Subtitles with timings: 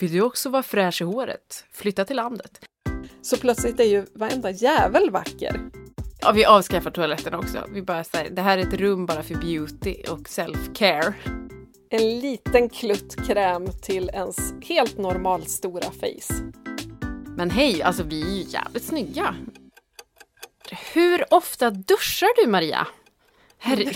[0.00, 1.64] Vill du också vara fräsch i håret?
[1.72, 2.60] Flytta till landet.
[3.22, 5.60] Så plötsligt är ju varenda jävel vacker.
[6.20, 7.66] Ja, vi avskaffar toaletten också.
[7.68, 11.12] Vi bara säger, det här är ett rum bara för beauty och self-care.
[11.90, 16.52] En liten klutt kräm till ens helt normalt stora face.
[17.36, 19.34] Men hej, alltså vi är ju jävligt snygga.
[20.94, 22.86] Hur ofta duschar du Maria?
[23.58, 23.84] Herre,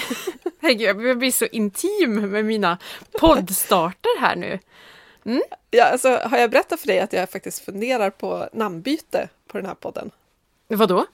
[0.61, 2.79] herregud, jag blir så intim med mina
[3.21, 4.59] poddstarter här nu.
[5.25, 5.43] Mm?
[5.71, 9.67] Ja, alltså, har jag berättat för dig att jag faktiskt funderar på namnbyte på den
[9.67, 10.11] här podden?
[10.69, 11.07] Vadå?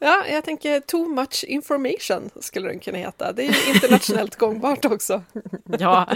[0.00, 3.32] Ja, jag tänker too much information skulle den kunna heta.
[3.32, 5.22] Det är ju internationellt gångbart också.
[5.78, 6.08] ja,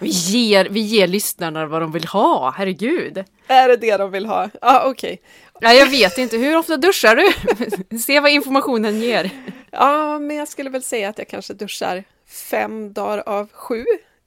[0.00, 3.24] vi ger, vi ger lyssnarna vad de vill ha, herregud.
[3.46, 4.50] Är det det de vill ha?
[4.60, 5.20] Ja, okej.
[5.54, 5.68] Okay.
[5.68, 7.98] Ja, jag vet inte, hur ofta duschar du?
[7.98, 9.30] Se vad informationen ger.
[9.70, 13.84] Ja, men jag skulle väl säga att jag kanske duschar fem dagar av sju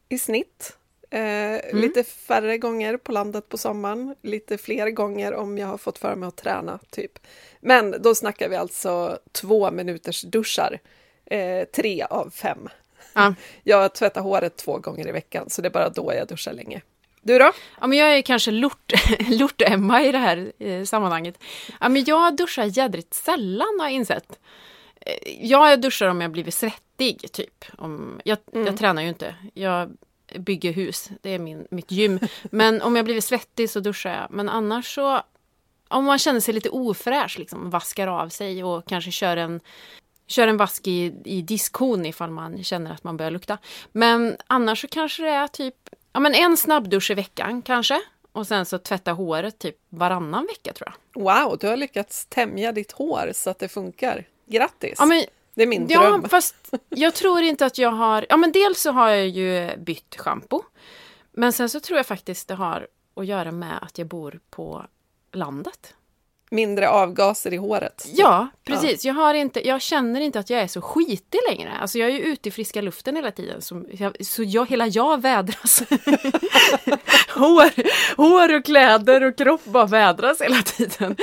[0.09, 0.77] i snitt.
[1.09, 1.81] Eh, mm.
[1.81, 6.15] Lite färre gånger på landet på sommaren, lite fler gånger om jag har fått för
[6.15, 7.19] mig att träna, typ.
[7.59, 10.79] Men då snackar vi alltså två minuters duschar,
[11.25, 12.69] eh, tre av fem.
[13.13, 13.33] Ja.
[13.63, 16.81] Jag tvättar håret två gånger i veckan, så det är bara då jag duschar länge.
[17.21, 17.51] Du då?
[17.81, 21.39] Ja, men jag är kanske lort-Emma i det här eh, sammanhanget.
[21.79, 24.39] Ja, men jag duschar jädrigt sällan har jag insett.
[25.01, 27.65] Eh, ja, jag duschar om jag blivit svettig, typ.
[27.77, 28.67] Om, jag, mm.
[28.67, 29.35] jag tränar ju inte.
[29.53, 29.97] Jag
[30.39, 32.19] bygger hus, det är min, mitt gym.
[32.43, 34.27] Men om jag blivit svettig så duschar jag.
[34.29, 35.21] Men annars så,
[35.87, 39.59] om man känner sig lite ofräsch, liksom, vaskar av sig och kanske kör en
[40.27, 43.57] Kör en vask i, i diskhon ifall man känner att man börjar lukta.
[43.91, 45.75] Men annars så kanske det är typ
[46.13, 48.01] ja, men en snabbdusch i veckan kanske.
[48.31, 51.23] Och sen så tvätta håret typ varannan vecka tror jag.
[51.23, 54.25] Wow, du har lyckats tämja ditt hår så att det funkar.
[54.45, 54.95] Grattis!
[54.97, 55.23] Ja, men,
[55.55, 56.29] det är min ja, dröm.
[56.29, 56.55] fast
[56.89, 58.25] jag tror inte att jag har...
[58.29, 60.63] Ja, men dels så har jag ju bytt schampo.
[61.31, 64.85] Men sen så tror jag faktiskt det har att göra med att jag bor på
[65.31, 65.93] landet
[66.55, 68.07] mindre avgaser i håret.
[68.13, 69.05] Ja, precis.
[69.05, 69.09] Ja.
[69.09, 71.71] Jag, har inte, jag känner inte att jag är så skitig längre.
[71.81, 73.61] Alltså jag är ju ute i friska luften hela tiden.
[73.61, 75.79] Så, jag, så jag, hela jag vädras.
[77.35, 77.71] hår,
[78.17, 81.15] hår och kläder och kropp bara vädras hela tiden.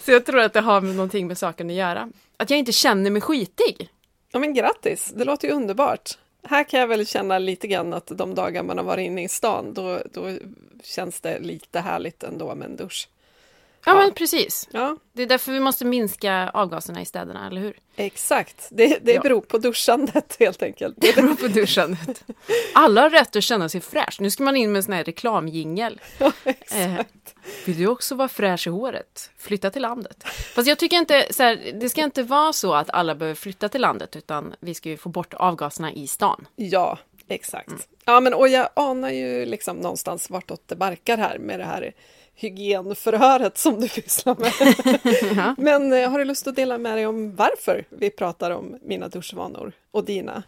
[0.00, 2.08] Så jag tror att det har någonting med saken att göra.
[2.36, 3.88] Att jag inte känner mig skitig.
[4.32, 6.18] Ja men grattis, det låter ju underbart.
[6.42, 9.28] Här kan jag väl känna lite grann att de dagar man har varit inne i
[9.28, 10.36] stan, då, då
[10.82, 13.08] känns det lite härligt ändå med en dusch.
[13.84, 14.68] Ja, men precis.
[14.70, 14.96] Ja.
[15.12, 17.76] Det är därför vi måste minska avgaserna i städerna, eller hur?
[17.96, 19.20] Exakt, det, det ja.
[19.20, 20.94] beror på duschandet helt enkelt.
[20.98, 22.24] Det beror på duschandet.
[22.74, 24.20] Alla har rätt att känna sig fräsch.
[24.20, 26.00] Nu ska man in med en sån här reklamjingel.
[26.18, 26.32] Ja,
[26.70, 27.06] eh,
[27.64, 29.30] vill du också vara fräsch i håret?
[29.38, 30.24] Flytta till landet.
[30.54, 33.68] Fast jag tycker inte, så här, det ska inte vara så att alla behöver flytta
[33.68, 36.46] till landet, utan vi ska ju få bort avgaserna i stan.
[36.56, 37.68] Ja, exakt.
[37.68, 37.80] Mm.
[38.04, 41.92] Ja, men och jag anar ju liksom någonstans vartåt det barkar här med det här
[42.38, 45.54] hygienförhöret som du pysslar med.
[45.58, 49.08] Men eh, har du lust att dela med dig om varför vi pratar om mina
[49.08, 50.42] duschvanor och dina?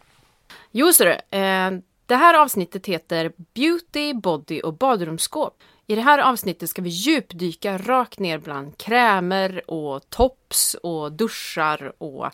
[0.71, 1.21] Jo, så det.
[1.31, 1.71] Eh,
[2.05, 5.63] det här avsnittet heter Beauty, Body och badrumsskåp.
[5.87, 11.93] I det här avsnittet ska vi djupdyka rakt ner bland krämer och tops och duschar
[11.97, 12.29] och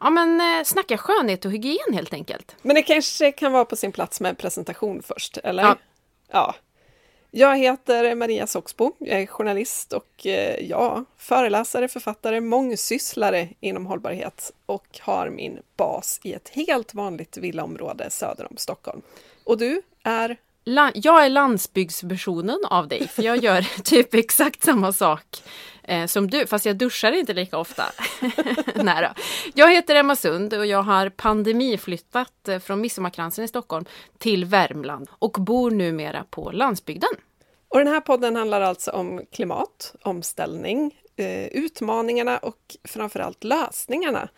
[0.00, 2.56] ja, men eh, snacka skönhet och hygien helt enkelt.
[2.62, 5.62] Men det kanske kan vara på sin plats med en presentation först, eller?
[5.62, 5.76] Ja.
[6.32, 6.54] ja.
[7.30, 14.52] Jag heter Maria Soxbo, jag är journalist och eh, ja, föreläsare, författare, mångsysslare inom hållbarhet
[14.66, 19.02] och har min bas i ett helt vanligt villaområde söder om Stockholm.
[19.44, 20.36] Och du är?
[20.94, 25.42] jag är landsbygdsversionen av dig, för jag gör typ exakt samma sak
[25.88, 27.84] eh, som du, fast jag duschar inte lika ofta.
[28.74, 29.10] Nej
[29.54, 33.84] Jag heter Emma Sund och jag har pandemiflyttat eh, från Midsommarkransen i Stockholm
[34.18, 37.10] till Värmland och bor numera på landsbygden.
[37.68, 44.28] Och den här podden handlar alltså om klimat, omställning, eh, utmaningarna och framförallt lösningarna.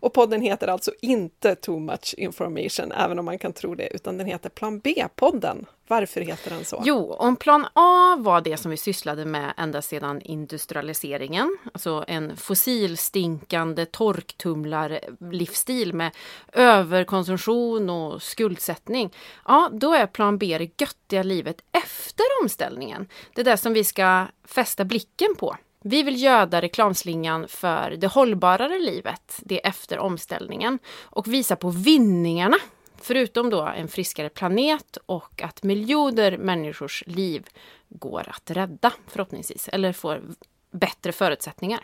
[0.00, 4.18] Och podden heter alltså inte Too much information, även om man kan tro det, utan
[4.18, 5.66] den heter Plan B-podden.
[5.88, 6.82] Varför heter den så?
[6.84, 12.36] Jo, om Plan A var det som vi sysslade med ända sedan industrialiseringen, alltså en
[12.36, 16.12] fossilstinkande torktumlar-livsstil med
[16.52, 19.14] överkonsumtion och skuldsättning.
[19.46, 23.08] Ja, då är Plan B det göttiga livet efter omställningen.
[23.34, 25.56] Det är det som vi ska fästa blicken på.
[25.80, 32.56] Vi vill göda reklamslingan för det hållbarare livet, det efter omställningen, och visa på vinningarna.
[33.00, 37.46] Förutom då en friskare planet och att miljoner människors liv
[37.88, 40.22] går att rädda förhoppningsvis, eller får
[40.70, 41.80] bättre förutsättningar.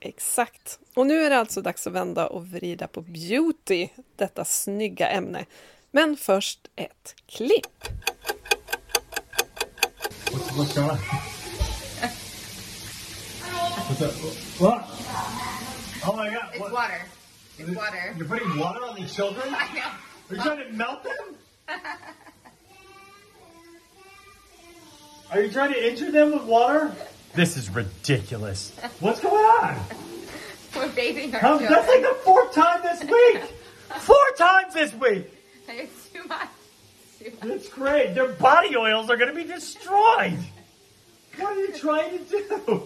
[0.00, 0.78] Exakt.
[0.94, 5.46] Och nu är det alltså dags att vända och vrida på beauty, detta snygga ämne.
[5.90, 7.84] Men först ett klipp.
[10.30, 11.33] What's going on?
[13.86, 14.12] What's up?
[14.60, 14.84] What?
[16.06, 16.48] Oh my god.
[16.52, 16.72] It's what?
[16.72, 17.00] water.
[17.58, 18.14] It's water.
[18.16, 19.44] You're putting water on these children?
[19.56, 19.82] I know.
[20.30, 21.78] Are you trying to melt them?
[25.30, 26.92] Are you trying to injure them with water?
[27.34, 28.72] This is ridiculous.
[29.00, 29.78] What's going on?
[30.76, 31.70] We're bathing our How- children.
[31.72, 33.42] that's like the fourth time this week.
[34.00, 35.26] Four times this week.
[35.68, 36.48] It's too much.
[37.18, 37.40] Too much.
[37.48, 38.14] That's great.
[38.14, 40.38] Their body oils are going to be destroyed.
[41.36, 42.24] What are you trying to
[42.66, 42.82] do?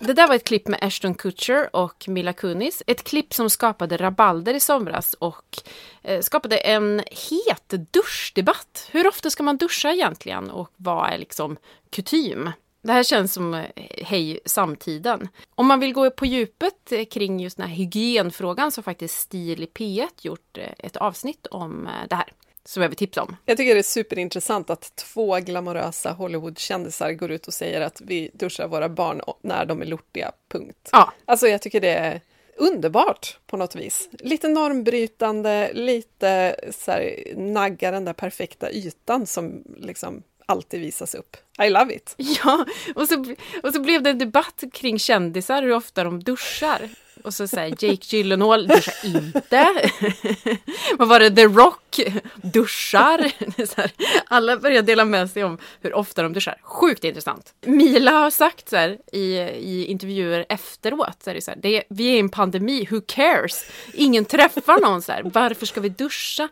[0.00, 2.82] Det där var ett klipp med Ashton Kutcher och Mila Kunis.
[2.86, 5.58] Ett klipp som skapade rabalder i somras och
[6.02, 8.88] eh, skapade en het duschdebatt.
[8.92, 11.56] Hur ofta ska man duscha egentligen och vad är liksom
[11.90, 12.50] kutym?
[12.82, 13.64] Det här känns som eh,
[14.02, 15.28] Hej samtiden.
[15.54, 19.20] Om man vill gå på djupet eh, kring just den här hygienfrågan så har faktiskt
[19.20, 22.32] Stil i P1 gjort eh, ett avsnitt om det här.
[22.68, 23.36] Som jag vill tipsa om.
[23.44, 28.30] Jag tycker det är superintressant att två glamorösa Hollywood-kändisar går ut och säger att vi
[28.32, 30.88] duschar våra barn när de är lortiga, punkt.
[30.92, 32.20] Ja, Alltså jag tycker det är
[32.56, 34.08] underbart på något vis.
[34.12, 41.36] Lite normbrytande, lite så här, nagga den där perfekta ytan som liksom alltid visas upp.
[41.62, 42.14] I love it!
[42.16, 46.88] Ja, och så, och så blev det en debatt kring kändisar, hur ofta de duschar.
[47.24, 49.66] Och så säger Jake Gyllenhaal duschar inte.
[50.98, 51.30] Vad var det?
[51.30, 52.00] The Rock
[52.42, 53.18] duschar.
[53.76, 53.90] Här,
[54.26, 56.60] alla börjar dela med sig om hur ofta de duschar.
[56.62, 57.54] Sjukt intressant.
[57.60, 61.22] Mila har sagt så här i, i intervjuer efteråt.
[61.24, 63.64] Så är det så här, det är, vi är i en pandemi, who cares?
[63.94, 65.22] Ingen träffar någon så här.
[65.22, 66.48] Varför ska vi duscha?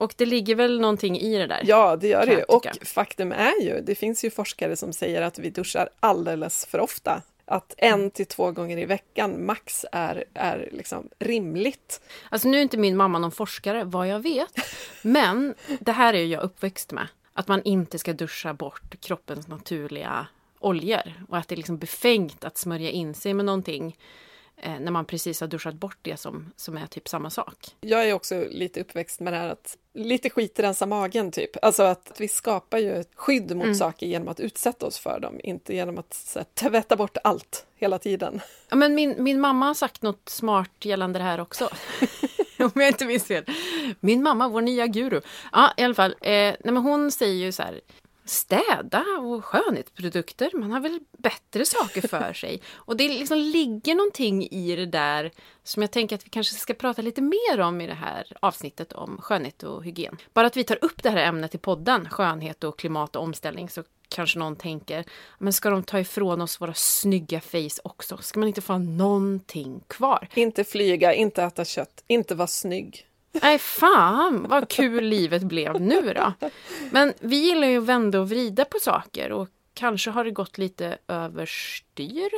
[0.00, 1.62] Och det ligger väl någonting i det där.
[1.64, 5.38] Ja, det gör det Och faktum är ju, det finns ju forskare som säger att
[5.38, 7.22] vi duschar alldeles för ofta.
[7.50, 12.00] Att en till två gånger i veckan max är, är liksom rimligt.
[12.28, 14.52] Alltså nu är inte min mamma någon forskare, vad jag vet.
[15.02, 17.06] Men det här är jag uppväxt med.
[17.32, 20.26] Att man inte ska duscha bort kroppens naturliga
[20.58, 21.24] oljor.
[21.28, 23.98] Och att det är liksom befängt att smörja in sig med någonting
[24.56, 27.56] eh, när man precis har duschat bort det som, som är typ samma sak.
[27.80, 31.64] Jag är också lite uppväxt med det här att lite skit rensa magen typ.
[31.64, 35.40] Alltså att vi skapar ju ett skydd mot saker genom att utsätta oss för dem,
[35.44, 38.40] inte genom att här, tvätta bort allt hela tiden.
[38.68, 41.68] Ja, men min, min mamma har sagt något smart gällande det här också.
[42.58, 43.44] Om jag inte minns fel.
[44.00, 45.20] Min mamma, vår nya guru.
[45.52, 46.10] Ja, i alla fall.
[46.20, 47.80] Eh, nej, men hon säger ju så här.
[48.24, 52.62] Städa och skönhetsprodukter, man har väl bättre saker för sig.
[52.72, 55.30] Och det liksom ligger någonting i det där
[55.62, 58.92] som jag tänker att vi kanske ska prata lite mer om i det här avsnittet
[58.92, 60.16] om skönhet och hygien.
[60.32, 63.68] Bara att vi tar upp det här ämnet i podden, skönhet och klimat och omställning,
[63.68, 65.04] så kanske någon tänker,
[65.38, 68.16] men ska de ta ifrån oss våra snygga face också?
[68.16, 70.28] Ska man inte få ha någonting kvar?
[70.34, 73.06] Inte flyga, inte äta kött, inte vara snygg.
[73.32, 76.32] Nej, fan vad kul livet blev nu då.
[76.90, 80.58] Men vi gillar ju att vända och vrida på saker och kanske har det gått
[80.58, 82.30] lite överstyr.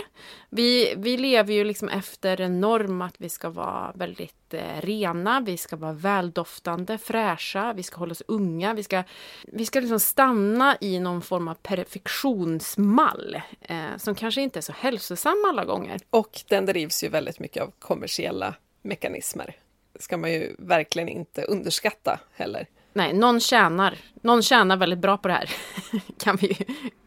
[0.51, 5.41] Vi, vi lever ju liksom efter en norm att vi ska vara väldigt eh, rena,
[5.41, 9.03] vi ska vara väldoftande, fräscha, vi ska hålla oss unga, vi ska,
[9.43, 14.73] vi ska liksom stanna i någon form av perfektionsmall eh, som kanske inte är så
[14.73, 16.01] hälsosam alla gånger.
[16.11, 19.57] Och den drivs ju väldigt mycket av kommersiella mekanismer.
[20.03, 22.67] Det ska man ju verkligen inte underskatta heller.
[22.93, 25.51] Nej, någon tjänar, någon tjänar väldigt bra på det här,
[26.19, 26.65] kan vi ju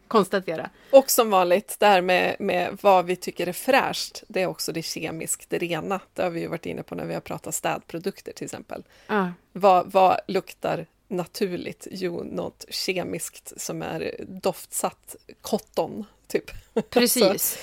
[0.08, 0.70] konstatera.
[0.90, 4.72] Och som vanligt, det här med, med vad vi tycker är fräscht, det är också
[4.72, 6.00] det kemiskt rena.
[6.14, 8.82] Det har vi ju varit inne på när vi har pratat städprodukter till exempel.
[9.06, 9.32] Ja.
[9.52, 11.86] Vad, vad luktar naturligt?
[11.90, 16.50] Jo, något kemiskt som är doftsatt cotton, typ.
[16.90, 17.58] Precis.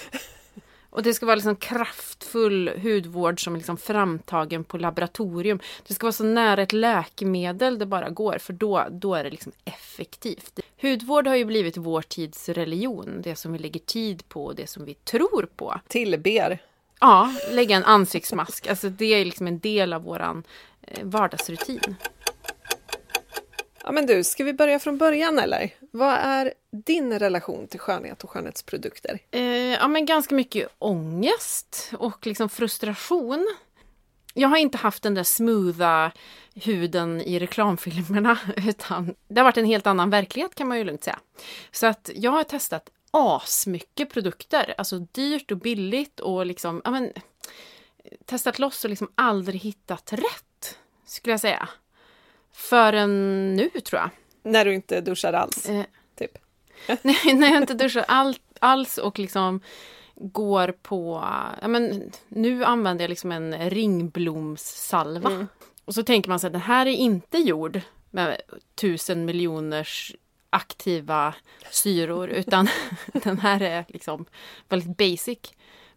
[0.94, 5.60] Och det ska vara liksom kraftfull hudvård som är liksom framtagen på laboratorium.
[5.88, 9.30] Det ska vara så nära ett läkemedel det bara går, för då, då är det
[9.30, 10.60] liksom effektivt.
[10.82, 14.68] Hudvård har ju blivit vår tids religion, det som vi lägger tid på och det
[14.68, 15.80] som vi tror på.
[15.88, 16.60] Tillber.
[17.00, 20.44] Ja, lägga en ansiktsmask, alltså det är liksom en del av våran
[20.82, 21.96] eh, vardagsrutin.
[23.84, 25.74] Ja, men du, ska vi börja från början eller?
[25.92, 29.20] Vad är din relation till skönhet och skönhetsprodukter?
[29.32, 33.48] Eh, ja, men ganska mycket ångest och liksom frustration.
[34.34, 36.12] Jag har inte haft den där smootha
[36.56, 41.04] huden i reklamfilmerna, utan det har varit en helt annan verklighet kan man ju lugnt
[41.04, 41.20] säga.
[41.72, 47.12] Så att jag har testat asmycket produkter, alltså dyrt och billigt och liksom, ja men,
[48.26, 51.70] testat loss och liksom aldrig hittat rätt, skulle jag säga.
[52.54, 54.10] Förrän nu, tror jag.
[54.44, 56.38] När du inte duschar alls, Eh, typ.
[57.02, 59.60] Nej, när jag inte duschar all, alls och liksom
[60.16, 61.24] går på...
[61.62, 65.48] Ja, men, nu använder jag liksom en ringblomssalva.
[65.86, 67.82] Och så tänker man så här, den här är inte gjord
[68.12, 68.42] med
[68.76, 70.16] tusen miljoners
[70.50, 71.36] aktiva
[71.72, 72.68] syror, utan
[73.14, 74.26] den här är liksom
[74.70, 75.40] väldigt basic.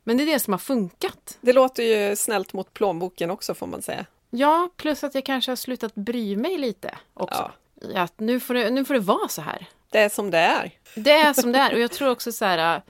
[0.05, 1.39] Men det är det som har funkat.
[1.41, 4.07] Det låter ju snällt mot plånboken också får man säga.
[4.31, 7.51] Ja, plus att jag kanske har slutat bry mig lite också.
[7.81, 8.01] Ja.
[8.03, 9.67] Att nu, får det, nu får det vara så här.
[9.91, 10.71] Det är som det är.
[10.95, 12.83] Det är som det är och jag tror också så här,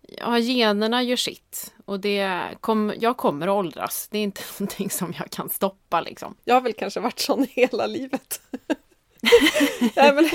[0.00, 4.08] ja, generna gör sitt och det kom, jag kommer att åldras.
[4.10, 6.34] Det är inte någonting som jag kan stoppa liksom.
[6.44, 8.40] Jag har väl kanske varit sån hela livet.
[9.96, 10.28] Nej, men,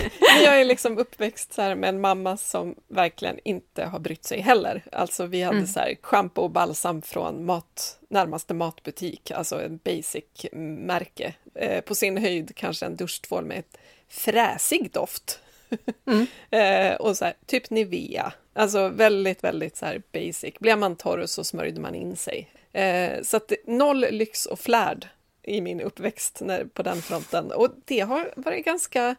[0.43, 4.41] jag är liksom uppväxt så här med en mamma som verkligen inte har brytt sig
[4.41, 4.83] heller.
[4.91, 5.67] Alltså vi hade Mm.
[5.67, 11.33] så här schampo och balsam från mat, närmaste matbutik, alltså en basic märke.
[11.55, 13.77] Eh, på sin höjd kanske en duschtvål med ett
[14.09, 15.39] fräsig doft.
[16.49, 18.33] eh, och så här, typ Nivea.
[18.53, 20.53] Alltså väldigt, väldigt så här basic.
[20.59, 22.49] Blev man torr så smörjde man in sig.
[22.73, 25.07] Eh, så att noll lyx och flärd
[25.47, 27.51] i min uppväxt när, på den fronten.
[27.51, 29.15] Och det har varit ganska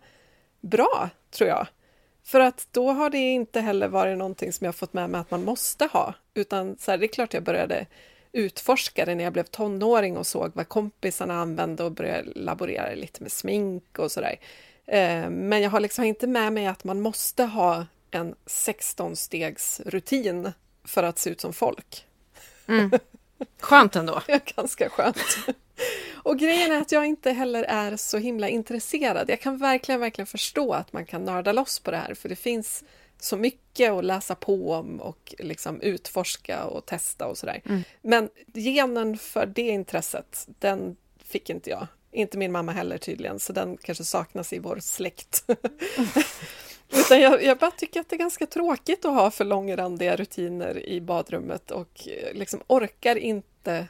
[0.60, 1.66] bra, tror jag.
[2.24, 5.30] För att då har det inte heller varit någonting som jag fått med mig att
[5.30, 6.14] man måste ha.
[6.34, 7.86] Utan så här, det är klart jag började
[8.32, 13.22] utforska det när jag blev tonåring och såg vad kompisarna använde och började laborera lite
[13.22, 14.36] med smink och sådär.
[14.86, 20.52] Eh, men jag har liksom inte med mig att man måste ha en 16-stegs rutin
[20.84, 22.06] för att se ut som folk.
[23.60, 24.22] Skönt ändå.
[24.56, 25.38] Ganska skönt.
[26.28, 29.30] Och grejen är att jag inte heller är så himla intresserad.
[29.30, 32.36] Jag kan verkligen, verkligen förstå att man kan nörda loss på det här, för det
[32.36, 32.84] finns
[33.20, 37.62] så mycket att läsa på om och liksom utforska och testa och sådär.
[38.02, 41.86] Men genen för det intresset, den fick inte jag.
[42.12, 45.44] Inte min mamma heller tydligen, så den kanske saknas i vår släkt.
[46.88, 50.86] Utan jag, jag bara tycker att det är ganska tråkigt att ha för långrandiga rutiner
[50.86, 53.86] i badrummet och eh, liksom orkar inte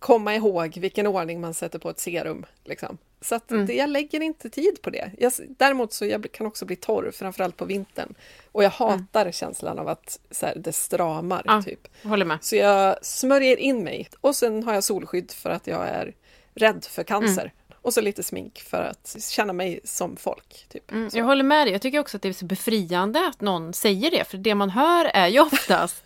[0.00, 2.46] komma ihåg vilken ordning man sätter på ett serum.
[2.64, 2.98] Liksom.
[3.20, 5.10] Så att det, jag lägger inte tid på det.
[5.18, 8.14] Jag, däremot så jag kan också bli torr, framförallt på vintern.
[8.52, 11.42] Och jag hatar känslan av att så här, det stramar.
[11.44, 11.62] Ja.
[11.62, 11.88] Typ.
[12.02, 12.38] Håller med.
[12.40, 14.08] Så jag smörjer in mig.
[14.20, 16.14] Och sen har jag solskydd för att jag är
[16.54, 17.52] rädd för cancer.
[17.82, 20.66] Och så lite smink för att känna mig som folk.
[20.68, 20.92] Typ.
[20.92, 21.72] Mm, jag håller med dig.
[21.72, 24.24] Jag tycker också att det är så befriande att någon säger det.
[24.24, 26.04] För det man hör är ju oftast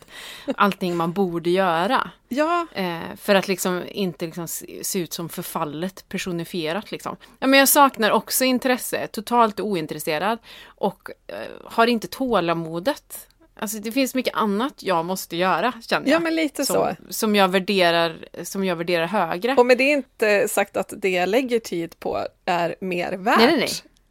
[0.56, 2.10] allting man borde göra.
[2.28, 6.90] Ja, Eh, för att liksom inte liksom se se ut som förfallet personifierat.
[6.90, 7.16] Liksom.
[7.38, 10.38] Ja, men jag saknar också intresse, totalt ointresserad.
[10.66, 13.28] Och eh, har inte tålamodet.
[13.56, 16.14] Alltså det finns mycket annat jag måste göra, känner jag.
[16.16, 16.72] ja men lite så.
[16.72, 19.54] som, som, jag värderar, som jag värderar högre.
[19.54, 23.46] Och med det inte sagt att det jag lägger tid på är mer värt Nej,
[23.46, 23.58] nej,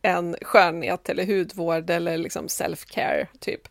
[0.02, 0.14] nej.
[0.14, 3.62] än skönhet eller hudvård eller liksom self-care, typ.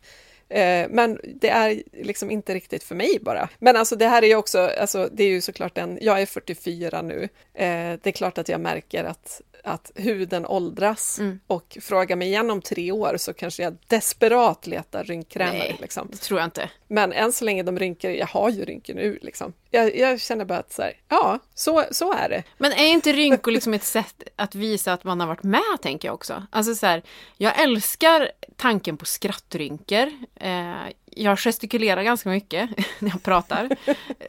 [0.49, 3.49] Eh, Men det är liksom inte riktigt för mig bara.
[3.59, 6.25] Men alltså det här är ju också, alltså det är ju såklart en, jag är
[6.25, 7.23] 44 nu.
[7.53, 7.69] Eh,
[8.01, 11.39] Det är klart att jag märker att, att huden åldras Mm.
[11.47, 15.53] och frågar mig igen om tre år så kanske jag desperat letar rynkkrämer.
[15.53, 15.77] Nej.
[15.81, 16.07] Liksom.
[16.11, 16.69] Det tror jag inte.
[16.87, 19.53] Men än så länge de rynkor, jag har ju rynkor nu liksom.
[19.71, 22.43] Jag, jag känner bara att så här, ja, så, så är det.
[22.57, 26.07] Men är inte rynkor liksom ett sätt att visa att man har varit med, tänker
[26.07, 26.43] jag också.
[26.51, 27.01] Alltså så här,
[27.37, 30.11] jag älskar tanken på skrattrynkor.
[30.35, 30.73] Eh,
[31.05, 33.69] jag gestikulerar ganska mycket när jag pratar.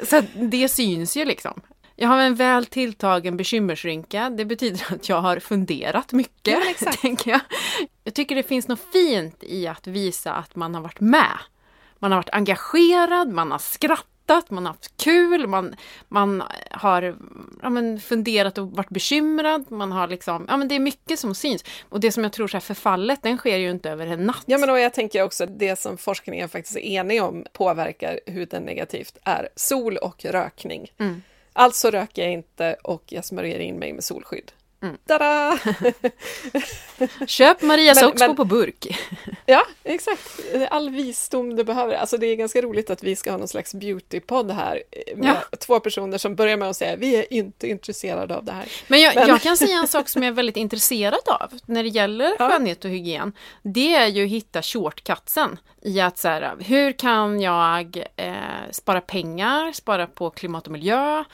[0.05, 1.61] Så det syns ju liksom.
[1.97, 4.31] Jag har en väl tilltagen bekymmersrynka.
[4.31, 7.01] Det betyder att jag har funderat mycket, Ja, exakt.
[7.03, 7.41] tänker jag.
[8.05, 11.39] Jag tycker det finns något fint i att visa att man har varit med.
[11.99, 15.77] Man har varit engagerad, man har skrattat, man har haft kul, man,
[16.09, 17.17] man har
[17.63, 19.71] ja, men, funderat och varit bekymrad.
[19.71, 21.65] Man har liksom, ja men det är mycket som syns.
[21.89, 24.45] Och det som jag tror så här förfallet, den sker ju inte över en natt.
[24.47, 28.21] Ja, men och jag tänker också att det som forskningen faktiskt är enig om påverkar
[28.27, 30.93] huden negativt är sol och rökning.
[30.99, 31.23] Mm.
[31.57, 34.53] Alltså röker jag inte och jag smörjer in mig med solskydd.
[34.85, 34.97] Mm.
[35.07, 35.59] Tada!
[37.27, 38.87] Köp Maria Men- Soxbo men- på burk.
[39.47, 40.41] Ja, exakt.
[40.71, 41.95] All visdom du behöver.
[41.95, 45.37] Alltså det är ganska roligt att vi ska ha någon slags beautypodd här eh, med
[45.61, 48.65] två personer som börjar med att säga vi är inte intresserade av det här.
[48.89, 51.83] Men jag, Men- jag kan säga en sak som jag är väldigt intresserad av när
[51.83, 52.51] det gäller Ja.
[52.51, 53.33] skönhet och hygien.
[53.63, 58.35] Det är ju att hitta shortcutsen i att så här, hur kan jag eh,
[58.71, 61.25] spara pengar, spara på klimat och miljö,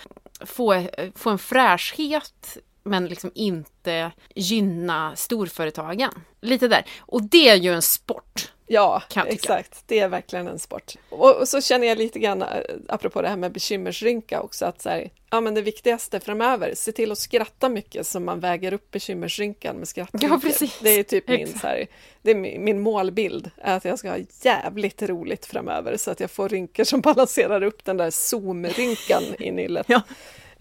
[0.47, 0.85] få, eh,
[1.16, 6.11] få en fräschhet men liksom inte gynna storföretagen.
[6.41, 6.85] Lite där.
[7.01, 8.53] Och det är ju en sport.
[8.73, 9.83] Ja, exakt.
[9.87, 10.95] Det är verkligen en sport.
[11.09, 12.49] Och, och så känner jag lite grann, eh,
[12.89, 16.93] apropå det här med bekymmersrynka också, att så här, ja, men det viktigaste framöver, se
[16.93, 20.31] till att skratta mycket så man väger upp bekymmersrynkan med skrattrynkor.
[20.31, 20.79] Ja, precis.
[20.83, 21.61] Det är typ min, Exakt.
[21.61, 21.87] så här,
[22.23, 26.21] det är min, min målbild, är att jag ska ha jävligt roligt framöver så att
[26.21, 29.87] jag får rynkor som balanserar upp den där zoom-rynkan i nyllet.
[29.89, 30.03] Ja.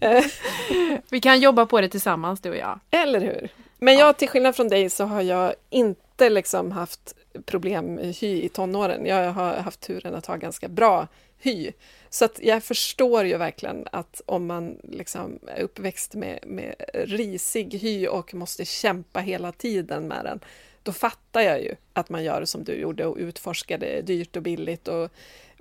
[1.10, 2.80] Vi kan jobba på det tillsammans, du och jag.
[2.90, 3.48] Eller hur?
[3.78, 7.14] Men jag, till skillnad från dig, så har jag inte liksom haft
[7.46, 9.06] problem med hy i tonåren.
[9.06, 11.72] Jag har haft turen att ha ganska bra hy.
[12.10, 17.74] Så att jag förstår ju verkligen att om man liksom är uppväxt med, med risig
[17.74, 20.40] hy och måste kämpa hela tiden med den,
[20.82, 24.42] då fattar jag ju att man gör som du gjorde och utforskar det dyrt och
[24.42, 25.10] billigt och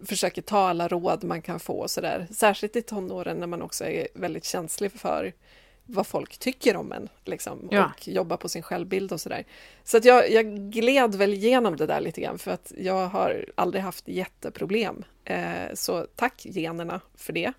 [0.06, 2.28] försöker ta alla råd man kan få och sådär.
[2.32, 5.34] Särskilt i tonåren när man också är väldigt känslig för
[5.92, 7.86] vad folk tycker om en liksom, Ja.
[7.86, 9.46] och jobba på sin självbild och sådär.
[9.84, 13.46] Så att jag, jag gled väl igenom det där lite grann för att jag har
[13.56, 15.04] aldrig haft jätteproblem.
[15.26, 17.54] Eh, så tack generna för det.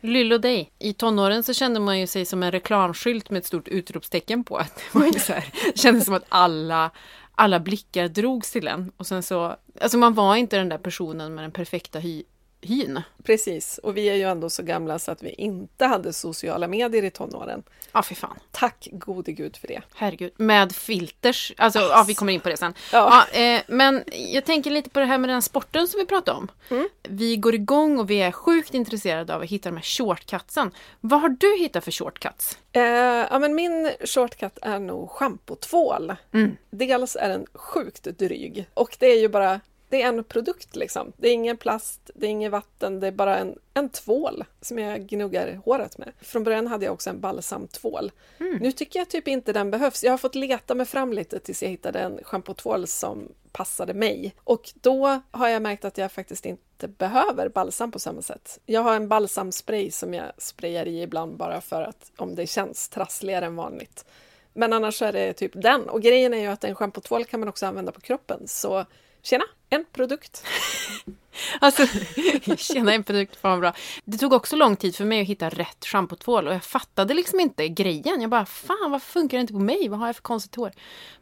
[0.00, 0.72] Lyllo dig.
[0.78, 4.56] I tonåren så kände man ju sig som en reklamskylt med ett stort utropstecken på.
[4.56, 5.44] Att det var ju så här,
[5.74, 6.90] kändes som att alla,
[7.34, 8.92] alla blickar drogs till en.
[8.96, 12.22] Och sen så, alltså man var inte den där personen med den perfekta hy,
[12.62, 13.02] hyn.
[13.22, 17.04] Precis, och vi är ju ändå så gamla så att vi inte hade sociala medier
[17.04, 17.62] i tonåren.
[17.92, 18.38] Ja, fy fan.
[18.50, 19.82] Tack gode gud för det.
[19.94, 20.32] Herregud.
[20.36, 21.52] Med filters.
[21.56, 22.74] Alltså, ja, vi kommer in på det sen.
[22.92, 23.26] Ja.
[23.32, 26.38] Ja, eh, men jag tänker lite på det här med den sporten som vi pratade
[26.38, 26.48] om.
[27.02, 30.70] Vi går igång och vi är sjukt intresserade av att hitta de här shortcutsen.
[31.00, 32.58] Vad har du hittat för shortcuts?
[32.72, 36.14] Eh, ja, men min shortcut är nog schampotvål.
[36.70, 39.60] Dels är den sjukt dryg och det är ju bara
[39.90, 41.12] det är en produkt liksom.
[41.16, 44.78] Det är ingen plast, det är inget vatten, det är bara en, en tvål som
[44.78, 46.12] jag gnuggar håret med.
[46.20, 48.12] Från början hade jag också en balsamtvål.
[48.60, 50.04] Nu tycker jag typ inte den behövs.
[50.04, 54.34] Jag har fått leta mig fram lite tills jag hittade en schampotvål som passade mig.
[54.44, 58.58] Och då har jag märkt att jag faktiskt inte behöver balsam på samma sätt.
[58.66, 62.88] Jag har en balsamspray som jag sprayar i ibland bara för att om det känns
[62.88, 64.04] trassligare än vanligt.
[64.52, 65.88] Men annars är det typ den.
[65.88, 68.48] Och grejen är ju att en schampotvål kan man också använda på kroppen.
[68.48, 68.84] Så
[69.22, 70.44] tjena, en produkt.
[71.60, 71.86] Alltså,
[72.56, 73.72] tjena en produkt, fan vad bra.
[74.04, 77.40] Det tog också lång tid för mig att hitta rätt schampotvål och jag fattade liksom
[77.40, 78.20] inte grejen.
[78.20, 79.88] Jag bara, fan varför funkar det inte på mig?
[79.88, 80.70] Vad har jag för konstigt hår?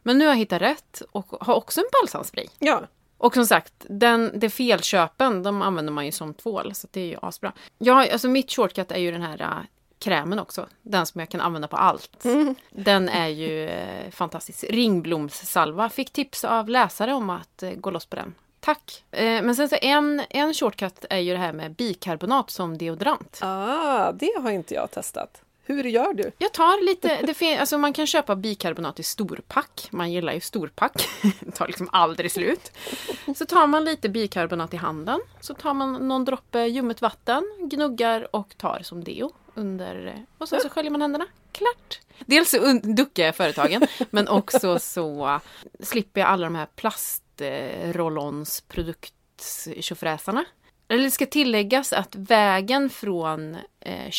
[0.03, 2.47] Men nu har jag hittat rätt och har också en balsamspray.
[2.59, 2.81] Ja,
[3.17, 7.05] Och som sagt, den, det felköpen, de använder man ju som tvål, så det är
[7.05, 7.53] ju asbra.
[7.77, 9.47] Ja, alltså mitt shortcut är ju den här äh,
[9.99, 10.67] krämen också.
[10.81, 12.25] Den som jag kan använda på allt.
[12.71, 14.63] Den är ju eh, fantastisk.
[14.69, 15.89] Ringblomssalva.
[15.89, 18.33] Fick tips av läsare om att eh, gå loss på den.
[18.59, 19.03] Tack!
[19.11, 23.39] Eh, men sen så en, en shortcut är ju det här med bikarbonat som deodorant.
[23.41, 25.41] ah, det har inte jag testat.
[25.63, 26.31] Hur gör du?
[26.37, 29.87] Jag tar lite, det fin- alltså man kan köpa bikarbonat i storpack.
[29.91, 31.07] Man gillar ju storpack.
[31.39, 32.71] Det tar liksom aldrig slut.
[33.35, 35.19] Så tar man lite bikarbonat i handen.
[35.41, 39.31] Så tar man någon droppe ljummet vatten, gnuggar och tar som deo.
[39.59, 41.25] Under, och sen så sköljer man händerna.
[41.51, 41.99] Klart!
[42.25, 45.39] Dels så duckar jag företagen, men också så
[45.79, 50.45] slipper jag alla de här plastrollons produkttjofräsarna.
[50.87, 54.09] Eller det ska tilläggas att vägen från eh,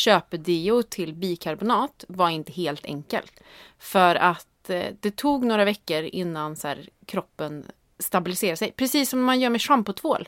[0.89, 3.43] till bikarbonat var inte helt enkelt.
[3.79, 7.65] För att eh, det tog några veckor innan så här, kroppen
[8.01, 8.71] stabiliserar sig.
[8.71, 10.27] Precis som man gör med schampotvål.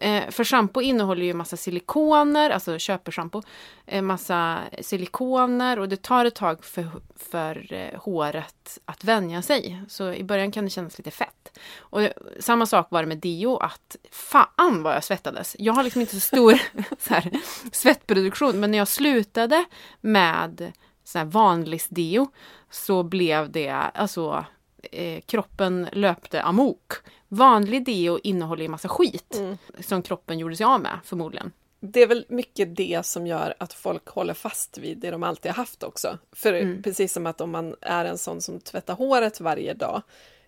[0.00, 3.42] Eh, för schampo innehåller ju massa silikoner, alltså köpeschampo.
[3.86, 9.82] Eh, massa silikoner och det tar ett tag för, för eh, håret att vänja sig.
[9.88, 11.58] Så i början kan det kännas lite fett.
[11.78, 12.00] Och
[12.40, 15.56] samma sak var det med deo, att fan vad jag svettades.
[15.58, 16.52] Jag har liksom inte så stor
[16.98, 17.30] så här,
[17.72, 19.64] svettproduktion, men när jag slutade
[20.00, 20.72] med
[21.04, 22.28] så här vanlig deo
[22.70, 24.44] så blev det alltså
[24.92, 26.92] eh, kroppen löpte amok.
[27.28, 29.40] Vanlig deo innehåller ju massa skit
[29.80, 31.52] som kroppen gjorde sig av med förmodligen.
[31.80, 35.50] Det är väl mycket det som gör att folk håller fast vid det de alltid
[35.50, 36.18] har haft också.
[36.32, 40.02] För precis som att om man är en sån som tvättar håret varje dag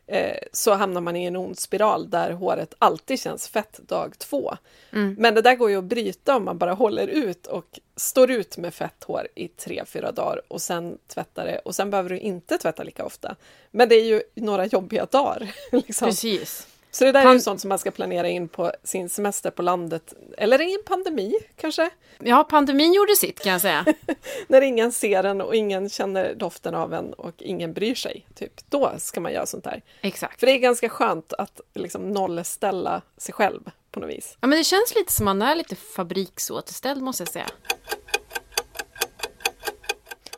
[0.07, 4.57] eh, så hamnar man i en ond spiral där håret alltid känns fett dag två.
[5.19, 8.57] Men det där går ju att bryta om man bara håller ut och står ut
[8.59, 12.19] med fett hår i tre, fyra dagar och sen tvättar det och sen behöver du
[12.19, 13.37] inte tvätta lika ofta.
[13.71, 15.55] Men det är ju några jobbiga dagar.
[15.73, 16.09] Liksom.
[16.09, 16.67] Precis.
[16.95, 19.63] Så det där är ju sånt som man ska planera in på sin semester på
[19.63, 23.85] landet, eller i en pandemi kanske, Ja, pandemin gjorde sitt kan jag säga.
[24.49, 28.27] när ingen ser en och ingen känner doften av en och ingen bryr sig.
[28.35, 28.53] Typ.
[28.69, 29.83] Då ska man göra sånt här.
[30.01, 30.41] Exakt.
[30.41, 34.37] För det är ganska skönt att liksom nollställa sig själv på något vis.
[34.41, 37.47] Ja, men det känns lite som man är lite fabriksåterställd måste jag säga.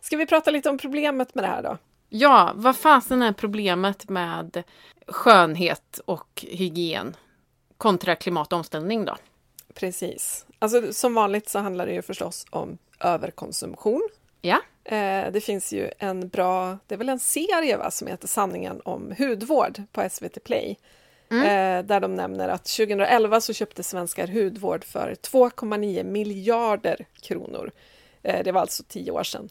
[0.01, 1.79] Ska vi prata lite om problemet med det här då?
[2.09, 4.63] Ja, vad fasen är problemet med
[5.07, 7.17] skönhet och hygien
[7.77, 9.17] kontra klimatomställning då?
[9.75, 10.47] Precis.
[10.59, 14.09] Alltså, som vanligt så handlar det ju förstås om överkonsumtion.
[14.41, 18.29] Ja, Eh, det finns ju en bra, det är väl en serie va, som heter
[18.29, 20.77] Sanningen om hudvård på SVT Play.
[21.31, 27.71] Eh, där de nämner att 2011 så köpte svenskar hudvård för 2,9 miljarder kronor.
[28.23, 29.49] Eh, det var alltså tio år sedan.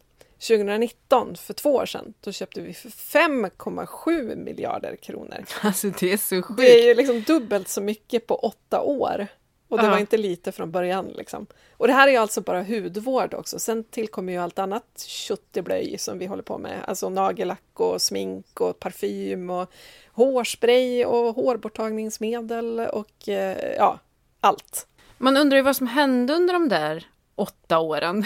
[0.47, 5.45] 2019, för två år sedan, då köpte vi för 5,7 miljarder kronor.
[5.61, 6.57] Alltså det är så sjukt.
[6.57, 9.27] Det är ju liksom dubbelt så mycket på åtta år.
[9.67, 9.91] Och det Ja.
[9.91, 11.05] var inte lite från början.
[11.17, 11.45] Liksom.
[11.77, 13.59] Och det här är alltså bara hudvård också.
[13.59, 16.79] Sen tillkommer ju allt annat kötteblöj som vi håller på med.
[16.87, 19.71] Alltså nagellack och smink och parfym och
[20.11, 23.99] hårspray och hårborttagningsmedel och eh, ja,
[24.39, 24.87] allt.
[25.17, 28.25] Man undrar ju vad som hände under de där åtta åren.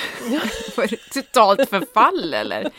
[0.75, 2.71] Det totalt förfall eller?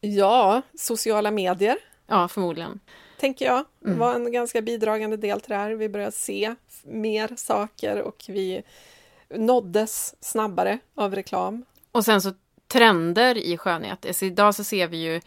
[0.00, 2.80] Ja, sociala medier Ja, förmodligen.
[3.20, 3.98] tänker jag Mm.
[3.98, 5.70] var en ganska bidragande del till det här.
[5.70, 6.54] Vi började se
[6.84, 8.62] mer saker och vi
[9.34, 11.64] nåddes snabbare av reklam.
[11.92, 12.32] Och sen så
[12.68, 14.06] trender i skönhet.
[14.06, 15.20] Alltså idag så ser vi ju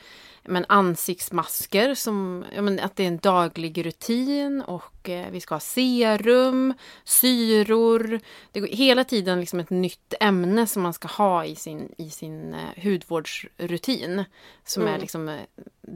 [0.43, 5.59] men, ansiktsmasker som men, att det är en daglig rutin och eh, vi ska ha
[5.59, 8.19] serum, syror.
[8.51, 12.09] Det går hela tiden liksom ett nytt ämne som man ska ha i sin, i
[12.09, 14.23] sin eh, hudvårdsrutin.
[14.65, 15.01] Som är Mm.
[15.01, 15.39] liksom eh,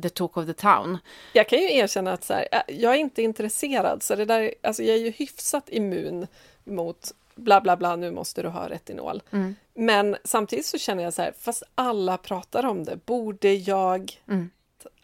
[0.02, 0.98] the talk of the town.
[1.34, 4.54] Jag kan ju erkänna att så här, äh, jag är inte intresserad, så det där,
[4.64, 6.28] alltså jag är ju hyfsat immun
[6.64, 9.22] mot bla bla bla, nu måste du ha retinol.
[9.32, 9.56] Mm.
[9.74, 14.50] Men samtidigt så känner jag så här, fast alla pratar om det, borde jag, Mm.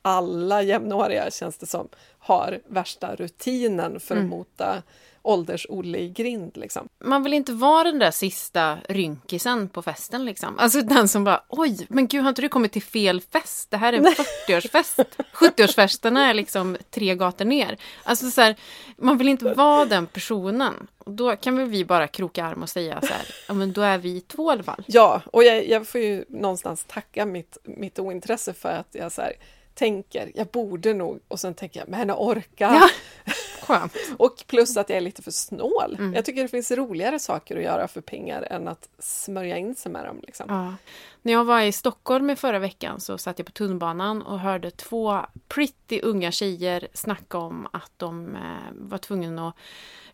[0.02, 1.88] alla jämnåriga känns det som,
[2.20, 4.30] har värsta rutinen för att Mm.
[4.30, 4.84] mota
[5.24, 6.90] ålders-Olle i grind liksom.
[7.00, 10.60] Man vill inte vara den där sista rynkisen på festen liksom.
[10.60, 13.72] Alltså den som bara oj, men gud har inte du kommit till fel fest?
[13.72, 15.06] Det här är en 40-årsfest.
[15.34, 17.78] 70-årsfesterna är liksom tre gator ner.
[18.04, 18.56] Alltså så här,
[18.98, 20.88] man vill inte vara den personen.
[20.98, 23.82] Och då kan väl vi bara kroka arm och säga så här, ja men då
[23.82, 24.84] är vi två i alla fall.
[24.88, 29.22] Ja, och jag, jag får ju någonstans tacka mitt, mitt ointresse för att jag så
[29.22, 29.34] här,
[29.74, 32.44] tänker, jag borde nog, och sen tänker jag, men orka.
[32.58, 32.90] Ja.
[33.68, 33.94] Skönt.
[34.18, 35.96] Och plus att jag är lite för snål.
[36.00, 36.14] Mm.
[36.14, 39.92] Jag tycker det finns roligare saker att göra för pengar än att smörja in sig
[39.92, 40.20] med dem.
[40.24, 40.46] Liksom.
[40.50, 40.74] Ja.
[41.22, 44.72] När jag var i Stockholm i förra veckan så satt jag på tunnelbanan och hörde
[44.72, 49.56] två pretty unga tjejer snacka om att de eh, var tvungna att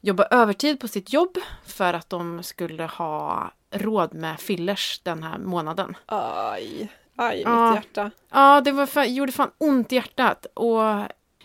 [0.02, 5.38] jobba övertid på sitt jobb för att de skulle ha råd med fillers den här
[5.38, 5.98] månaden.
[6.06, 7.72] Aj, aj, Ja.
[7.72, 8.12] mitt hjärta.
[8.30, 10.46] Ja, det var fan, gjorde fan ont i hjärtat.
[10.54, 10.82] Och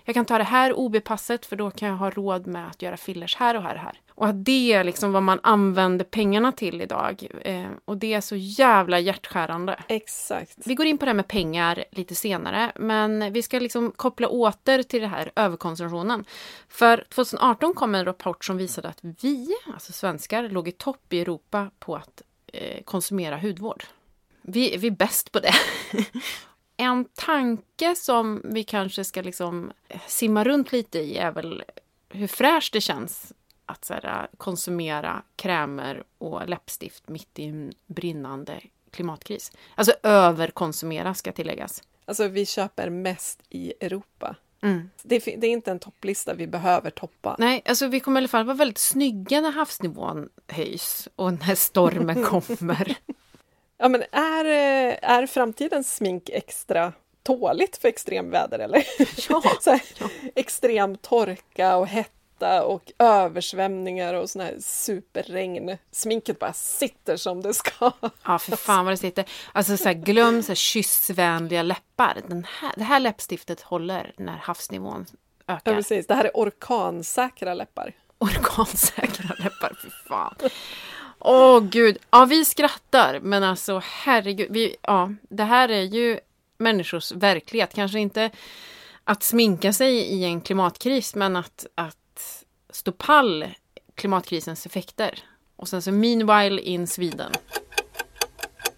[0.04, 2.96] jag kan ta det här OB-passet för då kan jag ha råd med att göra
[2.96, 4.00] fillers här och här och här.
[4.08, 7.28] Och att det är liksom vad man använder pengarna till idag.
[7.42, 9.80] Eh, och det är så jävla hjärtskärande.
[9.88, 10.58] Exakt.
[10.64, 14.28] Vi går in på det här med pengar lite senare, men vi ska liksom koppla
[14.28, 16.24] åter till det här överkonsumtionen.
[16.68, 21.20] För 2018 kom en rapport som visade att vi, alltså svenskar, låg i topp i
[21.20, 23.84] Europa på att eh, konsumera hudvård.
[24.42, 25.54] Vi, vi är bäst på det.
[26.76, 29.72] en tanke som vi kanske ska liksom
[30.06, 31.64] simma runt lite i är väl
[32.08, 33.32] hur fräscht det känns
[33.66, 38.60] att här, konsumera krämer och läppstift mitt i en brinnande
[38.90, 39.52] klimatkris.
[39.74, 41.82] Alltså överkonsumera ska tilläggas.
[42.04, 44.37] Alltså vi köper mest i Europa.
[44.60, 44.90] Mm.
[45.02, 47.37] Det, det är inte en topplista vi behöver toppa.
[47.38, 51.54] Nej, alltså vi kommer i alla fall vara väldigt snygga när havsnivån höjs och när
[51.54, 52.96] stormen kommer.
[53.78, 58.87] Ja, men är, eh, är framtidens smink extra tåligt för extremväder eller?
[59.28, 59.42] Ja.
[59.66, 59.80] Här,
[60.34, 65.76] Extrem torka och hetta och översvämningar och sån här superregn.
[65.92, 67.92] Sminket bara sitter som det ska.
[68.24, 69.24] Ja, för fan vad det sitter.
[69.52, 72.18] Alltså så här, glöm så här, kyssvänliga läppar.
[72.28, 75.06] Den här, det här läppstiftet håller när havsnivån
[75.46, 75.74] Ja, ökar.
[75.74, 76.06] precis.
[76.06, 77.92] Det här är orkansäkra läppar.
[78.18, 80.34] Organsäkra läppar, för fan.
[81.26, 86.20] Åh gud, ja vi skrattar men alltså herregud, vi, ja, det här är ju
[86.58, 87.74] människors verklighet.
[87.74, 88.30] Kanske inte
[89.04, 93.44] att sminka sig i en klimatkris men att, att stå pall
[93.94, 95.18] klimatkrisens effekter.
[95.56, 97.32] Och sen så meanwhile in Sweden.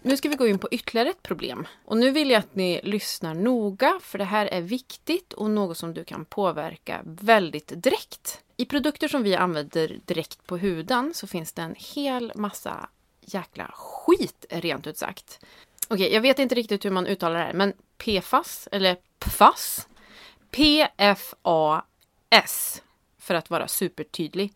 [0.01, 1.67] Nu ska vi gå in på ytterligare ett problem.
[1.85, 5.77] Och nu vill jag att ni lyssnar noga för det här är viktigt och något
[5.77, 8.41] som du kan påverka väldigt direkt.
[8.57, 12.89] I produkter som vi använder direkt på huden så finns det en hel massa
[13.21, 15.39] jäkla skit rent ut sagt.
[15.87, 19.87] Okej, jag vet inte riktigt hur man uttalar det här men PFAS eller PFAS
[20.51, 21.51] PFAS
[23.17, 24.53] för att vara supertydlig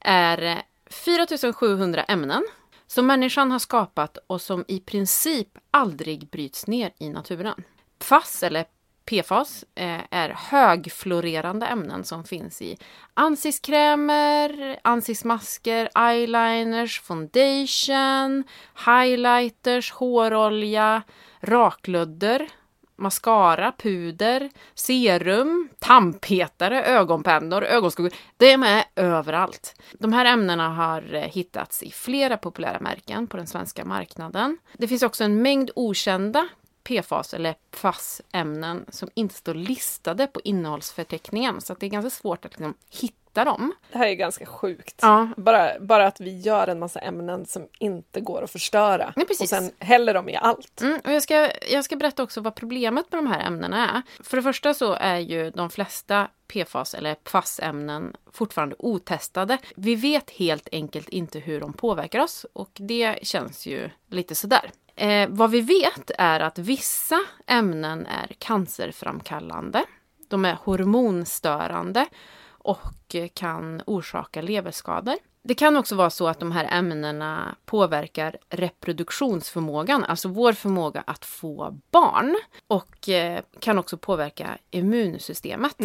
[0.00, 2.46] är 4700 ämnen
[2.86, 7.64] som människan har skapat och som i princip aldrig bryts ner i naturen.
[7.98, 8.64] PFAS, eller
[9.12, 12.78] PFAS, eh, är högfluorerande ämnen som finns i
[13.14, 18.44] ansiktskrämer, ansiktsmasker, eyeliners, foundation,
[18.86, 21.02] highlighters, hårolja,
[21.40, 22.48] raklödder,
[22.96, 28.12] mascara, puder, serum, tandpetare, ögonpennor, ögonskuggor.
[28.36, 29.82] Det är med överallt.
[29.98, 34.58] De här ämnena har eh, hittats i flera populära märken på den svenska marknaden.
[34.78, 36.48] Det finns också en mängd okända
[36.84, 41.60] PFAS eller PFAS-ämnen som inte står listade på innehållsförteckningen.
[41.60, 43.72] Så att det är ganska svårt att liksom hitta dem.
[43.92, 44.98] Det här är ganska sjukt.
[45.02, 45.28] Ja.
[45.36, 49.48] Bara, bara att vi gör en massa ämnen som inte går att förstöra Ja, och
[49.48, 50.80] sen häller de i allt.
[50.80, 54.22] Mm, och jag, ska, jag ska berätta också vad problemet med de här ämnena är.
[54.22, 59.58] För det första så är ju de flesta PFAS eller PFAS-ämnen fortfarande otestade.
[59.76, 64.70] Vi vet helt enkelt inte hur de påverkar oss och det känns ju lite sådär.
[65.02, 69.84] Eh, vad vi vet är att vissa ämnen är cancerframkallande.
[70.28, 72.06] De är hormonstörande
[72.48, 75.14] och kan orsaka leverskador.
[75.44, 81.24] Det kan också vara så att de här ämnena påverkar reproduktionsförmågan, alltså vår förmåga att
[81.24, 82.36] få barn.
[82.66, 85.76] Och eh, kan också påverka immunsystemet.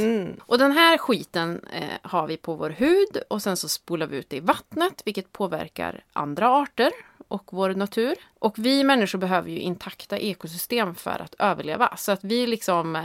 [0.41, 4.17] Och den här skiten eh, har vi på vår hud och sen så spolar vi
[4.17, 6.91] ut det i vattnet, vilket påverkar andra arter
[7.27, 8.15] och vår natur.
[8.39, 11.97] Och vi människor behöver ju intakta ekosystem för att överleva.
[11.97, 13.03] Så att vi liksom, eh,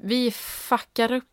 [0.00, 1.24] vi fuckar upp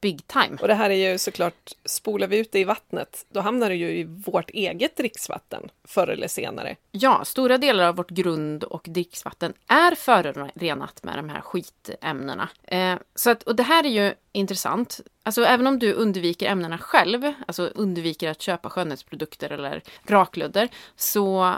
[0.00, 0.58] big time.
[0.60, 3.74] Och det här är ju såklart, spolar vi ut det i vattnet, då hamnar det
[3.76, 6.76] ju i vårt eget dricksvatten förr eller senare.
[6.90, 12.48] Ja, stora delar av vårt grund och dricksvatten är förorenat med de här skitämnena.
[12.64, 15.00] Eh, så att, och det här är ju intressant.
[15.22, 21.54] Alltså även om du undviker ämnena själv, alltså undviker att köpa skönhetsprodukter eller rakludder, så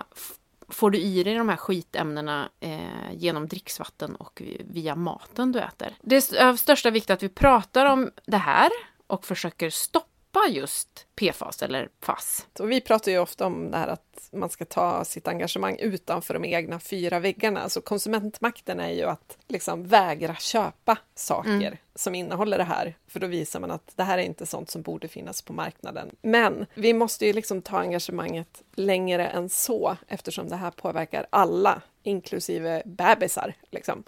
[0.68, 5.94] får du i dig de här skitämnena eh, genom dricksvatten och via maten du äter.
[6.00, 8.70] Det är av största vikt att vi pratar om det här
[9.07, 12.46] och försöker stoppa just PFAS eller FAS.
[12.59, 16.35] Och vi pratar ju ofta om det här att man ska ta sitt engagemang utanför
[16.35, 17.61] de egna fyra väggarna.
[17.61, 22.94] Alltså konsumentmakten är ju att liksom vägra köpa saker som innehåller det här.
[23.07, 26.11] För då visar man att det här är inte sånt som borde finnas på marknaden.
[26.22, 31.83] Men vi måste ju liksom ta engagemanget längre än så eftersom det här påverkar alla,
[32.02, 33.54] inklusive bebisar.
[33.70, 34.04] Liksom.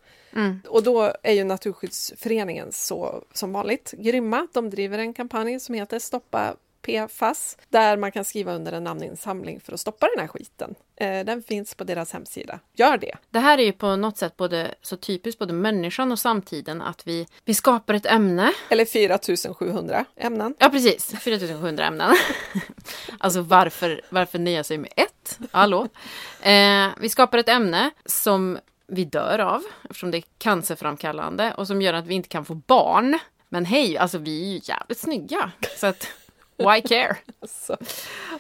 [0.69, 4.49] Och då är ju Naturskyddsföreningen så, som vanligt grymma.
[4.53, 9.61] De driver en kampanj som heter Stoppa PFAS, där man kan skriva under en namninsamling
[9.61, 10.75] för att stoppa den här skiten.
[10.97, 12.59] Eh, Den finns på deras hemsida.
[12.75, 13.15] Gör det!
[13.31, 17.07] Det här är ju på något sätt både så typiskt både människan och samtiden att
[17.07, 18.53] vi, vi skapar ett ämne.
[18.69, 20.55] Eller 4700 ämnen.
[20.59, 22.15] Ja precis, 4700 ämnen.
[23.19, 25.39] alltså varför, varför nöja sig med ett?
[25.51, 25.89] Hallå?
[26.43, 31.83] Eh, vi skapar ett ämne som vi dör av eftersom det är cancerframkallande och som
[31.83, 33.19] gör att vi inte kan få barn.
[33.49, 35.51] Men hej, alltså vi är ju jävligt snygga.
[35.77, 36.09] Så att,
[36.57, 37.17] why care?
[37.41, 37.77] Alltså.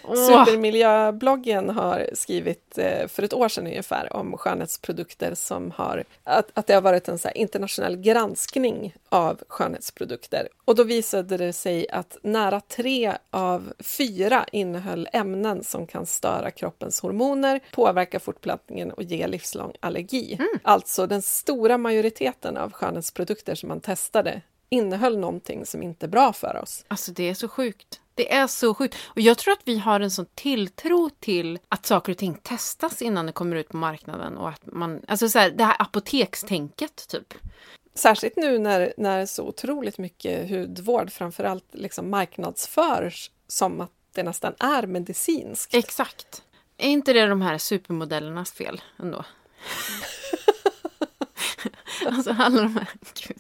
[0.03, 6.05] Supermiljöbloggen har skrivit eh, för ett år sedan ungefär om skönhetsprodukter som har...
[6.25, 10.49] Att, att det har varit en så internationell granskning av skönhetsprodukter.
[10.65, 16.51] Och då visade det sig att nära tre av fyra innehöll ämnen som kan störa
[16.51, 20.39] kroppens hormoner, påverka fortplantningen och ge livslång allergi.
[20.63, 26.33] Alltså den stora majoriteten av skönhetsprodukter som man testade innehöll någonting som inte är bra
[26.33, 26.85] för oss.
[26.89, 28.01] Alltså det är så sjukt.
[28.17, 28.97] Det är så sjukt.
[29.05, 33.03] Och jag tror att vi har en sån tilltro till att saker och ting testas
[33.03, 34.37] innan det kommer ut på marknaden.
[34.37, 37.35] Och att man, alltså så här, det här apotekstänket typ.
[37.95, 44.55] Särskilt nu när, när så otroligt mycket hudvård framförallt liksom marknadsförs som att det nästan
[44.59, 45.75] är medicinskt.
[45.75, 46.43] Exakt.
[46.77, 49.25] Är inte det de här supermodellernas fel ändå?
[52.15, 52.89] alltså alla de här...
[53.27, 53.39] Gud,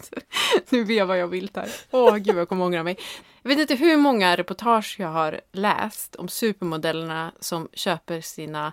[0.68, 1.70] nu vevar jag vilt här.
[1.90, 2.98] Åh gud, jag kommer ångra mig.
[3.42, 8.72] Jag vet inte hur många reportage jag har läst om supermodellerna som köper sina,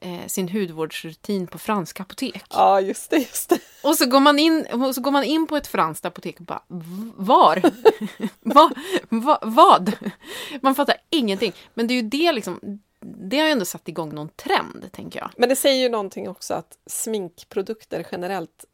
[0.00, 2.44] eh, sin hudvårdsrutin på franska apotek.
[2.50, 3.58] Ja, just det, just det.
[3.82, 6.44] Och så går man in, och så går man in på ett franskt apotek och
[6.46, 7.62] bara "V- Var?
[8.40, 8.70] Va,
[9.08, 9.92] va, vad?
[10.62, 11.52] Man fattar ingenting.
[11.74, 12.60] Men det är ju det liksom,
[13.00, 15.30] det har ju ändå satt igång någon trend, tänker jag.
[15.36, 18.64] Men det säger ju någonting också att sminkprodukter generellt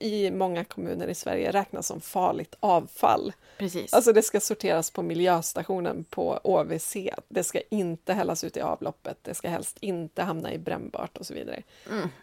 [0.00, 3.32] i många kommuner i Sverige räknas som farligt avfall.
[3.58, 3.92] Precis.
[3.94, 6.96] Alltså det ska sorteras på miljöstationen på OVC.
[7.28, 9.18] Det ska inte hällas ut i avloppet.
[9.22, 11.62] Det ska helst inte hamna i brännbart och så vidare.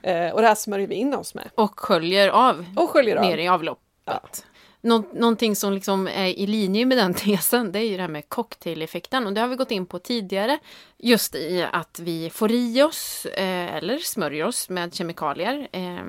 [0.02, 1.50] Eh, och det här smörjer vi in oss med.
[1.56, 3.26] och sköljer av Och sköljer av.
[3.26, 4.46] ner i avloppet.
[4.86, 8.10] Nå- någonting som liksom är i linje med den tesen, det är ju det här
[8.10, 9.28] med cocktaileffekten.
[9.28, 10.60] Och det har vi gått in på tidigare.
[10.98, 16.06] Just i att vi får i oss, eh, eller smörjer oss med kemikalier eh,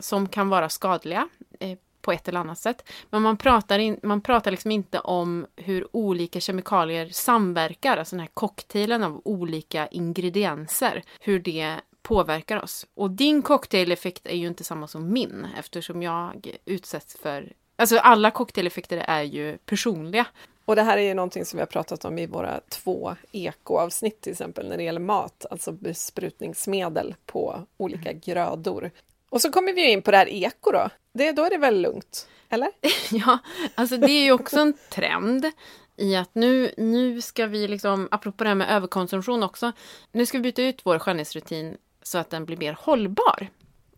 [0.00, 1.28] som kan vara skadliga
[1.60, 2.88] eh, på ett eller annat sätt.
[3.10, 8.20] Men man pratar, in, man pratar liksom inte om hur olika kemikalier samverkar, alltså den
[8.20, 11.02] här cocktailen av olika ingredienser.
[11.20, 12.86] Hur det påverkar oss.
[12.94, 18.30] Och din cocktaileffekt är ju inte samma som min eftersom jag utsätts för Alltså alla
[18.30, 20.26] cocktaileffekter är ju personliga.
[20.64, 24.20] Och det här är ju någonting som vi har pratat om i våra två ekoavsnitt
[24.20, 28.90] till exempel när det gäller mat, alltså besprutningsmedel på olika grödor.
[29.30, 30.88] Och så kommer vi ju in på det här eko då.
[31.12, 32.28] Det, då är det väl lugnt?
[32.48, 32.68] Eller?
[33.10, 33.38] Ja,
[33.74, 35.50] alltså det är ju också en trend
[35.96, 39.72] i att nu, nu ska vi liksom, apropå det här med överkonsumtion också,
[40.12, 43.48] nu ska vi byta ut vår skönhetsrutin så att den blir mer hållbar.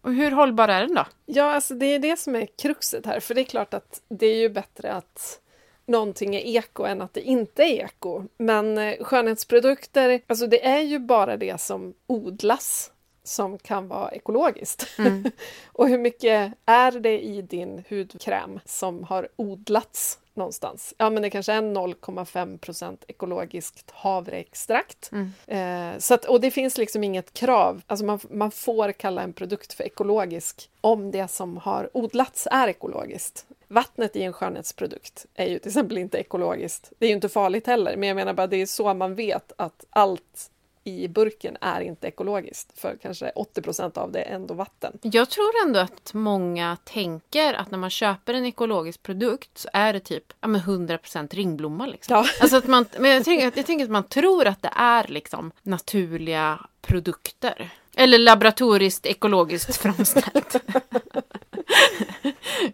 [0.01, 1.05] Och hur hållbar är den då?
[1.27, 4.27] Ja, alltså det är det som är kruxet här, för det är klart att det
[4.27, 5.41] är ju bättre att
[5.87, 8.25] någonting är eko än att det inte är eko.
[8.37, 14.99] Men eh, skönhetsprodukter, alltså det är ju bara det som odlas som kan vara ekologiskt.
[14.99, 15.31] Mm.
[15.73, 20.95] och hur mycket är det i din hudkräm som har odlats någonstans?
[20.99, 25.11] Ja, men det kanske är 0,5 procent ekologiskt havreextrakt.
[25.13, 25.33] Mm.
[25.47, 27.83] Eh, så att, och det finns liksom inget krav.
[27.87, 32.69] Alltså man, man får kalla en produkt för ekologisk om det som har odlats är
[32.69, 33.47] ekologiskt.
[33.69, 36.93] Vattnet i en skönhetsprodukt är ju till exempel inte ekologiskt.
[36.99, 39.53] Det är ju inte farligt heller, men jag menar bara det är så man vet
[39.57, 40.51] att allt
[40.85, 44.99] i burken är inte ekologiskt, för kanske 80 procent av det är ändå vatten.
[45.03, 49.93] Jag tror ändå att många tänker att när man köper en ekologisk produkt så är
[49.93, 51.87] det typ ja, men 100% ringblomma.
[51.87, 52.17] Liksom.
[52.17, 52.27] Ja.
[52.41, 55.53] Alltså att man, men jag, tänker, jag tänker att man tror att det är liksom
[55.63, 57.71] naturliga produkter.
[57.97, 60.57] Eller laboratoriskt ekologiskt framställt.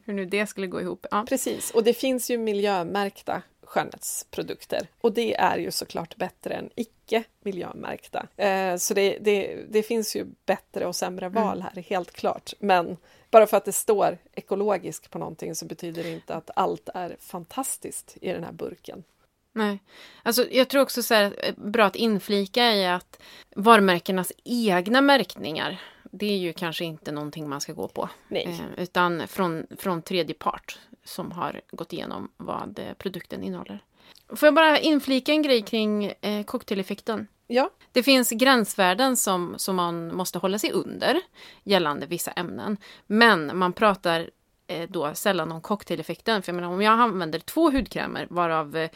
[0.04, 1.06] Hur nu det skulle gå ihop.
[1.10, 1.24] Ja.
[1.28, 7.24] Precis, och det finns ju miljömärkta skönhetsprodukter och det är ju såklart bättre än icke
[7.40, 8.26] miljömärkta.
[8.37, 12.52] Eh, så det, det, det, finns ju bättre och sämre val här, helt klart.
[12.59, 12.96] Men
[13.31, 17.16] bara för att det står ekologisk på någonting så betyder det inte att allt är
[17.20, 19.05] fantastiskt i den här burken.
[19.52, 19.79] Nej.
[20.22, 23.22] Alltså, jag tror också så här, bra att inflika i att
[23.57, 25.81] varumärkenas egna märkningar
[26.18, 28.09] det är ju kanske inte någonting man ska gå på.
[28.29, 28.46] Nej.
[28.46, 33.84] Eh, utan från, från tredje part som har gått igenom vad eh, produkten innehåller.
[34.28, 37.26] Får jag bara inflika en grej kring eh, cocktaileffekten?
[37.46, 41.20] Ja, Det finns gränsvärden som, som man måste hålla sig under
[41.64, 42.76] gällande vissa ämnen.
[43.06, 44.30] Men man pratar
[44.66, 46.42] eh, då sällan om cocktaileffekten.
[46.42, 48.90] För jag menar, om jag använder två hudkrämer varav eh,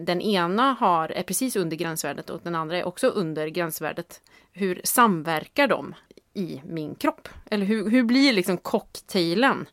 [0.00, 4.20] den ena har, är precis under gränsvärdet och den andra är också under gränsvärdet.
[4.52, 5.94] Hur samverkar de
[6.34, 7.28] i min kropp?
[7.50, 9.66] Eller hur, hur blir liksom cocktailen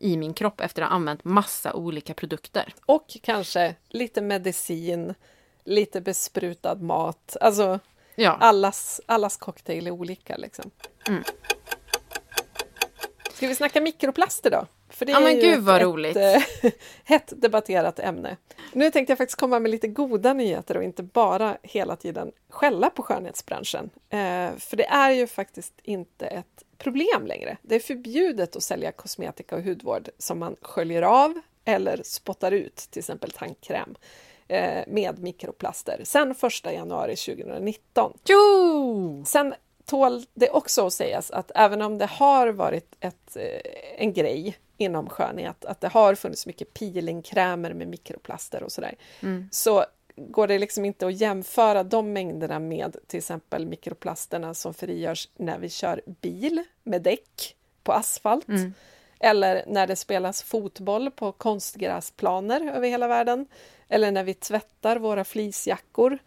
[0.00, 2.74] i min kropp efter att ha använt massa olika produkter?
[2.86, 5.14] och kanske lite medicin,
[5.64, 7.36] lite besprutad mat.
[7.40, 7.80] Alltså,
[8.14, 10.70] Ja, allas, allas cocktail är olika liksom.
[11.08, 11.22] Mm.
[13.32, 14.66] Ska vi snacka mikroplaster då?
[14.88, 16.16] För det Ja, men gud, vad ett, roligt.
[16.16, 16.72] Ett, eh,
[17.04, 18.36] hett debatterat ämne.
[18.72, 22.90] Nu tänkte jag faktiskt komma med lite goda nyheter och inte bara hela tiden skälla
[22.90, 23.90] på skönhetsbranschen.
[24.08, 27.56] Eh, för det är ju faktiskt inte ett problem längre.
[27.62, 32.76] Det är förbjudet att sälja kosmetika och hudvård som man sköljer av eller spottar ut,
[32.76, 33.94] till exempel tandkräm
[34.48, 38.18] eh, med mikroplaster, sen 1 januari 2019.
[38.24, 39.24] jo!
[39.26, 43.60] Sen tål det också att sägas att även om det har varit ett, eh,
[43.96, 48.94] en grej inom skönhet, att det har funnits mycket peelingkrämer med mikroplaster och sådär,
[49.50, 49.84] så
[50.28, 55.58] går det liksom inte att jämföra de mängderna med till exempel mikroplasterna som frigörs när
[55.58, 58.46] vi kör bil med däck på asfalt.
[59.20, 63.46] Eller när det spelas fotboll på konstgräsplaner över hela världen.
[63.88, 66.18] Eller när vi tvättar våra fleecejackor.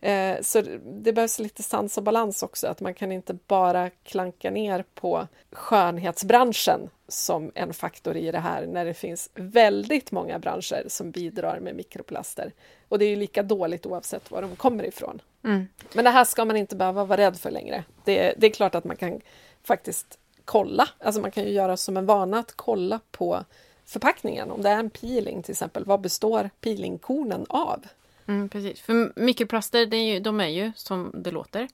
[0.00, 4.50] Eh, så det behövs lite sans och balans också, att man kan inte bara klanka
[4.50, 10.84] ner på skönhetsbranschen som en faktor i det här, när det finns väldigt många branscher
[10.88, 12.52] som bidrar med mikroplaster.
[12.88, 15.22] Och det är ju lika dåligt oavsett var de kommer ifrån.
[15.44, 15.68] Mm.
[15.92, 17.84] Men det här ska man inte behöva vara rädd för längre.
[18.04, 19.20] Det, det är klart att man kan
[19.62, 23.44] faktiskt kolla, alltså man kan ju göra som en vana att kolla på
[23.84, 24.50] förpackningen.
[24.50, 27.86] Om det är en peeling till exempel, vad består peelingkornen av?
[28.30, 28.80] Mm, precis.
[28.80, 31.68] För mikroplaster, det är ju, de är ju som det låter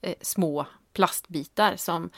[0.00, 2.10] eh, små plastbitar som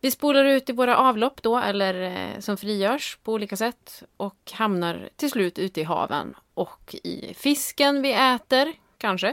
[0.00, 4.52] vi spolar ut i våra avlopp då eller eh, som frigörs på olika sätt och
[4.52, 9.28] hamnar till slut ute i haven och i fisken vi äter kanske.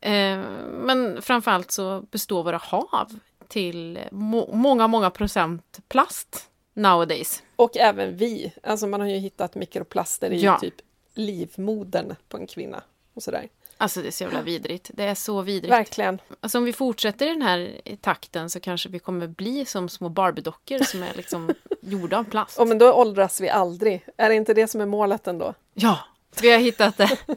[0.00, 0.38] Eh,
[0.70, 7.42] men framförallt så består våra hav till må- många, många procent plast nowadays.
[7.56, 10.58] Och även vi, alltså man har ju hittat mikroplaster i Ja.
[10.58, 10.74] typ
[11.14, 12.82] livmodern på en kvinna.
[13.14, 13.48] Och sådär.
[13.76, 14.90] Alltså det är så jävla vidrigt.
[14.94, 15.72] Det är så vidrigt.
[15.72, 16.20] Verkligen.
[16.40, 20.08] Alltså om vi fortsätter i den här takten så kanske vi kommer bli som små
[20.08, 21.50] Barbie-dockor som är liksom
[21.80, 22.58] gjorda av plast.
[22.58, 24.04] Och men då åldras vi aldrig.
[24.16, 25.54] Är det inte det som är målet ändå?
[25.74, 25.98] Ja,
[26.42, 27.18] vi har hittat det.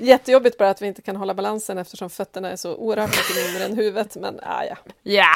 [0.00, 3.64] Jättejobbigt bara att vi inte kan hålla balansen eftersom fötterna är så oerhört mycket mindre
[3.64, 4.16] än huvudet.
[4.16, 4.76] Men ah, ja.
[5.02, 5.34] Ja!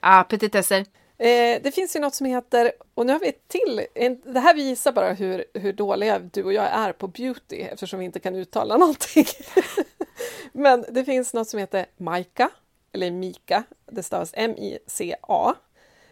[0.00, 0.86] Ah, petitesser.
[1.18, 4.40] Eh, det finns ju något som heter, och nu har vi ett till, en, det
[4.40, 8.20] här visar bara hur, hur dåliga du och jag är på beauty eftersom vi inte
[8.20, 9.26] kan uttala någonting.
[10.52, 12.50] Men det finns något som heter Mica,
[12.92, 15.54] eller Mika, det stavas M-I-C-A.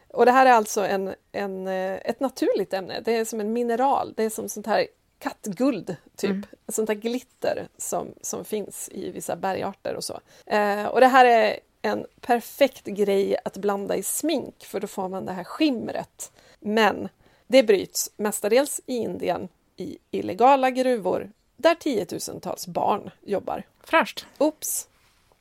[0.08, 3.00] Och det här är alltså en, en, eh, ett naturligt ämne.
[3.04, 4.14] Det är som en mineral.
[4.16, 4.86] Det är som sånt här
[5.18, 6.30] kattguld, typ.
[6.30, 6.44] Mm.
[6.68, 10.20] Sånt här glitter som, som finns i vissa bergarter och så.
[10.46, 15.08] Eh, och det här är en perfekt grej att blanda i smink för då får
[15.08, 16.32] man det här skimret.
[16.60, 17.08] Men
[17.46, 23.62] det bryts mestadels i Indien i illegala gruvor där tiotusentals barn jobbar.
[23.84, 24.26] Fräscht!
[24.38, 24.88] Oops!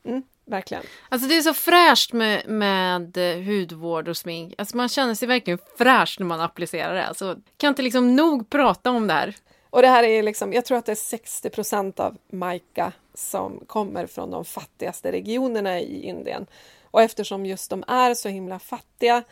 [0.03, 0.83] Mm, verkligen.
[1.09, 4.53] Alltså det är så fräscht med, med hudvård och smink.
[4.57, 7.05] Alltså man känner sig verkligen fräsch när man applicerar det.
[7.05, 9.35] Alltså, kan inte liksom nog prata om det här.
[9.74, 13.59] Och det här är liksom, jag tror att det är 60 procent av Maika som
[13.67, 16.45] kommer från de fattigaste regionerna i Indien.
[16.84, 19.24] Och eftersom just de är så himla fattiga,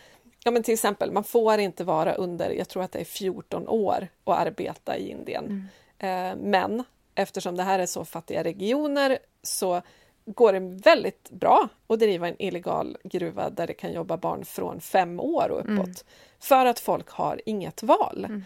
[0.44, 3.68] ja men till exempel, man får inte vara under, jag tror att det är 14
[3.68, 5.70] år och arbeta i Indien.
[6.00, 6.32] Mm.
[6.32, 6.84] Eh, men
[7.16, 9.82] eftersom det här är så fattiga regioner så
[10.26, 14.82] går det väldigt bra att driva en illegal gruva där det kan jobba barn från
[14.82, 15.70] fem år och uppåt.
[15.70, 15.96] Mm.
[16.40, 18.26] För att folk har inget val.
[18.26, 18.44] Mm.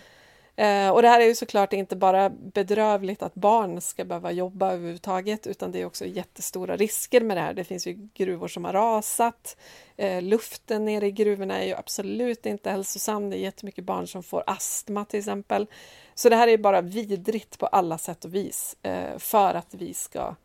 [0.56, 4.72] Eh, och det här är ju såklart inte bara bedrövligt att barn ska behöva jobba
[4.72, 7.54] överhuvudtaget utan det är också jättestora risker med det här.
[7.54, 9.58] Det finns ju gruvor som har rasat.
[9.98, 13.30] Eh, luften nere i gruvorna är ju absolut inte hälsosam.
[13.30, 15.68] Det är jättemycket barn som får astma till exempel.
[16.14, 19.94] Så det här är bara vidrigt på alla sätt och vis eh, för att vi
[19.94, 20.36] ska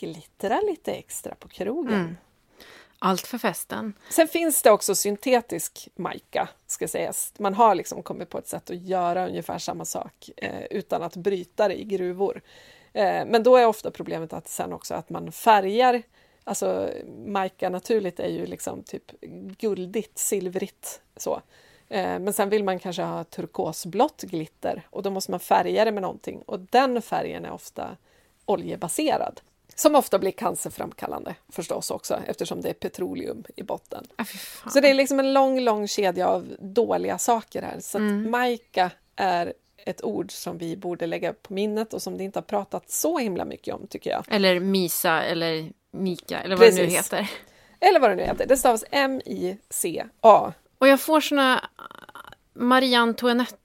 [0.00, 1.94] glittra lite extra på krogen.
[1.94, 2.16] Mm.
[3.02, 3.92] Allt för festen.
[4.10, 7.32] Sen finns det också syntetisk majka, ska sägas.
[7.38, 11.16] Man har liksom kommit på ett sätt att göra ungefär samma sak eh, utan att
[11.16, 12.42] bryta det i gruvor.
[12.92, 16.02] Eh, men då är ofta problemet att sen också att man färgar
[16.44, 16.90] Alltså
[17.26, 19.20] majka naturligt är ju liksom typ
[19.58, 21.42] guldigt, silvrigt så.
[21.88, 25.92] Eh, men sen vill man kanske ha turkosblått glitter och då måste man färga det
[25.92, 27.96] med någonting och den färgen är ofta
[28.44, 29.40] oljebaserad.
[29.80, 34.06] Som ofta blir cancerframkallande förstås också eftersom det är petroleum i botten.
[34.16, 34.24] Ah,
[34.72, 37.80] så det är liksom en lång, lång kedja av dåliga saker här.
[37.80, 38.24] Så mm.
[38.24, 42.38] att Maika är ett ord som vi borde lägga på minnet och som det inte
[42.38, 44.24] har pratat så himla mycket om tycker jag.
[44.28, 46.80] Eller Misa eller Mika eller vad Precis.
[46.80, 47.30] det nu heter.
[47.80, 48.46] Eller vad det nu heter.
[48.46, 50.52] Det stavas M-I-C-A.
[50.78, 51.68] Och jag får såna
[52.52, 53.56] Marie Antoinette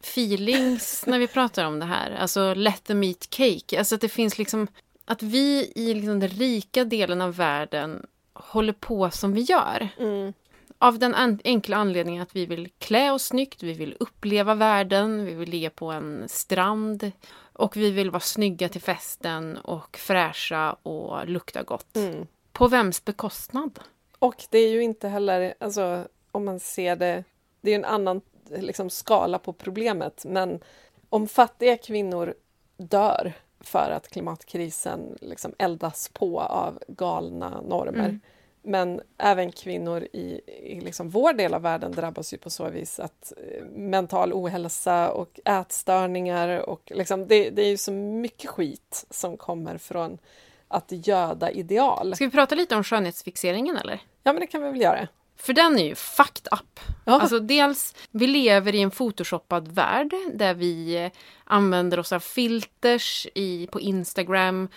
[0.00, 2.10] feelings när vi pratar om det här.
[2.10, 3.78] Alltså let them eat cake.
[3.78, 4.68] Alltså att det finns liksom
[5.10, 9.88] att vi i liksom den rika delen av världen håller på som vi gör.
[9.98, 10.32] Mm.
[10.78, 15.34] Av den enkla anledningen att vi vill klä oss snyggt, vi vill uppleva världen, vi
[15.34, 17.12] vill ligga på en strand
[17.52, 21.96] och vi vill vara snygga till festen och fräscha och lukta gott.
[21.96, 22.26] Mm.
[22.52, 23.80] På vems bekostnad?
[24.18, 27.24] Och det är ju inte heller, alltså om man ser det,
[27.60, 30.60] det är en annan liksom, skala på problemet, men
[31.08, 32.34] om fattiga kvinnor
[32.76, 38.04] dör för att klimatkrisen liksom eldas på av galna normer.
[38.04, 38.20] Mm.
[38.62, 43.00] Men även kvinnor i, i liksom vår del av världen drabbas ju på så vis
[43.00, 49.06] att eh, mental ohälsa och ätstörningar och liksom, det, det är ju så mycket skit
[49.10, 50.18] som kommer från
[50.68, 52.14] att göda ideal.
[52.14, 54.00] Ska vi prata lite om skönhetsfixeringen eller?
[54.22, 55.08] Ja, men det kan vi väl göra.
[55.40, 56.80] För den är ju fucked up.
[57.04, 57.20] Ja.
[57.20, 61.10] Alltså dels, vi lever i en photoshoppad värld där vi
[61.44, 64.68] använder oss av filters i, på Instagram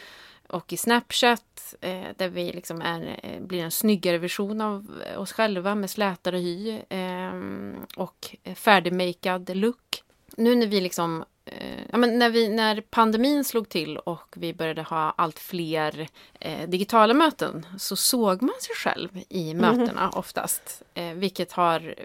[0.48, 5.34] och i Snapchat eh, där vi liksom är, eh, blir en snyggare version av oss
[5.34, 7.34] själva med slätare hy eh,
[7.96, 10.04] och färdigmakead look.
[10.38, 11.26] Nu när vi liksom eh,
[11.92, 16.08] ja, men när, vi, när pandemin slog till och vi började ha allt fler
[16.40, 19.62] eh, digitala möten så såg man sig själv i mhm.
[19.62, 20.14] mötena mm.
[20.14, 20.84] oftast.
[20.94, 21.96] Eh, vilket har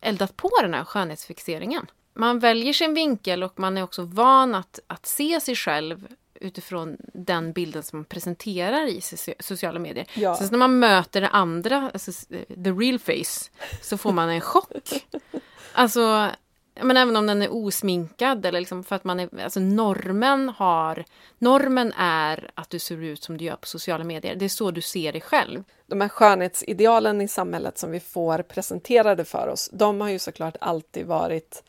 [0.00, 1.86] eldat på den här skönhetsfixeringen.
[2.14, 6.06] Man väljer sin vinkel och man är också van att, att se sig själv
[6.40, 9.00] utifrån den bilden som man presenterar i
[9.40, 10.06] sociala medier.
[10.14, 10.36] Ja.
[10.36, 12.12] Sen när man möter det andra, alltså
[12.64, 13.50] the real face,
[13.82, 14.88] så får man en chock.
[15.78, 16.30] Alltså,
[16.82, 21.04] men även om den är osminkad eller liksom för att man är, alltså normen har,
[21.38, 24.36] normen är att du ser ut som du gör på sociala medier.
[24.36, 25.64] Det är så du ser dig själv.
[25.86, 30.56] De här skönhetsidealen i samhället som vi får presenterade för oss, de har ju såklart
[30.60, 31.62] alltid varit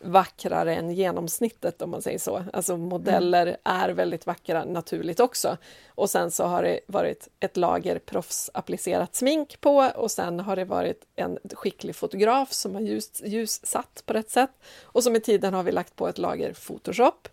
[0.00, 2.44] vackrare än genomsnittet om man säger så.
[2.52, 3.58] Alltså modeller mm.
[3.64, 5.56] är väldigt vackra naturligt också.
[5.88, 10.64] Och sen så har det varit ett lager proffsapplicerat smink på och sen har det
[10.64, 14.50] varit en skicklig fotograf som har ljus, ljussatt på rätt sätt.
[14.82, 17.28] Och så med tiden har vi lagt på ett lager Photoshop.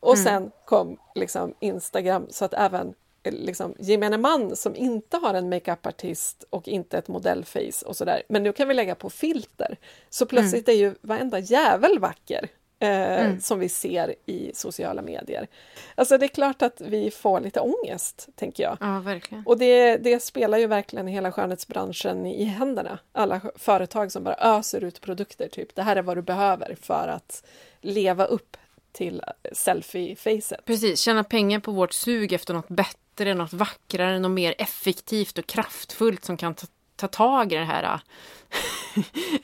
[0.00, 0.24] Och mm.
[0.24, 2.94] sen kom liksom Instagram så att även
[3.24, 8.22] liksom, gemene man som inte har en makeupartist och inte ett modellface och sådär.
[8.28, 9.76] Men nu kan vi lägga på filter.
[10.10, 10.78] Så plötsligt mm.
[10.78, 12.48] är ju varenda jävel vacker.
[12.80, 15.46] eh, som vi ser i sociala medier.
[15.94, 18.76] Alltså det är klart att vi får lite ångest, tänker jag.
[18.80, 19.44] Ja, verkligen.
[19.46, 22.98] Och det, det spelar ju verkligen hela skönhetsbranschen i händerna.
[23.12, 27.08] Alla företag som bara öser ut produkter, typ det här är vad du behöver för
[27.08, 27.46] att
[27.80, 28.56] leva upp
[28.92, 30.64] till selfie-facet.
[30.64, 35.46] Precis, tjäna pengar på vårt sug efter något bättre, något vackrare, något mer effektivt och
[35.46, 36.66] kraftfullt som kan ta,
[36.96, 39.02] ta tag i det här äh,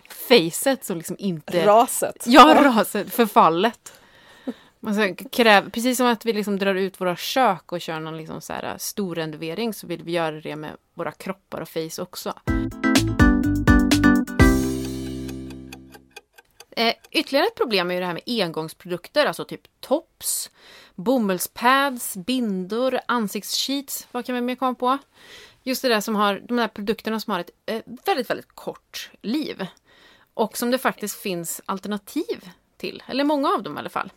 [0.29, 1.67] facet som liksom inte...
[1.67, 2.25] Raset.
[2.27, 3.93] Ja, raset, förfallet.
[4.93, 8.41] Ska kräva, precis som att vi liksom drar ut våra kök och kör någon liksom
[8.41, 12.35] så här äh, storrenovering så vill vi göra det med våra kroppar och face också.
[16.77, 20.51] Eh, ytterligare ett problem är ju det här med engångsprodukter, alltså typ tops,
[20.95, 24.99] bomullspads, bindor, ansiktssheets, vad kan vi mer komma på?
[25.63, 29.11] Just det där som har, de där produkterna som har ett eh, väldigt, väldigt kort
[29.23, 29.67] liv.
[30.35, 34.13] Och som det faktiskt finns alternativ till, eller många av dem i alla fall.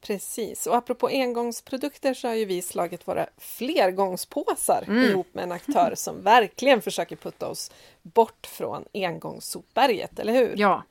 [0.00, 5.10] Precis, och apropå engångsprodukter så har ju vi slagit våra flergångspåsar Mm.
[5.10, 7.70] ihop med en aktör som verkligen försöker putta oss
[8.02, 10.54] bort från engångssopberget, eller hur?
[10.56, 10.82] Ja.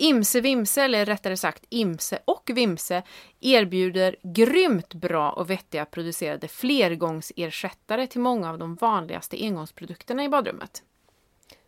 [0.00, 3.02] Imse Vimse, eller rättare sagt Imse och Vimse,
[3.40, 10.82] erbjuder grymt bra och vettiga producerade flergångsersättare till många av de vanligaste engångsprodukterna i badrummet.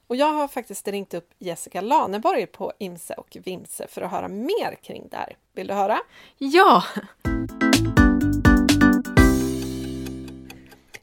[0.07, 4.29] Och jag har faktiskt ringt upp Jessica Laneborg på Imse och Vimse för att höra
[4.29, 5.37] mer kring det här.
[5.53, 5.99] Vill du höra?
[6.39, 6.85] Ja!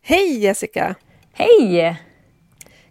[0.02, 0.96] Hej Jessica!
[1.32, 2.07] Hej!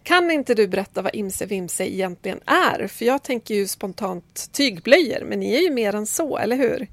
[0.07, 2.87] Kan inte du berätta vad Imse Vimse egentligen är?
[2.87, 6.87] För jag tänker ju spontant tygblöjor, men ni är ju mer än så, eller hur?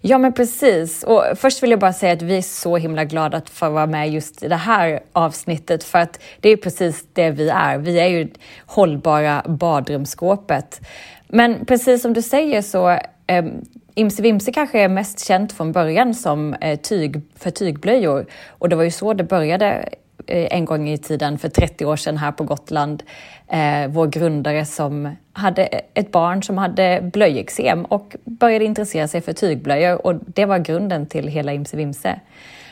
[0.00, 1.02] Ja, men precis.
[1.02, 3.86] Och först vill jag bara säga att vi är så himla glada att få vara
[3.86, 7.78] med just i det här avsnittet, för att det är precis det vi är.
[7.78, 8.28] Vi är ju
[8.66, 10.80] hållbara badrumsskåpet.
[11.28, 12.90] Men precis som du säger så
[13.26, 13.44] eh,
[13.94, 18.76] Imse Vimse kanske är mest känt från början som eh, tyg för tygblöjor och det
[18.76, 19.88] var ju så det började
[20.26, 23.02] Eh, en gång i tiden för 30 år sedan här på Gotland.
[23.48, 25.62] Eh, vår grundare som hade
[25.94, 31.06] ett barn som hade blöjeksem och började intressera sig för tygblöjor och det var grunden
[31.06, 32.20] till hela Imse Vimse.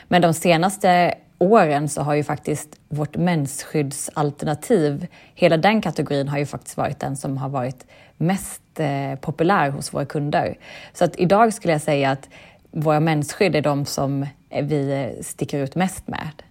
[0.07, 6.45] Men de senaste åren så har ju faktiskt vårt mensskyddsalternativ, hela den kategorin har ju
[6.45, 7.85] faktiskt varit den som har varit
[8.17, 10.57] mest eh, populär hos våra kunder.
[10.93, 12.29] Så att idag skulle jag säga att
[12.71, 14.25] våra mensskydd är de som
[14.61, 16.43] vi eh, sticker ut mest med.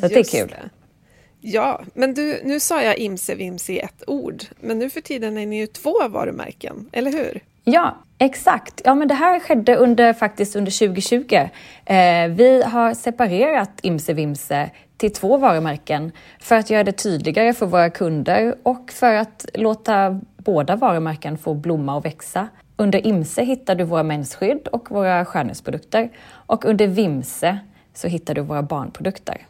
[0.00, 0.48] Så det är kul.
[0.48, 0.70] det.
[1.40, 5.38] Ja, men du, nu sa jag Imse Vimse i ett ord, men nu för tiden
[5.38, 7.40] är ni ju två varumärken, eller hur?
[7.64, 8.80] Ja, exakt.
[8.84, 11.34] Ja, men det här skedde under, faktiskt under 2020.
[11.34, 17.66] Eh, vi har separerat Imse Vimse till två varumärken för att göra det tydligare för
[17.66, 22.48] våra kunder och för att låta båda varumärken få blomma och växa.
[22.76, 27.58] Under Imse hittar du våra mensskydd och våra skönhetsprodukter och under Vimse
[27.94, 29.46] så hittar du våra barnprodukter.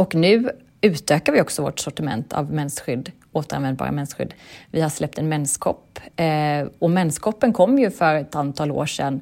[0.00, 4.34] Och nu utökar vi också vårt sortiment av mensskydd, återanvändbara mensskydd.
[4.70, 9.20] Vi har släppt en menskopp eh, och menskoppen kom ju för ett antal år sedan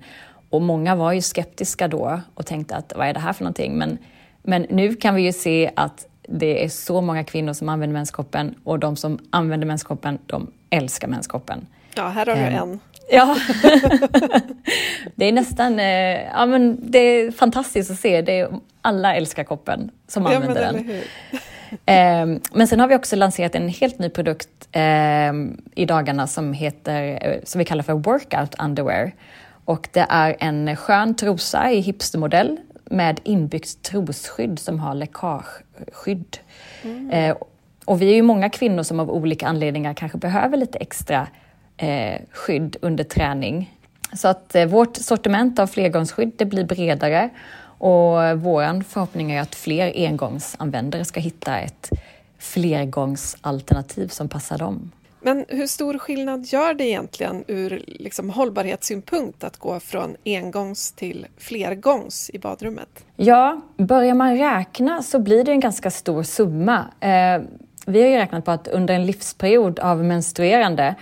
[0.50, 3.78] och många var ju skeptiska då och tänkte att vad är det här för någonting?
[3.78, 3.98] Men,
[4.42, 8.54] men nu kan vi ju se att det är så många kvinnor som använder menskoppen
[8.64, 11.66] och de som använder menskoppen, de älskar menskoppen.
[11.94, 12.80] Ja, här har du Ehm, en.
[13.10, 13.36] Ja,
[15.14, 18.22] det är nästan, eh, ja men det är fantastiskt att se.
[18.22, 18.48] Det är,
[18.82, 21.02] alla älskar koppen som Ja, men använder eller den.
[21.86, 25.32] Eh, men sen har vi också lanserat en helt ny produkt eh,
[25.74, 29.12] i dagarna som heter, eh, som vi kallar för workout underwear.
[29.64, 36.38] Och det är en skön trosa i hipstermodell med inbyggt trosskydd som har läckageskydd.
[37.12, 37.36] Eh,
[37.84, 41.26] och vi är ju många kvinnor som av olika anledningar kanske behöver lite extra
[41.78, 43.74] eh, skydd under träning.
[44.12, 47.30] Så att eh, vårt sortiment av flergångsskydd det blir bredare
[47.80, 51.90] och vår förhoppning är att fler engångsanvändare ska hitta ett
[52.38, 54.90] flergångsalternativ som passar dem.
[55.20, 61.26] Men hur stor skillnad gör det egentligen ur liksom, hållbarhetssynpunkt att gå från engångs till
[61.38, 63.04] flergångs i badrummet?
[63.16, 66.84] Ja, börjar man räkna så blir det en ganska stor summa.
[67.00, 67.42] Eh,
[67.86, 70.94] vi har ju räknat på att under en livsperiod av menstruerande,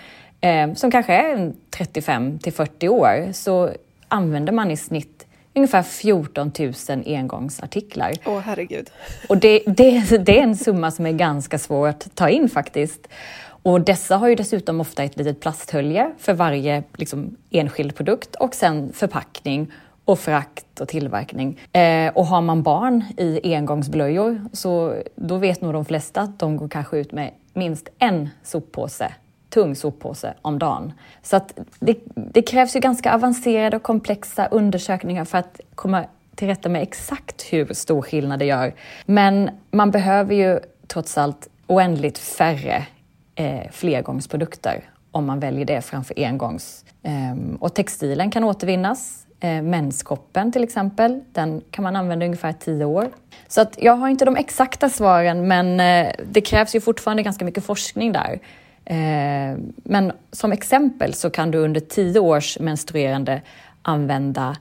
[0.47, 3.71] eh, som kanske är 35 till 40 år, så
[4.09, 6.73] använder man i snitt ungefär 14 000
[7.07, 8.13] engångsartiklar.
[8.27, 8.91] Åh, herregud.
[9.29, 13.09] Och det, det, det är en summa som är ganska svår att ta in faktiskt.
[13.47, 18.55] Och dessa har ju dessutom ofta ett litet plasthölje för varje liksom, enskild produkt och
[18.55, 19.73] sen förpackning
[20.05, 21.61] och frakt och tillverkning.
[21.73, 26.57] Eh, och har man barn i engångsblöjor så då vet nog de flesta att de
[26.57, 29.13] går kanske ut med minst en soppåse
[29.49, 30.93] tung soppåse om dagen.
[31.23, 36.49] Så att det, det krävs ju ganska avancerade och komplexa undersökningar för att komma till
[36.49, 38.75] rätta med exakt hur stor skillnad det gör.
[39.07, 42.87] Men man behöver ju trots allt oändligt färre
[43.35, 46.85] eh, flergångsprodukter om man väljer det framför engångs.
[47.03, 49.27] Ehm, och textilen kan återvinnas.
[49.41, 53.09] Eh, menskoppen till exempel, den kan man använda i ungefär tio år.
[53.49, 57.45] Så att jag har inte de exakta svaren men eh, det krävs ju fortfarande ganska
[57.45, 58.39] mycket forskning där.
[58.87, 63.43] Eh, men som exempel så kan du under tio års menstruerande
[63.83, 64.57] använda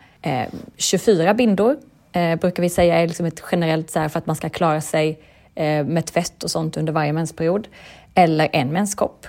[0.77, 1.77] 24 bindor,
[2.41, 5.19] brukar vi säga är liksom ett generellt så för att man ska klara sig
[5.85, 7.67] med tvätt och sånt under varje mensperiod.
[8.13, 9.27] Eller en menskopp.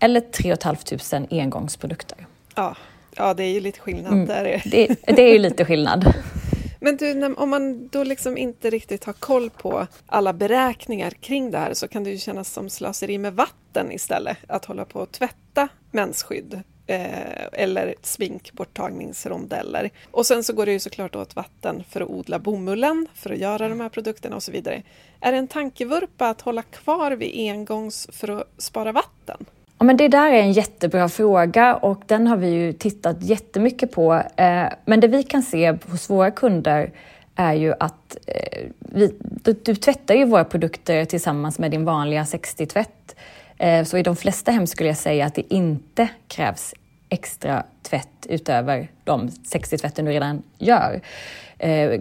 [0.00, 0.56] Eller 3
[0.98, 2.26] 500 engångsprodukter.
[2.54, 2.76] Ja,
[3.16, 4.26] ja, det är ju lite skillnad mm.
[4.26, 4.62] där.
[4.64, 6.14] Det, det är ju lite skillnad.
[6.84, 11.58] Men du, om man då liksom inte riktigt har koll på alla beräkningar kring det
[11.58, 14.36] här så kan det ju kännas som slöseri med vatten istället.
[14.48, 19.90] Att hålla på att tvätta mensskydd eh, eller sminkborttagningsrondeller.
[20.10, 23.38] Och sen så går det ju såklart åt vatten för att odla bomullen, för att
[23.38, 24.82] göra de här produkterna och så vidare.
[25.20, 29.46] Är det en tankevurpa att hålla kvar vid engångs för att spara vatten?
[29.84, 33.92] Ja, men det där är en jättebra fråga och den har vi ju tittat jättemycket
[33.92, 34.14] på.
[34.14, 36.92] Eh, men det vi kan se hos våra kunder
[37.34, 42.22] är ju att eh, vi, du, du tvättar ju våra produkter tillsammans med din vanliga
[42.22, 43.16] 60-tvätt.
[43.58, 46.74] Eh, så i de flesta hem skulle jag säga att det inte krävs
[47.08, 51.00] extra tvätt utöver de 60-tvätten du redan gör.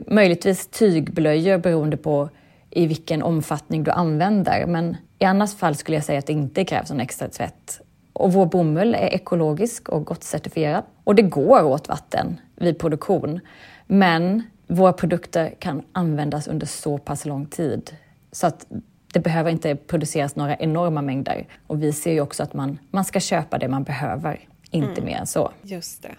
[0.08, 2.30] Möjligtvis tygblöjor beroende på
[2.70, 4.66] i vilken omfattning du använder.
[4.66, 7.82] Men i annat fall skulle jag säga att det inte krävs någon extra tvätt.
[8.14, 10.84] Och vår bomull är ekologisk och gott certifierad.
[11.04, 13.40] Och det går åt vatten vid produktion.
[13.88, 17.96] Men våra produkter kan användas under så pass lång tid
[18.32, 18.66] så att
[19.14, 21.48] det behöver inte produceras några enorma mängder.
[21.68, 24.40] Och vi ser ju också att man, man ska köpa det man behöver,
[24.72, 25.06] inte mm.
[25.06, 25.52] mer än så.
[25.62, 26.16] Just det.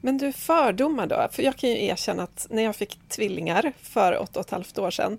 [0.00, 1.28] Men du, fördomar då?
[1.30, 4.78] För jag kan ju erkänna att när jag fick tvillingar för åtta och ett halvt
[4.78, 5.18] år sedan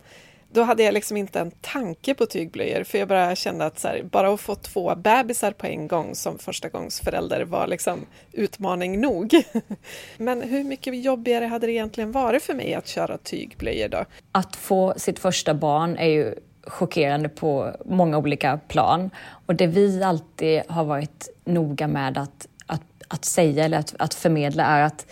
[0.51, 3.87] då hade jag liksom inte en tanke på tygblöjor för jag bara kände att så
[3.87, 9.33] här, bara att få två bebisar på en gång som förstagångsförälder var liksom utmaning nog.
[10.17, 14.05] Men hur mycket jobbigare hade det egentligen varit för mig att köra tygblöjor då?
[14.31, 16.35] Att få sitt första barn är ju
[16.67, 19.09] chockerande på många olika plan
[19.45, 24.13] och det vi alltid har varit noga med att, att, att säga eller att, att
[24.13, 25.05] förmedla är att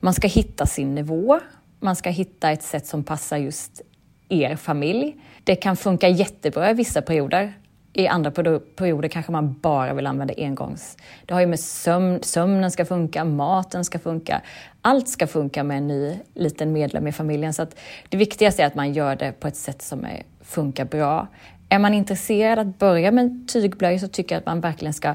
[0.00, 1.40] man ska hitta sin nivå.
[1.80, 3.82] Man ska hitta ett sätt som passar just
[4.30, 5.16] er familj.
[5.44, 7.52] Det kan funka jättebra i vissa perioder.
[7.92, 8.30] I andra
[8.76, 10.96] perioder kanske man bara vill använda engångs.
[11.26, 14.40] Det har ju med sömn, sömnen ska funka, maten ska funka.
[14.82, 17.52] Allt ska funka med en ny liten medlem i familjen.
[17.52, 17.66] Så
[18.08, 21.26] det viktigaste är att man gör det på ett sätt som är, funkar bra.
[21.68, 25.14] Är man intresserad att börja med tygblöjor så tycker jag att man verkligen ska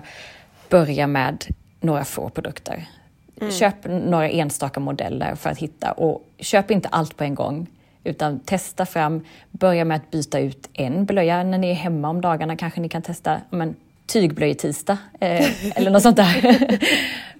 [0.70, 1.45] börja med
[1.80, 2.88] några få produkter.
[3.41, 3.51] Mm.
[3.51, 7.68] Köp några enstaka modeller för att hitta och köp inte allt på en gång.
[8.06, 11.43] Utan testa fram, börja med att byta ut en blöja.
[11.43, 13.76] När ni är hemma om dagarna kanske ni kan testa men,
[14.06, 16.80] tygblöjetisdag eh, eller något sånt där.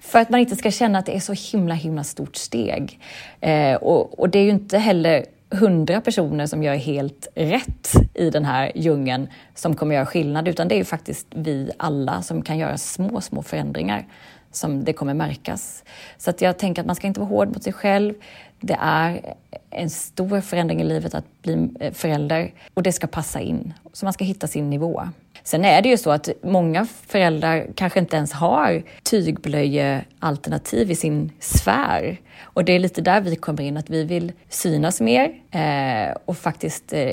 [0.00, 3.00] För att man inte ska känna att det är så himla himla stort steg.
[3.40, 8.30] Eh, och, och det är ju inte heller hundra personer som gör helt rätt i
[8.30, 12.42] den här djungeln som kommer göra skillnad, utan det är ju faktiskt vi alla som
[12.42, 14.06] kan göra små, små förändringar
[14.52, 15.84] som det kommer märkas.
[16.18, 18.14] Så att jag tänker att man ska inte vara hård mot sig själv.
[18.60, 19.34] Det är
[19.70, 23.72] en stor förändring i livet att bli eh, förälder och det ska passa in.
[23.92, 25.02] Så man ska hitta sin nivå.
[25.42, 31.32] Sen är det ju så att många föräldrar kanske inte ens har tygblöjealternativ i sin
[31.40, 32.20] sfär.
[32.42, 36.38] Och det är lite där vi kommer in, att vi vill synas mer eh, och
[36.38, 37.12] faktiskt eh,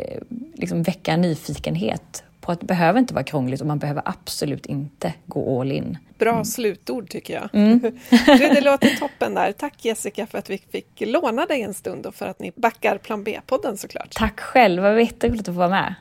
[0.55, 5.13] liksom väcka nyfikenhet på att det behöver inte vara krångligt och man behöver absolut inte
[5.25, 5.97] gå all in.
[6.17, 6.45] Bra mm.
[6.45, 7.49] slutord tycker jag.
[7.53, 7.79] Mm.
[8.09, 9.51] du, det låter toppen där.
[9.51, 12.97] Tack Jessica för att vi fick låna dig en stund och för att ni backar
[12.97, 14.11] Plan B-podden såklart.
[14.15, 15.95] Tack själv, det var jätteroligt att få vara med.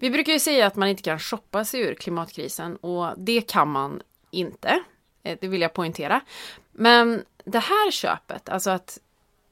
[0.00, 3.68] Vi brukar ju säga att man inte kan shoppa sig ur klimatkrisen och det kan
[3.68, 4.78] man inte.
[5.22, 6.20] Eh, det vill jag poängtera.
[6.72, 8.98] Men det här köpet, alltså att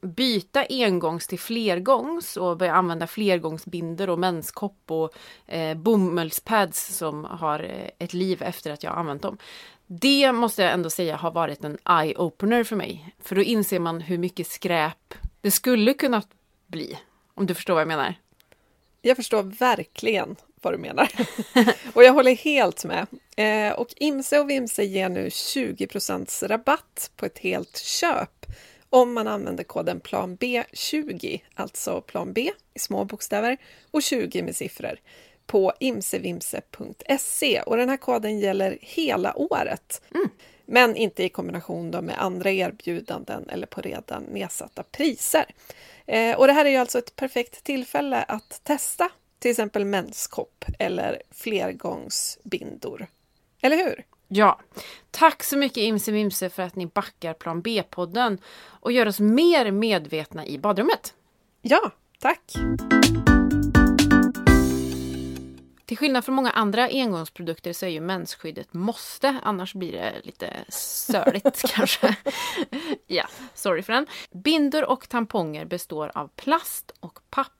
[0.00, 5.14] byta engångs till flergångs och börja använda flergångsbinder och menskopp och
[5.46, 9.38] eh, bomullspads som har eh, ett liv efter att jag använt dem.
[9.86, 13.14] Det måste jag ändå säga har varit en eye-opener för mig.
[13.22, 16.22] För då inser man hur mycket skräp det skulle kunna
[16.66, 16.98] bli.
[17.34, 18.14] Om du förstår vad jag menar?
[19.02, 21.10] Jag förstår verkligen vad du menar.
[21.94, 23.06] och jag håller helt med.
[23.36, 28.46] Eh, och Imse och Vimse ger nu 20% rabatt på ett helt köp
[28.90, 33.56] om man använder koden plan B20, alltså plan B i små bokstäver
[33.90, 34.98] och 20 med siffror
[35.46, 40.02] på imsevimse.se och den här koden gäller hela året.
[40.66, 45.44] Men inte i kombination med andra erbjudanden eller på redan nedsatta priser.
[46.06, 50.64] Eh, och det här är ju alltså ett perfekt tillfälle att testa till exempel menskopp
[50.78, 53.06] eller flergångsbindor.
[53.62, 54.04] Eller hur?
[54.32, 54.60] Ja,
[55.10, 60.46] tack så mycket Imse för att ni backar Plan B-podden och gör oss mer medvetna
[60.46, 61.14] i badrummet.
[61.62, 62.52] Ja, tack!
[65.84, 70.64] Till skillnad från många andra engångsprodukter så är ju mensskyddet måste, annars blir det lite
[70.68, 72.16] söligt kanske.
[73.06, 73.24] Ja,
[73.54, 74.06] sorry för den.
[74.30, 77.59] Bindor och tamponger består av plast och papper.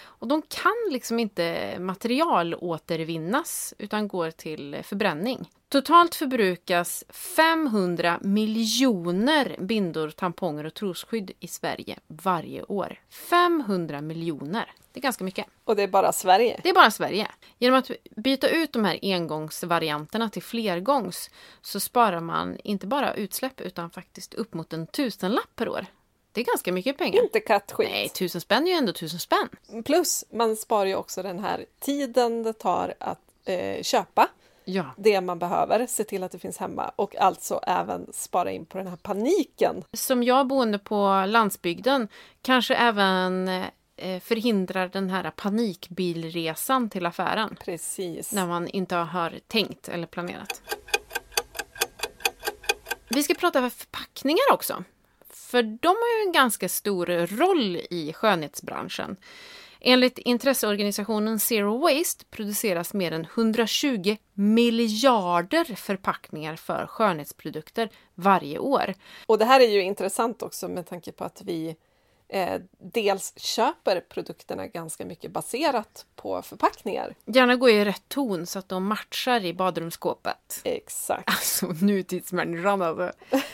[0.00, 5.50] Och de kan liksom inte materialåtervinnas utan går till förbränning.
[5.68, 13.00] Totalt förbrukas 500 miljoner bindor, tamponger och trosskydd i Sverige varje år.
[13.30, 14.72] 500 miljoner!
[14.92, 15.46] Det är ganska mycket.
[15.64, 16.60] Och det är bara Sverige.
[16.62, 17.28] Det är bara Sverige.
[17.58, 21.30] Genom att byta ut de här engångsvarianterna till flergångs
[21.60, 25.86] så sparar man inte bara utsläpp utan faktiskt upp mot en tusenlapp per år.
[26.38, 27.22] Det är ganska mycket pengar.
[27.22, 27.90] Inte kattskit.
[27.90, 29.48] Nej, tusen spänn är ju ändå tusen spänn.
[29.84, 34.28] Plus, man sparar ju också den här tiden det tar att eh, köpa
[34.64, 34.84] Ja.
[34.96, 38.78] det man behöver, se till att det finns hemma och alltså även spara in på
[38.78, 39.84] den här paniken.
[39.92, 42.08] Som jag boende på landsbygden
[42.42, 43.48] kanske även
[43.96, 47.56] eh, förhindrar den här panikbilresan till affären.
[47.64, 48.32] Precis.
[48.32, 50.62] När man inte har tänkt eller planerat.
[53.08, 54.84] Vi ska prata om förpackningar också.
[55.48, 59.16] För de har ju en ganska stor roll i skönhetsbranschen.
[59.80, 68.94] Enligt intresseorganisationen Zero Waste produceras mer än 120 miljarder förpackningar för skönhetsprodukter varje år.
[69.26, 71.76] Och det här är ju intressant också med tanke på att vi
[72.28, 77.14] eh, dels köper produkterna ganska mycket baserat på förpackningar.
[77.24, 80.60] Gärna gå i rätt ton så att de matchar i badrumsskåpet.
[80.64, 81.28] Exakt.
[81.28, 83.12] Alltså nutidsmänniskan alltså.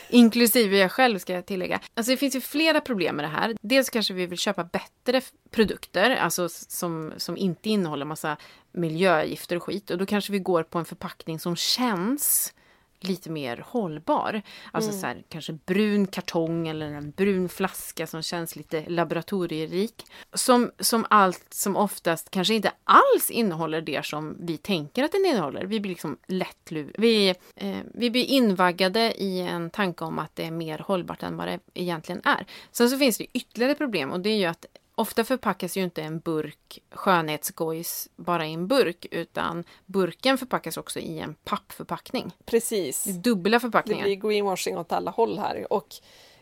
[0.09, 1.79] Inklusive jag själv ska jag tillägga.
[1.93, 3.55] Alltså det finns ju flera problem med det här.
[3.61, 5.21] Dels kanske vi vill köpa bättre
[5.51, 8.37] produkter, alltså som, som inte innehåller massa
[8.71, 9.89] miljögifter och skit.
[9.89, 12.53] Och då kanske vi går på en förpackning som känns
[12.99, 14.41] lite mer hållbar.
[14.71, 20.05] Alltså så här, kanske brun kartong eller en brun flaska som känns lite laboratorierik.
[20.33, 25.25] Som, som allt som oftast kanske inte alls innehåller det som vi tänker att den
[25.25, 25.65] innehåller.
[25.65, 26.91] Vi blir liksom lättluv.
[26.97, 31.37] Vi, eh, vi blir invaggade i en tanke om att det är mer hållbart än
[31.37, 32.45] vad det egentligen är.
[32.71, 34.65] Sen så finns det ytterligare problem och det är ju att
[34.97, 40.99] Ofta förpackas ju inte en burk skönhetsgojs bara i en burk utan burken förpackas också
[40.99, 42.31] i en pappförpackning.
[42.45, 43.03] Precis.
[43.03, 44.03] Det dubbla Det förpackningar.
[44.03, 45.87] blir greenwashing åt alla håll här och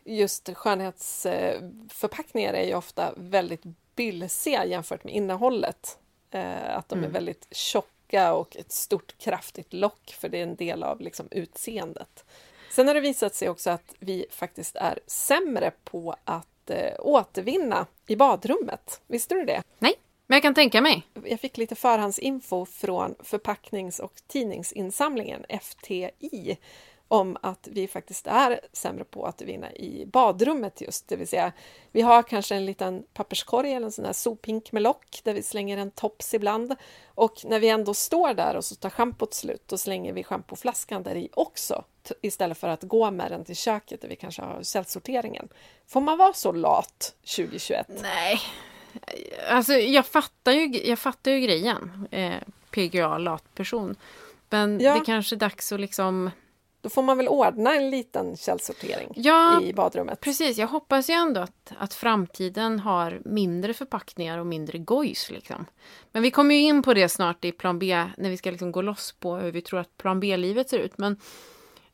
[0.05, 3.61] just skönhetsförpackningar är ju ofta väldigt
[3.95, 5.97] bylsiga jämfört med innehållet.
[6.31, 10.55] Eh, Att de är väldigt tjocka och ett stort kraftigt lock för det är en
[10.55, 12.25] del av liksom utseendet.
[12.71, 17.85] Sen har det visat sig också att vi faktiskt är sämre på att eh, återvinna
[18.07, 19.01] i badrummet.
[19.07, 19.63] Visste du det?
[19.79, 19.93] Nej,
[20.27, 21.03] men jag kan tänka mig.
[21.25, 26.57] Jag fick lite förhandsinfo från förpacknings och tidningsinsamlingen, FTI,
[27.13, 31.51] om att vi faktiskt är sämre på att vinna i badrummet just, det vill säga
[31.91, 35.43] vi har kanske en liten papperskorg eller en sån här sophink med lock där vi
[35.43, 39.63] slänger en tops ibland och när vi ändå står där och så tar schampot slut
[39.67, 41.83] då slänger vi schampoflaskan där i också
[42.21, 45.47] istället för att gå med den till köket där vi kanske har källsorteringen.
[45.87, 47.87] Får man vara så lat 2021?
[48.01, 48.39] Nej.
[49.49, 52.07] Alltså jag fattar ju, jag fattar ju grejen.
[52.11, 52.33] Eh,
[52.71, 53.95] PGA, lat person.
[54.49, 54.93] Men Ja.
[54.93, 56.31] det kanske är dags att liksom...
[56.83, 60.19] Då får man väl ordna en liten källsortering Ja, i badrummet.
[60.19, 65.31] Precis, jag hoppas ju ändå att, att framtiden har mindre förpackningar och mindre gojs.
[65.31, 65.65] Liksom.
[66.11, 68.71] Men vi kommer ju in på det snart i plan B, när vi ska liksom
[68.71, 70.97] gå loss på hur vi tror att plan B-livet ser ut.
[70.97, 71.17] Men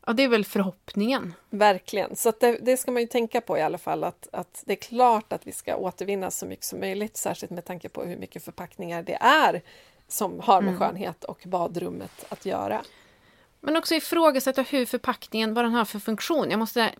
[0.05, 1.33] ja, det är väl förhoppningen.
[1.49, 4.73] Verkligen, så det, det ska man ju tänka på i alla fall att, att det
[4.73, 8.17] är klart att vi ska återvinna så mycket som möjligt, särskilt med tanke på hur
[8.17, 9.61] mycket förpackningar det är
[10.07, 12.81] som har med skönhet och badrummet att göra.
[13.61, 16.51] Men också ifrågasätta hur förpackningen, vad den har för funktion.
[16.51, 16.91] Jag måste,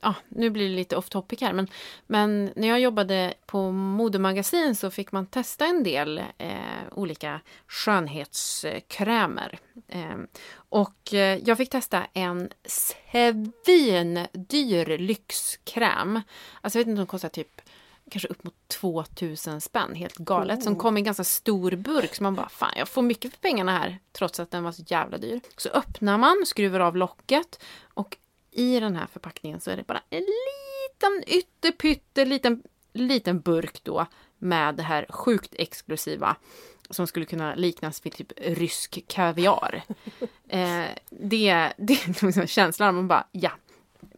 [0.00, 1.68] ja, nu blir det lite off topic här, men,
[2.06, 6.54] men när jag jobbade på modemagasin så fick man testa en del eh,
[6.92, 9.58] olika skönhetskrämer.
[9.88, 10.26] Ehm, eh,
[10.68, 12.50] och jag fick testa en
[13.64, 14.18] svindyr
[14.98, 16.20] lyxkräm.
[16.60, 17.60] Alltså jag vet inte, den kostar typ
[18.10, 20.62] kanske upp mot 2000 spänn, helt galet.
[20.62, 23.38] Som kom i en ganska stor burk, så man bara fan jag får mycket för
[23.38, 25.40] pengarna här, trots att den var så jävla dyr.
[25.56, 27.62] Så öppnar man, skruvar av locket
[27.94, 28.16] och
[28.50, 34.06] i den här förpackningen så är det bara en liten ytterpytte liten, liten burk då
[34.38, 36.36] med det här sjukt exklusiva
[36.90, 39.82] som skulle kunna liknas vid typ rysk kaviar.
[40.48, 43.50] Eh, det, det är liksom känslan, man bara ja.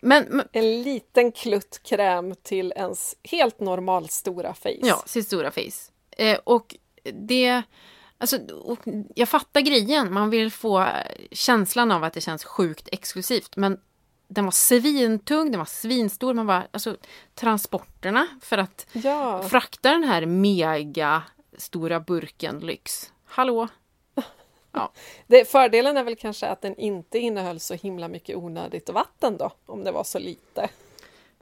[0.03, 4.79] Men, men En liten klutt kräm till ens helt normal stora face.
[4.83, 5.93] ja, sitt stora face.
[6.11, 6.77] Eh, och
[7.13, 7.63] det,
[8.19, 8.79] alltså, och
[9.15, 10.87] jag fattar grejen, man vill få
[11.33, 13.57] känslan av att det känns sjukt exklusivt.
[13.57, 13.81] Men
[14.29, 16.97] den var svintung, den var svinstor, man bara, alltså
[17.35, 19.43] transporterna för att Ja.
[19.43, 21.23] frakta den här mega
[21.59, 23.13] stora burken lyx.
[23.27, 23.69] Hallå?
[25.27, 29.51] Det, fördelen är väl kanske att den inte innehöll så himla mycket onödigt vatten då,
[29.67, 30.69] om det var så lite.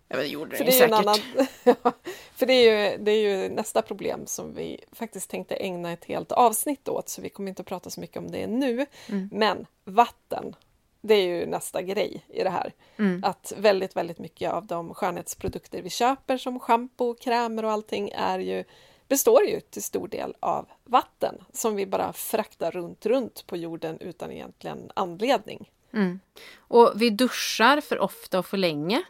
[0.08, 0.92] Ja, det gjorde För det en säkert.
[0.92, 1.18] annan,
[1.64, 1.74] Ja,
[2.34, 6.04] för det är, ju, det är ju nästa problem som vi faktiskt tänkte ägna ett
[6.04, 8.86] helt avsnitt åt, så vi kommer inte att prata så mycket om det nu.
[9.08, 9.28] Mm.
[9.32, 10.56] Men vatten,
[11.00, 12.72] det är ju nästa grej i det här.
[12.98, 13.24] Mm.
[13.24, 18.38] Att väldigt, väldigt mycket av de skönhetsprodukter vi köper som schampo, krämer och allting är
[18.38, 18.64] ju,
[19.08, 23.98] består ju till stor del av vatten som vi bara fraktar runt, runt på jorden
[24.00, 25.70] utan egentligen anledning.
[25.92, 26.20] Mm.
[26.58, 29.02] Och vi duschar för ofta och för länge.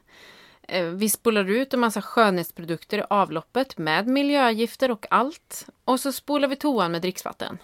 [0.63, 5.67] Eh, Vi spolar ut en massa skönhetsprodukter i avloppet med miljögifter och allt.
[5.85, 7.59] Och så spolar vi toan med dricksvatten.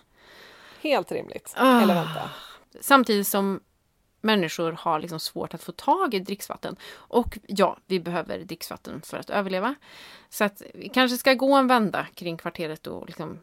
[0.80, 1.52] Helt rimligt.
[1.56, 1.80] Ah.
[1.80, 2.30] Eller vänta.
[2.80, 3.60] Samtidigt som
[4.22, 6.76] människor har liksom svårt att få tag i dricksvatten.
[6.94, 9.74] Och ja, vi behöver dricksvatten för att överleva.
[10.28, 13.38] Så att vi kanske ska gå en vända kring kvarteret och liksom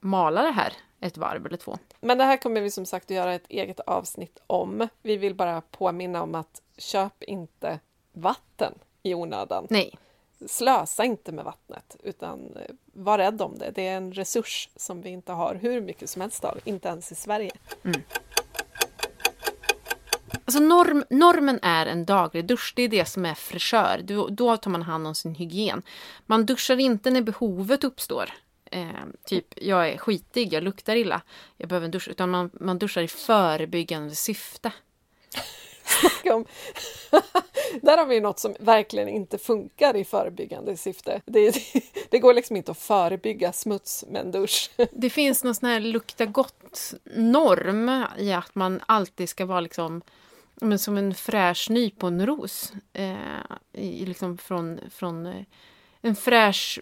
[0.00, 1.78] mala det här ett varv eller två.
[2.00, 4.88] Men det här kommer vi som sagt att göra ett eget avsnitt om.
[5.02, 7.80] Vi vill bara påminna om att köp inte
[8.12, 9.66] vatten i onödan.
[9.70, 9.98] Nej,
[10.46, 13.70] Slösa inte med vattnet, utan eh, var rädd om det.
[13.70, 17.12] Det är en resurs som vi inte har hur mycket som helst av, inte ens
[17.12, 17.50] i Sverige.
[20.44, 24.00] Alltså norm, normen är en daglig dusch, det är det som är fräschör.
[24.04, 25.82] Då, då tar man hand om sin hygien.
[26.26, 28.30] Man duschar inte när behovet uppstår.
[28.70, 28.88] Eh,
[29.24, 31.20] typ, jag är skitig, jag luktar illa,
[31.56, 32.08] jag behöver en dusch.
[32.08, 34.72] Utan man, man duschar i förebyggande syfte.
[37.82, 41.20] Där har vi något som verkligen inte funkar i förebyggande syfte.
[41.24, 41.54] Det,
[42.10, 44.70] det går liksom inte att förebygga smuts med en dusch.
[44.92, 50.02] Det finns någon sån här lukta gott-norm i att man alltid ska vara liksom
[50.60, 52.72] men som en fräsch nyponros.
[52.92, 53.14] Eh,
[53.72, 55.44] i, liksom från, från eh,
[56.00, 56.80] en fräsch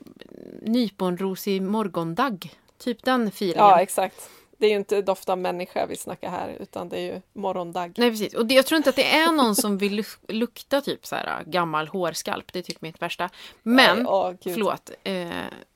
[0.63, 2.59] nyponrosig morgondagg.
[2.79, 3.65] Typ den feelingen.
[3.65, 4.31] Ja, exakt.
[4.63, 7.95] Det är ju inte doft av människa vi snackar här, utan det är ju morgondagg.
[7.97, 10.81] Nej precis, och det, jag tror inte att det är någon som vill luk- lukta
[10.81, 13.31] typ så här gammal hårskalp, det är typ mitt värsta.
[13.63, 14.55] Men, Nej, åh, gud.
[14.55, 15.29] förlåt, eh,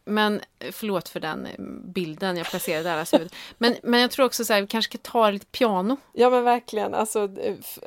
[0.04, 0.40] men
[0.72, 1.52] förlåt för den eh,
[1.84, 2.98] bilden jag placerade där.
[2.98, 3.18] Alltså,
[3.58, 5.96] men, men jag tror också så här, vi kanske ska ta lite piano.
[6.12, 7.78] Ja men verkligen, alltså, f-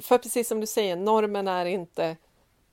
[0.00, 2.16] för precis som du säger, normen är inte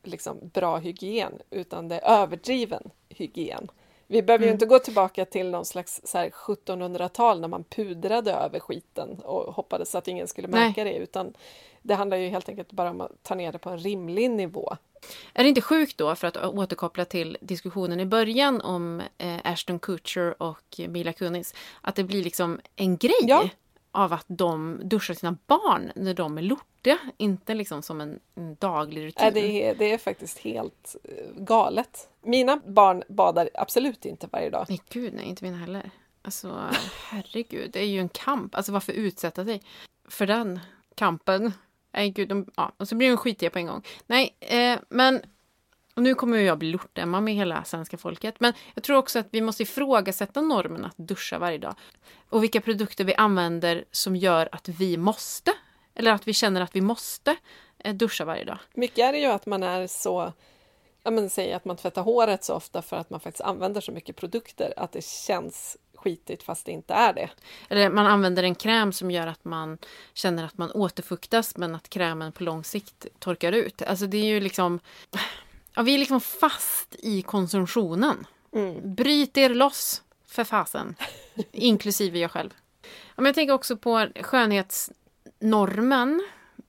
[0.03, 3.67] liksom bra hygien, utan det är överdriven hygien.
[4.13, 8.31] Vi behöver ju inte gå tillbaka till någon slags så här 1700-tal när man pudrade
[8.31, 11.33] över skiten och hoppades att ingen skulle märka det, utan
[11.81, 14.77] det handlar ju helt enkelt bara om att ta ner det på en rimlig nivå.
[15.33, 19.79] Är det inte sjukt då, för att återkoppla till diskussionen i början om eh, Ashton
[19.79, 23.49] Kutcher och Mila Kunis, att det blir liksom en grej Ja.
[23.93, 28.55] Av att de duschar sina barn när de är lortiga, inte liksom som en, en
[28.55, 29.33] daglig rutin.
[29.33, 32.09] Det, är, det är faktiskt helt eh, galet.
[32.21, 34.65] Mina barn badar absolut inte varje dag.
[34.69, 35.91] Nej, gud nej, inte mina heller.
[36.21, 36.59] Alltså,
[37.09, 38.55] herregud, det är ju en kamp.
[38.55, 39.61] Alltså varför utsätta sig
[40.09, 40.59] för den
[40.95, 41.53] kampen?
[41.93, 43.83] Nej, gud, de, ja, och så blir de skitiga på en gång.
[44.07, 45.21] Nej, eh, men
[45.95, 48.35] och nu kommer jag bli lortemma med hela svenska folket.
[48.39, 51.75] Men jag tror också att vi måste ifrågasätta normen att duscha varje dag.
[52.29, 55.51] Och vilka produkter vi använder som gör att vi måste.
[55.95, 57.35] Eller att vi känner att vi måste
[57.79, 58.57] eh, duscha varje dag.
[58.73, 60.33] Mycket är det ju att man är så,
[61.03, 63.91] ja men säg att man tvättar håret så ofta för att man faktiskt använder så
[63.91, 67.29] mycket produkter att det känns skitigt fast det inte är det.
[67.69, 69.77] Eller man använder en kräm som gör att man
[70.13, 73.81] känner att man återfuktas men att krämen på lång sikt torkar ut.
[73.81, 74.79] Alltså det är ju liksom...
[75.75, 78.27] Ja, vi är liksom fast i konsumtionen.
[78.83, 80.95] Bryt er loss, för fasen.
[81.51, 82.49] Inklusive jag själv.
[82.81, 86.23] Ja, men jag tänker också på skönhetsnormen.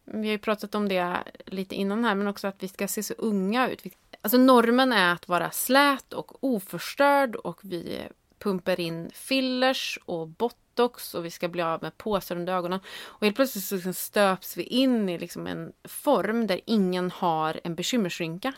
[0.05, 3.03] Vi har ju pratat om det lite innan här, men också att vi ska se
[3.03, 3.85] så unga ut.
[4.23, 8.03] Alltså normen är att vara slät och oförstörd och vi
[8.39, 12.81] pumpar in fillers och botox och vi ska bli av med påsar under ögonen.
[13.05, 17.61] Och helt plötsligt så liksom stöps vi in i liksom en form där ingen har
[17.65, 18.53] en bekymmersrynka.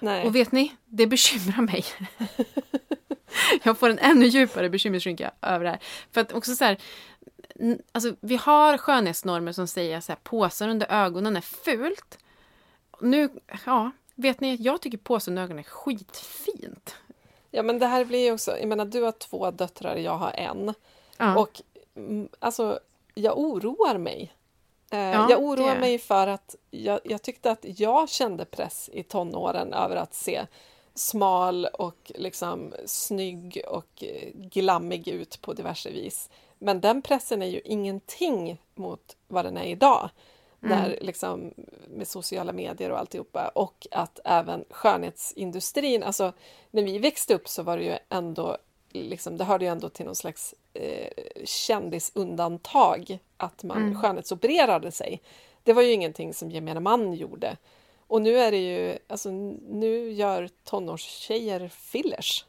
[0.00, 0.26] Nej.
[0.26, 1.84] Och vet ni, det bekymrar mig.
[3.62, 5.80] jag får en ännu djupare bekymmersrynka över det här.
[6.10, 6.78] För att också så här,
[7.92, 12.18] alltså vi har skönhetsnormer som säger att påsar under ögonen är fult.
[13.00, 13.28] Nu,
[13.66, 16.96] ja, vet ni, jag tycker påsar under ögonen är skitfint.
[17.50, 20.30] Ja, men det här blir ju också, jag menar du har två döttrar, jag har
[20.30, 20.74] en.
[21.16, 21.38] Ja.
[21.38, 21.62] Och
[21.96, 22.78] mm, alltså,
[23.14, 24.32] jag oroar mig.
[24.90, 28.90] Eh, Ja, jag oroar det- mig för att jag, jag tyckte att jag kände press
[28.92, 30.46] i tonåren över att se
[30.94, 36.30] smal och liksom snygg och glammig ut på diverse vis.
[36.58, 40.10] Men den pressen är ju ingenting mot vad den är idag.
[40.62, 41.54] När liksom,
[41.88, 43.48] med sociala medier och alltihopa.
[43.54, 46.32] Och att även skönhetsindustrin, alltså
[46.70, 48.56] när vi växte upp så var det ju ändå,
[48.90, 51.08] liksom, det hörde ju ändå till någon slags eh,
[51.44, 55.22] kändisundantag att man skönhetsopererade sig.
[55.62, 57.56] Det var ju ingenting som gemene man gjorde.
[58.06, 59.30] Och nu är det ju, alltså
[59.70, 62.44] nu gör tonårstjejer fillers.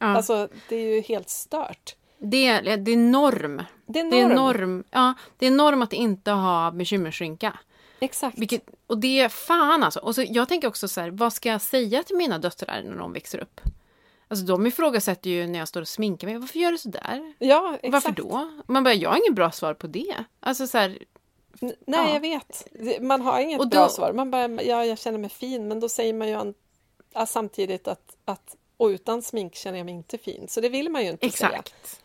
[0.00, 0.06] Ja.
[0.06, 1.96] Alltså det är ju helt stört.
[2.18, 3.62] det, är, det är norm.
[3.86, 4.10] Det är norm.
[4.10, 7.58] Det är norm, ja, det är norm att inte ha bekymmersrynka.
[8.00, 8.38] Exakt.
[8.38, 10.00] Vilket, och det är fan alltså.
[10.00, 12.96] Och så, jag tänker också så här, vad ska jag säga till mina döttrar när
[12.96, 13.60] de växer upp?
[14.28, 16.38] Alltså de ifrågasätter ju när jag står och sminkar mig.
[16.38, 17.34] Varför gör du så där?
[17.38, 17.92] Ja, exakt.
[17.92, 18.50] Varför då?
[18.66, 20.14] Man bara, jag har ingen bra svar på det.
[20.40, 20.98] Alltså så här,
[21.60, 22.12] Nej, Ja.
[22.12, 22.66] jag vet.
[23.00, 24.12] Man har inget då- bra svar.
[24.12, 26.54] Man bara, ja, jag känner mig fin, men då säger man ju an-
[27.14, 30.48] ja, samtidigt att, att och utan smink känner jag mig inte fin.
[30.48, 31.48] Så det vill man ju inte säga.
[31.50, 32.00] Exakt.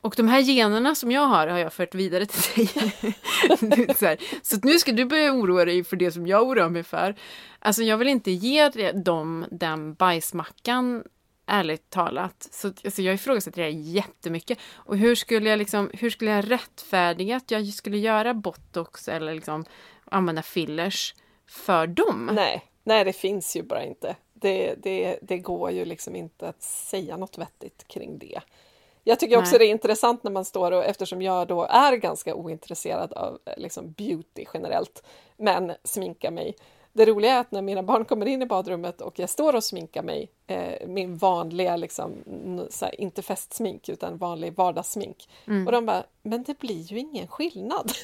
[0.00, 3.94] Och de här generna som jag har har jag fört vidare till dig.
[3.98, 7.14] Så, så nu ska du börja oroa dig för det som jag oroar mig för.
[7.58, 11.04] Alltså jag vill inte ge dem den bajsmackan,
[11.46, 12.48] ärligt talat.
[12.50, 14.58] Så alltså, jag ifrågasätter det jättemycket.
[14.74, 19.34] Och hur skulle jag liksom, hur skulle jag rättfärdiga att jag skulle göra botox eller
[19.34, 19.64] liksom
[20.04, 21.14] använda fillers
[21.48, 22.30] för dem?
[22.32, 24.16] Nej, nej, det finns ju bara inte.
[24.34, 28.40] Det, det, det går ju liksom inte att säga något vettigt kring det.
[29.04, 29.58] Jag tycker också Nej.
[29.58, 33.92] det är intressant när man står och eftersom jag då är ganska ointresserad av liksom
[33.92, 35.02] beauty generellt,
[35.36, 36.54] men sminkar mig.
[36.94, 39.64] Det roliga är att när mina barn kommer in i badrummet och jag står och
[39.64, 45.28] sminkar mig, eh, min vanliga, liksom, n- så här, inte festsmink utan vanlig vardagssmink.
[45.66, 47.92] Och de bara, men det blir ju ingen skillnad.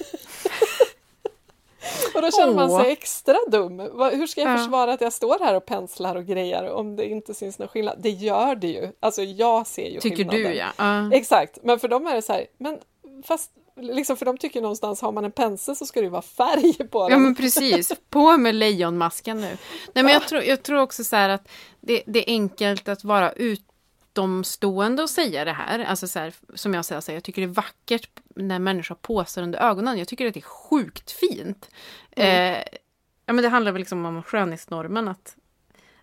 [2.14, 3.78] och då känner man sig extra dum.
[4.12, 4.56] Hur ska jag Ja.
[4.56, 7.96] försvara att jag står här och penslar och grejer om det inte syns någon skillnad?
[7.98, 8.88] Det gör det ju.
[9.00, 10.42] Alltså jag ser ju Tycker skillnaden.
[10.42, 10.68] du ja.
[10.78, 11.10] ja.
[11.12, 12.78] Exakt, men för dem är det så här, men
[13.24, 16.22] fast liksom för de tycker någonstans har man en pensel så ska det ju vara
[16.22, 17.12] färg på den.
[17.12, 19.56] Ja men precis, på med lejonmasken nu.
[19.94, 21.48] Nej men jag tror, jag tror också så här att
[21.80, 25.78] det, det är enkelt att vara utomstående och säga det här.
[25.78, 29.42] Alltså så här, som jag säger, jag tycker det är vackert när människor har påsar
[29.42, 29.98] under ögonen.
[29.98, 31.70] Jag tycker att det är sjukt fint.
[32.10, 32.58] Eh,
[33.26, 35.36] ja men det handlar väl liksom om skönhetsnormen att,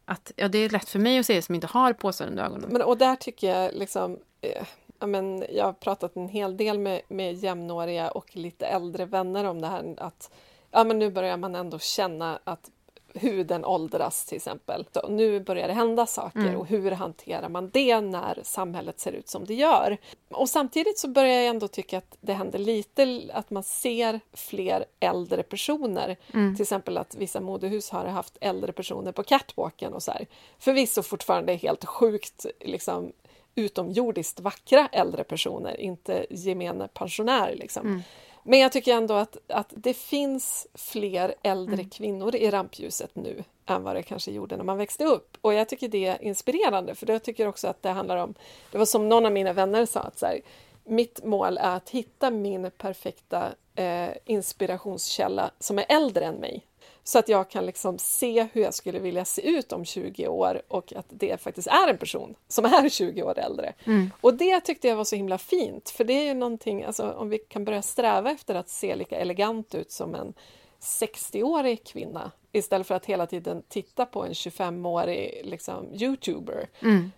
[0.06, 2.70] att ja, det är lätt för mig att säga som inte har påsar under ögonen.
[2.72, 4.66] Men, och där tycker jag liksom, eh,
[5.00, 9.46] ja, men jag har pratat en hel del med, med jämnåriga och lite äldre vänner
[9.46, 10.32] om det här att
[10.72, 12.72] ja, men nu börjar man ändå känna att
[13.16, 14.86] huden åldras till exempel.
[14.94, 19.30] Så nu börjar det hända saker och hur hanterar man det när samhället ser ut
[19.30, 19.98] som det gör?
[20.30, 24.86] Och samtidigt så börjar jag ändå tycka att det händer lite att man ser fler
[25.00, 26.18] äldre personer.
[26.56, 30.28] Till exempel att vissa modehus har haft äldre personer på catwalken och så här.
[30.60, 33.12] Förvisso fortfarande helt sjukt liksom
[33.56, 37.56] utomjordiskt vackra äldre personer, inte gemene pensionär.
[37.56, 38.04] Liksom.
[38.44, 43.84] Men jag tycker ändå att, att det finns fler äldre kvinnor i rampljuset nu än
[43.84, 45.38] vad det kanske gjorde när man växte upp.
[45.42, 48.34] Och jag tycker det är inspirerande, för jag tycker också att det handlar om...
[48.72, 50.42] Det var som någon av mina vänner sa, att så här,
[50.84, 56.66] mitt mål är att hitta min perfekta eh, inspirationskälla som är äldre än mig.
[57.08, 60.62] Så att jag kan liksom se hur jag skulle vilja se ut om 20 år
[60.68, 63.74] och att det faktiskt är en person som är 20 år äldre.
[64.22, 67.30] Och det tyckte jag var så himla fint, för det är ju någonting, alltså om
[67.30, 70.34] vi kan börja sträva efter att se lika elegant ut som en
[70.80, 76.68] 60-årig kvinna istället för att hela tiden titta på en 25-årig liksom, youtuber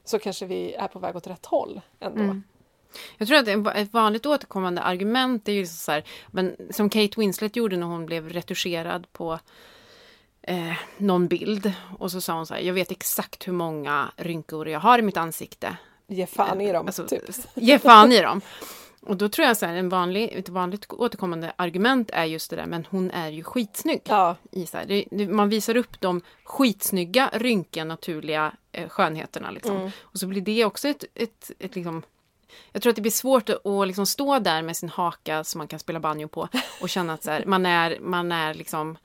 [0.03, 2.41] så kanske vi är på väg åt rätt håll ändå.
[3.17, 7.55] Jag tror att ett vanligt återkommande argument är ju så här, men som Kate Winslet
[7.55, 9.39] gjorde när hon blev retuscherad på
[10.47, 11.71] eh, någon bild.
[11.99, 15.01] Och så sa hon så här, jag vet exakt hur många rynkor jag har i
[15.01, 15.77] mitt ansikte.
[16.07, 17.23] Ge fan i dem, Alltså, typ.
[17.55, 18.41] Ge fan i dem.
[19.01, 22.55] Och då tror jag så här, en vanlig, ett vanligt återkommande argument är just det
[22.55, 24.01] där, men hon är ju skitsnygg.
[24.03, 29.51] Ja, I så här, det, man visar upp de skitsnygga, rynkiga, naturliga eh, skönheterna.
[29.51, 29.91] Liksom.
[30.01, 32.03] Och så blir det också ett, ett, ett liksom,
[32.71, 35.57] jag tror att det blir svårt att, att liksom stå där med sin haka som
[35.59, 36.49] man kan spela banjo på
[36.81, 38.97] och känna att så här, man är, man är liksom,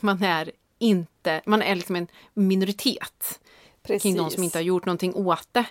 [0.00, 3.40] man är inte, man är liksom en minoritet
[3.82, 4.02] precis.
[4.02, 5.64] kring de som inte har gjort någonting åt det.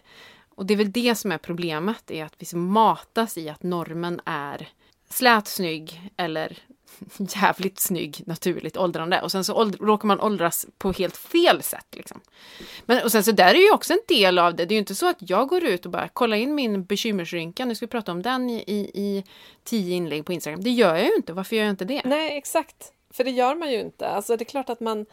[0.56, 4.22] Och det är väl det som är problemet, är att vi matas i att normen
[4.26, 4.70] är
[5.10, 6.58] slät, snygg eller
[7.18, 11.88] jävligt snygg naturligt åldrande och sen så åld- råkar man åldras på helt fel sätt.
[11.92, 12.22] Liksom.
[12.86, 14.66] Men och sen så där är ju också en del av det.
[14.66, 17.66] Det är ju inte så att jag går ut och bara kollar in min bekymmersrynka,
[17.66, 19.24] nu ska vi prata om den i, i, i
[19.64, 20.64] tio inlägg på Instagram.
[20.64, 22.02] Det gör jag ju inte, varför gör jag inte det?
[22.06, 22.92] Nej, exakt.
[23.16, 24.08] För det gör man ju inte.
[24.08, 25.06] Alltså det är klart att man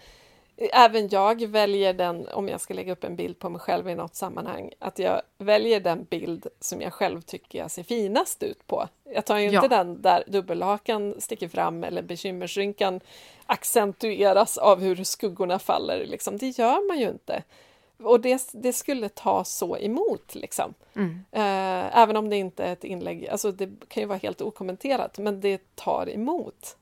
[0.56, 3.94] Även jag väljer den, om jag ska lägga upp en bild på mig själv i
[3.94, 8.66] något sammanhang, att jag väljer den bild som jag själv tycker jag ser finast ut
[8.66, 8.88] på.
[9.04, 9.68] Jag tar ju inte Ja.
[9.68, 13.00] den där dubbelhakan sticker fram eller bekymmersrynkan
[13.46, 16.06] accentueras av hur skuggorna faller.
[16.06, 16.38] Liksom.
[16.38, 17.42] Det gör man ju inte.
[18.02, 20.74] Och det, det skulle ta så emot, liksom.
[21.32, 25.18] Eh, även om det inte är ett inlägg, alltså det kan ju vara helt okommenterat,
[25.18, 26.76] men det tar emot.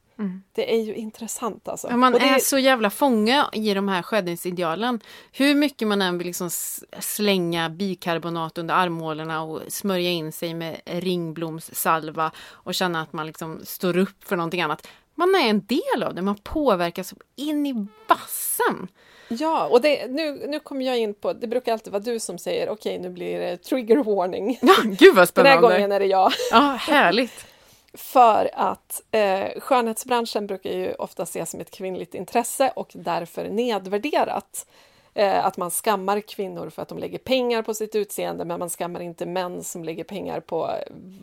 [0.52, 1.88] Det är ju intressant alltså.
[1.90, 5.00] Ja, man det, är så jävla fånge i de här skönhetsidealen.
[5.32, 6.50] Hur mycket man än vill liksom
[6.98, 13.60] slänga bikarbonat under armhålorna och smörja in sig med ringblomssalva och känna att man liksom
[13.64, 14.86] står upp för någonting annat.
[15.14, 18.88] Man är en del av det, man påverkas in i vassen.
[19.28, 22.38] Ja, och det, nu, nu kommer jag in på, det brukar alltid vara du som
[22.38, 24.58] säger okej, nu blir det trigger warning.
[24.62, 25.60] Ja, gud vad Den här spännande!
[25.60, 26.32] gången är det jag.
[26.50, 27.46] Ja, härligt!
[27.94, 34.66] För att eh, skönhetsbranschen brukar ju ofta ses som ett kvinnligt intresse och därför nedvärderat.
[35.14, 38.70] Eh, att man skammar kvinnor för att de lägger pengar på sitt utseende men man
[38.70, 40.70] skammar inte män som lägger pengar på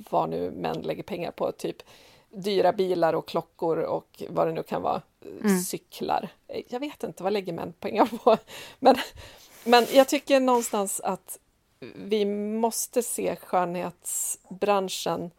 [0.09, 1.84] vad nu män lägger pengar på, typ
[2.30, 5.01] dyra bilar och klockor och vad det nu kan vara,
[5.43, 6.30] eh, cyklar.
[6.47, 8.38] Eh, Jag vet inte, vad lägger män pengar på?
[8.80, 8.95] Men,
[9.63, 11.39] men jag tycker någonstans att
[11.95, 12.26] vi
[12.59, 15.32] måste se skönhetsbranschen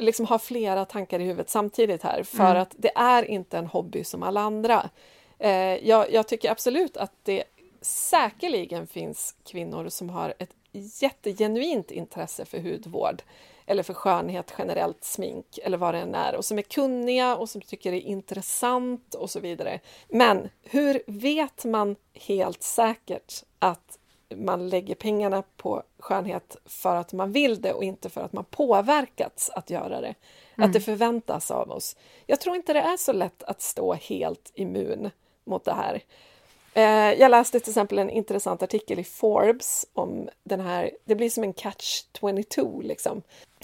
[0.00, 4.04] liksom ha flera tankar i huvudet samtidigt här, för att det är inte en hobby
[4.04, 4.90] som alla andra.
[5.38, 7.44] Eh, jag, jag tycker absolut att det
[7.80, 13.22] säkerligen finns kvinnor som har ett jättegenuint intresse för hudvård
[13.66, 17.48] eller för skönhet generellt, smink eller vad det än är och som är kunniga och
[17.48, 19.80] som tycker det är intressant och så vidare.
[20.08, 23.98] Men hur vet man helt säkert att
[24.36, 28.44] man lägger pengarna på skönhet för att man vill det och inte för att man
[28.44, 30.14] påverkats att göra det.
[30.56, 31.96] Att det förväntas av oss.
[32.26, 35.10] Jag tror inte det är så lätt att stå helt immun
[35.44, 36.02] mot det här.
[36.74, 41.30] Eh, jag läste till exempel en intressant artikel i Forbes om den här, det blir
[41.30, 43.22] som en catch 22 liksom.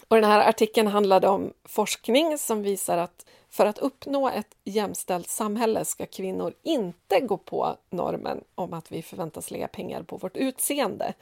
[0.09, 5.29] Och den här artikeln handlade om forskning som visar att för att uppnå ett jämställt
[5.29, 10.37] samhälle ska kvinnor inte gå på normen om att vi förväntas lägga pengar på vårt
[10.37, 11.15] utseende.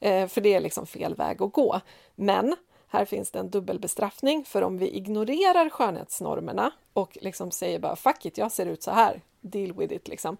[0.00, 1.80] Eh, för det är liksom fel väg att gå.
[2.14, 2.56] Men
[2.88, 8.26] här finns det en dubbelbestraffning, för om vi ignorerar skönhetsnormerna och liksom säger bara fuck
[8.26, 10.36] it, jag ser ut så här, deal with it, liksom,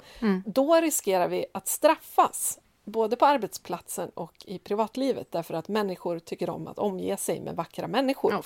[0.46, 2.58] då riskerar vi att straffas
[2.88, 7.56] både på arbetsplatsen och i privatlivet därför att människor tycker om att omge sig med
[7.56, 8.34] vackra människor.
[8.34, 8.42] Oh,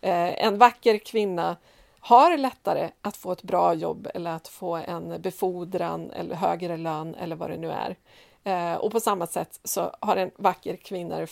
[0.00, 1.56] en vacker kvinna
[2.00, 7.14] har lättare att få ett bra jobb eller att få en befordran eller högre lön
[7.14, 7.96] eller vad det nu är.
[8.44, 11.26] Eh, och på samma sätt så har en vacker, kvinna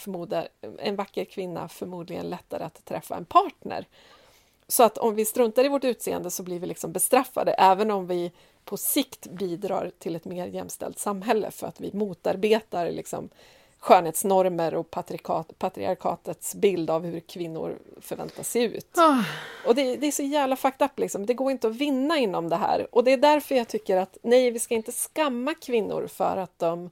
[0.78, 3.86] en vacker kvinna förmodligen lättare att träffa en partner.
[4.70, 8.06] Så att om vi struntar i vårt utseende så blir vi liksom bestraffade även om
[8.06, 8.32] vi
[8.64, 13.28] på sikt bidrar till ett mer jämställt samhälle för att vi motarbetar liksom
[13.78, 18.96] skönhetsnormer och patriarkat, patriarkatets bild av hur kvinnor förväntas se ut.
[18.96, 19.22] Oh.
[19.66, 21.26] Och det, det är så jävla fucked up liksom.
[21.26, 22.86] Det går inte att vinna inom det här.
[22.94, 26.58] Och det är därför jag tycker att nej, vi ska inte skamma kvinnor för att
[26.58, 26.90] de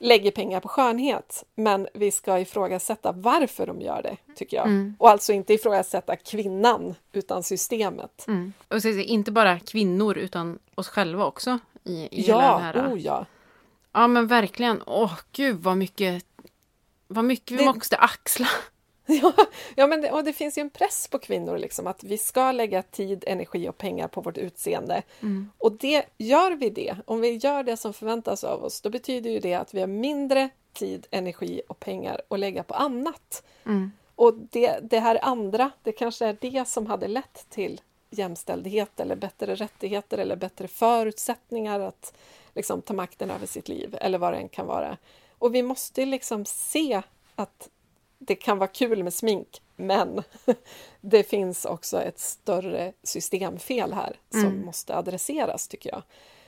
[0.00, 1.44] lägger pengar på skönhet.
[1.54, 4.92] Men vi ska ifrågasätta varför de gör det, tycker jag.
[4.98, 8.24] Och alltså inte ifrågasätta kvinnan, utan systemet.
[8.28, 8.52] Mm.
[8.68, 11.58] Och så, inte bara kvinnor utan oss själva också.
[11.84, 13.26] I, i hela Ja, här, oh ja.
[13.92, 14.82] Ja men verkligen.
[14.86, 16.24] Åh gud vad mycket,
[17.06, 18.48] vad mycket vi Det- måste axla.
[19.22, 19.32] Ja,
[19.74, 22.52] ja men det, och det finns ju en press på kvinnor liksom, att vi ska
[22.52, 25.02] lägga tid, energi och pengar på vårt utseende.
[25.58, 29.30] Och det, gör vi det, om vi gör det som förväntas av oss, då betyder
[29.30, 33.42] ju det att vi har mindre tid, energi och pengar att lägga på annat.
[34.14, 37.80] Och det, det här andra, det kanske är det som hade lett till
[38.10, 42.14] jämställdhet eller bättre rättigheter eller bättre förutsättningar att
[42.54, 44.96] liksom, ta makten över sitt liv eller vad det än kan vara.
[45.38, 47.02] Och vi måste liksom se
[47.34, 47.68] att
[48.18, 50.22] det kan vara kul med smink, men
[51.00, 56.02] det finns också ett större systemfel här som måste adresseras, tycker jag.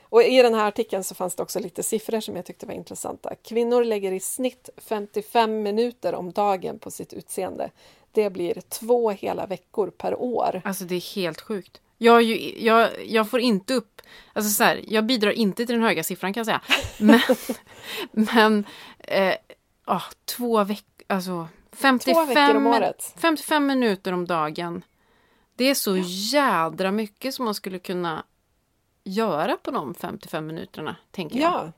[0.09, 2.73] Och I den här artikeln så fanns det också lite siffror som jag tyckte var
[2.73, 3.35] intressanta.
[3.35, 7.71] Kvinnor lägger i snitt 55 minuter om dagen på sitt utseende.
[8.11, 10.61] Det blir två hela veckor per år.
[10.65, 11.81] Alltså det är helt sjukt.
[11.97, 14.01] Jag, ju, jag, jag får inte upp,
[14.33, 16.61] alltså så här, jag bidrar inte till den höga siffran kan jag säga.
[16.99, 17.21] Men,
[18.11, 18.65] men
[18.99, 19.33] eh,
[19.85, 23.13] ah, två veckor, alltså 55, Två veckor om året.
[23.17, 24.83] 55 minuter om dagen.
[25.55, 28.23] Det är så jädra mycket som man skulle kunna
[29.03, 31.51] göra på de 55 minuterna, tänker jag.
[31.51, 31.71] Ja.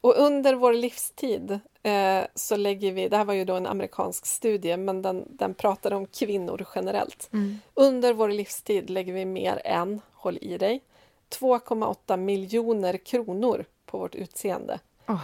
[0.00, 4.26] Och under vår livstid eh, så lägger vi, det här var ju då en amerikansk
[4.26, 7.30] studie, men den, den pratade om kvinnor generellt.
[7.74, 10.82] Under vår livstid lägger vi mer än, håll i dig,
[11.30, 14.78] 2,8 miljoner kronor på vårt utseende.
[15.08, 15.22] Åh.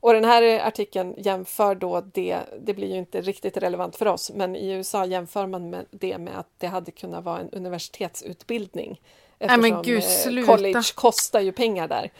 [0.00, 4.30] Och den här artikeln jämför då det, det blir ju inte riktigt relevant för oss,
[4.34, 9.00] men i USA jämför man med det med att det hade kunnat vara en universitetsutbildning.
[9.38, 10.52] Nej, men Eftersom, gud, eh, sluta.
[10.52, 12.10] college kostar ju pengar där.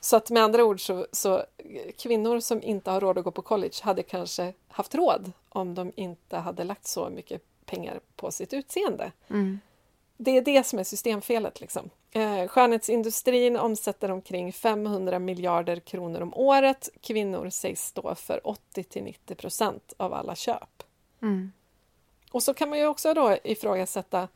[0.00, 1.44] Så att med andra ord så, så
[1.98, 5.92] kvinnor som inte har råd att gå på college hade kanske haft råd om de
[5.96, 9.12] inte hade lagt så mycket pengar på sitt utseende.
[9.30, 9.60] Mm.
[10.16, 11.60] Det är det som är systemfelet.
[11.60, 11.90] Liksom.
[12.16, 16.88] Eh, skönhetsindustrin omsätter omkring 500 miljarder kronor om året.
[17.00, 20.82] Kvinnor sägs stå för 80-90 procent av alla köp.
[21.22, 21.52] Mm.
[22.32, 24.28] Och så kan man ju också då ifrågasätta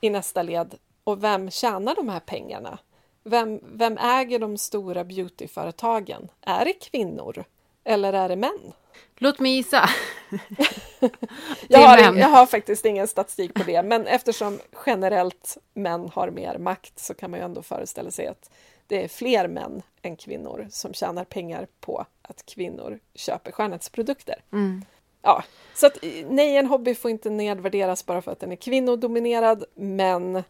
[0.00, 2.78] i nästa led, och vem tjänar de här pengarna?
[3.22, 6.28] Vem, vem äger de stora beautyföretagen?
[6.40, 7.44] Är det kvinnor
[7.84, 8.72] eller är det män?
[9.16, 9.88] Låt mig gissa.
[11.68, 16.58] Jag har, jag har faktiskt ingen statistik på det, men eftersom generellt män har mer
[16.58, 18.50] makt så kan man ju ändå föreställa sig att
[18.86, 24.42] det är fler män än kvinnor som tjänar pengar på att kvinnor köper skönhetsprodukter.
[24.52, 24.84] Mm.
[25.22, 25.44] Ja,
[25.74, 25.98] så att
[26.28, 30.42] nej, en hobby får inte nedvärderas bara för att den är kvinnodominerad, men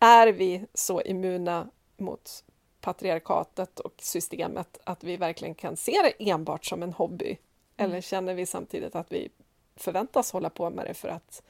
[0.00, 2.44] är vi så immuna mot
[2.86, 7.36] patriarkatet och systemet att vi verkligen kan se det enbart som en hobby?
[7.76, 9.28] Eller känner vi samtidigt att vi
[9.76, 11.42] förväntas hålla på med det för att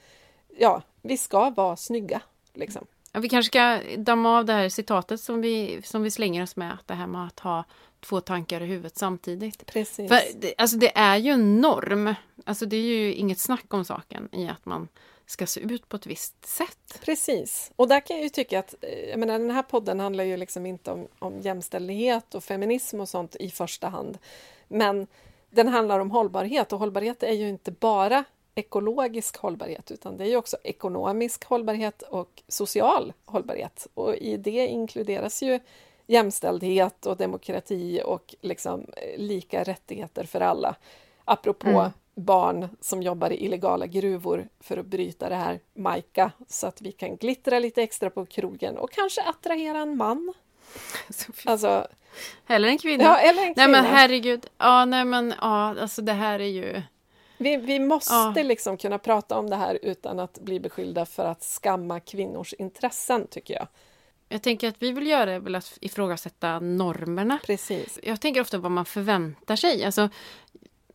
[0.58, 2.20] ja, vi ska vara snygga,
[2.52, 2.86] liksom.
[3.12, 6.56] Ja, vi kanske ska damma av det här citatet som vi, som vi slänger oss
[6.56, 6.78] med.
[6.86, 7.64] Det här med att ha
[8.00, 9.66] två tankar i huvudet samtidigt.
[9.66, 10.08] Precis.
[10.08, 12.14] För det, alltså det är ju en norm.
[12.44, 14.88] Alltså det är ju inget snack om saken i att man
[15.27, 17.01] ska se ut på ett visst sätt.
[17.05, 17.73] Precis.
[17.77, 20.36] Och där kan jag ju tycka att eh, jag menar, den här podden handlar ju
[20.36, 24.19] liksom inte om, om jämställdhet och feminism och sånt i första hand.
[24.69, 25.07] Men
[25.51, 28.24] den handlar om hållbarhet och hållbarhet är ju inte bara
[28.55, 33.86] ekologisk hållbarhet utan det är ju också ekonomisk hållbarhet och social hållbarhet.
[33.94, 35.61] Och i det inkluderas ju
[36.07, 40.77] jämställdhet och demokrati och liksom eh, lika rättigheter för alla.
[41.24, 41.90] Apropå Mm.
[42.16, 46.93] Barn som jobbar i illegala gruvor för att bryta det här majka så att vi
[46.93, 50.32] kan glittra lite extra på krogen och kanske attrahera en man.
[51.44, 51.86] Alltså,
[52.47, 53.05] Eller en kvinna.
[53.05, 53.68] ja, eller en Nej kvinna.
[53.68, 54.47] men herregud.
[54.59, 56.82] Ja, nej men ja, alltså det här är ju...
[57.38, 58.34] Vi, vi måste Ja.
[58.43, 63.26] liksom kunna prata om det här utan att bli beskyllda för att skamma kvinnors intressen,
[63.26, 63.68] tycker jag.
[64.28, 67.38] Jag tänker att vi vill göra är väl att ifrågasätta normerna.
[67.47, 67.98] Precis.
[68.02, 69.84] Jag tänker ofta vad man förväntar sig.
[69.84, 70.09] Alltså,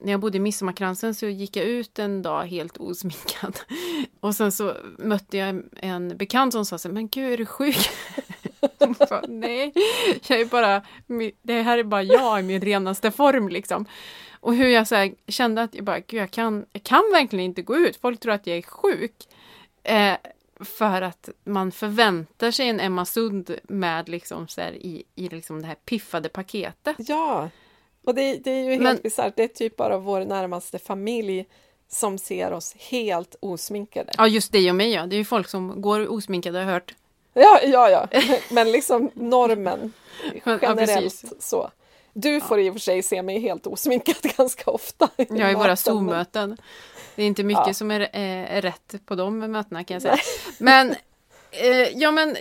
[0.01, 3.59] när jag bodde i Midsommarkransen så gick jag ut en dag helt osminkad.
[4.19, 7.45] Och sen så mötte jag en bekant som sa så här, men gud är du
[7.45, 7.89] sjuk?
[8.79, 9.73] Bara, Nej,
[10.27, 10.81] jag är bara,
[11.41, 13.85] det här är bara jag i min renaste form liksom.
[14.39, 17.45] Och hur jag så här, kände att jag bara, gud jag kan, jag kan verkligen
[17.45, 17.97] inte gå ut.
[18.01, 19.15] Folk tror att jag är sjuk.
[19.83, 20.17] Eh,
[20.59, 25.61] för att man förväntar sig en Emma Sund med liksom så här, i, i liksom
[25.61, 26.95] det här piffade paketet.
[26.99, 27.49] Ja,
[28.05, 29.33] och det, det är ju helt Men- bisarrt.
[29.35, 31.45] Det är typ bara vår närmaste familj
[31.87, 34.11] som ser oss helt osminkade.
[34.17, 35.05] Ja, just dig och mig ja.
[35.05, 36.95] Det är ju folk som går osminkade har jag hört.
[37.33, 38.07] Ja, ja, ja.
[38.51, 39.93] Men liksom normen
[40.45, 41.33] Ja, generellt precis.
[41.39, 41.71] så.
[42.13, 45.09] Du får i och för sig se mig helt osminkad ganska ofta.
[45.17, 46.57] Ja, i våra möten, men- Zoom-möten.
[47.15, 47.73] Det är inte mycket Ja.
[47.73, 50.17] som är, eh, är rätt på de mötena kan jag säga.
[50.59, 50.91] Men,
[51.51, 52.37] eh, ja men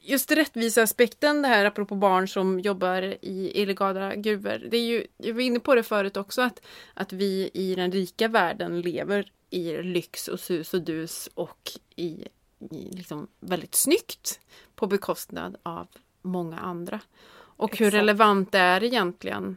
[0.00, 4.66] just rättviseaspekten det här apropå barn som jobbar i illegala gruvor.
[4.70, 6.60] Det är ju, jag var inne på det förut också att,
[6.94, 12.28] att vi i den rika världen lever i lyx och sus och dus och i,
[12.70, 14.40] i liksom väldigt snyggt
[14.74, 15.86] på bekostnad av
[16.22, 17.00] många andra.
[17.58, 18.00] Och hur Exakt.
[18.00, 19.56] relevant det är egentligen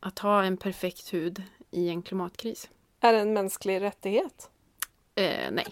[0.00, 2.70] att ha en perfekt hud i en klimatkris?
[3.00, 4.50] Är det en mänsklig rättighet?
[5.14, 5.66] Eh, nej.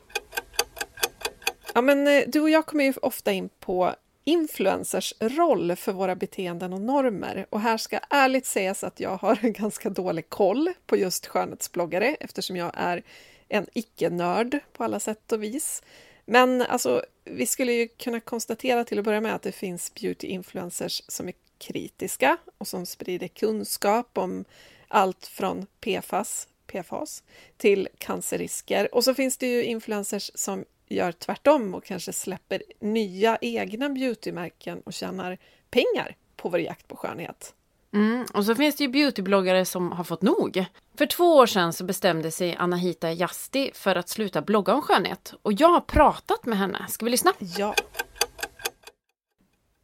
[1.75, 3.95] Ja, men eh, du och jag kommer ju ofta in på
[4.25, 7.47] influencers roll för våra beteenden och normer.
[7.51, 12.17] Och här ska ärligt sägas att jag har en ganska dålig koll på just skönhetsbloggare
[12.21, 13.03] eftersom jag är
[13.49, 15.83] en icke-nörd på alla sätt och vis.
[16.25, 21.03] Men alltså, vi skulle ju kunna konstatera till att börja med att det finns beauty-influencers
[21.09, 24.45] som är kritiska och som sprider kunskap om
[24.89, 27.23] allt från PFAS, PFAS
[27.57, 28.95] till cancerrisker.
[28.95, 34.81] Och så finns det ju influencers som gör tvärtom och kanske släpper nya egna beautymärken
[34.81, 35.39] och tjänar
[35.71, 37.55] pengar på vår jakt på skönhet.
[37.93, 40.65] Mm, och så finns det ju beautybloggare som har fått nog.
[40.99, 45.35] För två år sedan så bestämde sig Anahita Jasti för att sluta blogga om skönhet.
[45.43, 46.87] Och jag har pratat med henne.
[46.89, 47.33] Ska vi lyssna?
[47.39, 47.75] Ja.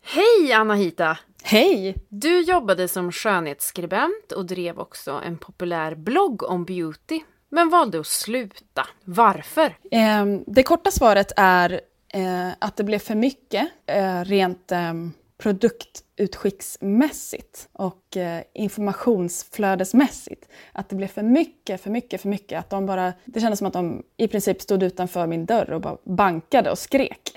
[0.02, 1.18] Hej Anahita!
[1.42, 1.96] Hej!
[2.08, 7.20] Du jobbade som skönhetsskribent och drev också en populär blogg om beauty.
[7.56, 8.86] Men valde att sluta.
[9.04, 9.76] Varför?
[9.90, 17.68] Eh, det korta svaret är eh, att det blev för mycket eh, rent ehm, produktutskicksmässigt
[17.72, 20.48] och eh, informationsflödesmässigt.
[20.72, 22.58] Att det blev för mycket, för mycket, för mycket.
[22.58, 25.80] Att de bara, det kändes som att de i princip stod utanför min dörr och
[25.80, 27.32] bara bankade och skrek.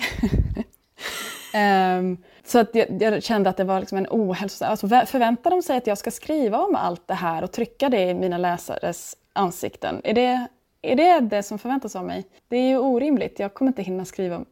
[2.00, 4.72] um, så att jag, jag, kände att det var liksom en ohälsosam...
[4.72, 8.02] Alltså förväntar de sig att jag ska skriva om allt det här och trycka det
[8.02, 10.02] i mina läsares ansikten?
[10.04, 10.48] Är det,
[10.82, 12.26] är det det som förväntas av mig?
[12.48, 13.40] Det är ju orimligt.
[13.40, 14.46] Jag kommer inte hinna skriva...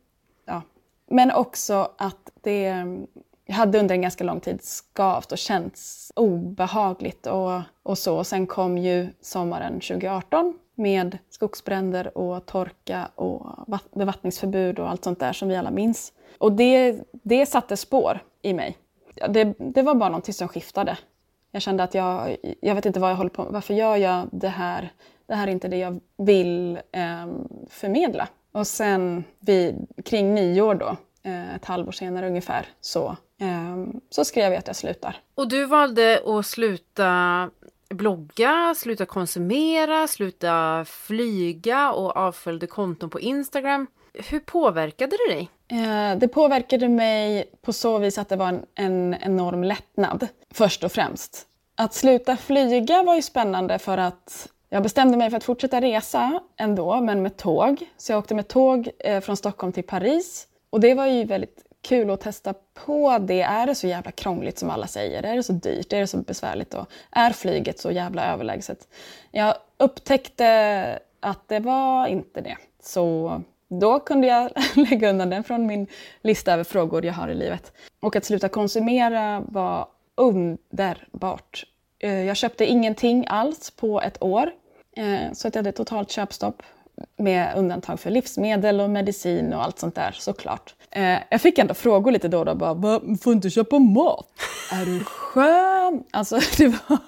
[0.45, 0.61] Ja.
[1.07, 2.85] Men också att det...
[3.49, 8.17] Jag hade under en ganska lång tid skavt och känts obehagligt och, och så.
[8.17, 13.45] Och sen kom ju sommaren 2018 med skogsbränder och torka och
[13.95, 16.13] bevattningsförbud och allt sånt där som vi alla minns.
[16.37, 18.77] Och det, det satte spår i mig.
[19.29, 20.97] Det, det var bara någonting som skiftade.
[21.57, 23.53] Jag kände att jag, jag vet inte vad jag håller på med.
[23.53, 24.91] Varför gör jag det här?
[25.27, 27.27] Det här är inte det jag vill eh,
[27.69, 28.27] förmedla.
[28.51, 33.77] Och sen vid, kring nyår då, eh, ett halvår senare ungefär, så, eh,
[34.09, 35.15] så skrev jag att jag slutar.
[35.35, 37.49] Och du valde att sluta
[37.89, 43.87] blogga, sluta konsumera, sluta flyga och avföljde konton på Instagram.
[44.13, 45.49] Hur påverkade det dig?
[45.67, 50.27] Eh, det påverkade mig på så vis att det var en, en enorm lättnad,
[50.57, 51.45] först och främst.
[51.75, 56.39] Att sluta flyga var ju spännande för att jag bestämde mig för att fortsätta resa
[56.57, 57.85] ändå, men med tåg.
[57.97, 60.47] Så jag åkte med tåg eh, från Stockholm till Paris.
[60.69, 62.53] Och det var ju väldigt kul att testa
[62.85, 63.41] på det.
[63.41, 65.23] Är det så jävla krångligt som alla säger?
[65.23, 65.93] Är det så dyrt?
[65.93, 66.73] Är det så besvärligt?
[66.73, 68.87] Och är flyget så jävla överlägset?
[69.31, 72.57] Jag upptäckte att det var inte det.
[72.83, 75.87] Så då kunde jag lägga undan den från min
[76.21, 77.73] lista över frågor jag har i livet.
[77.99, 79.87] Och att sluta konsumera var
[80.17, 81.65] underbart.
[81.99, 84.51] Eh, jag köpte ingenting alls på ett år.
[84.97, 86.63] Eh, så att jag hade totalt köpstopp
[87.17, 90.75] med undantag för livsmedel och medicin och allt sånt där såklart.
[90.91, 94.27] Eh, jag fick ändå frågor lite då och då, bara, Va, får inte köpa mat?
[94.71, 96.03] Är du skön?
[96.11, 96.99] Alltså, det var...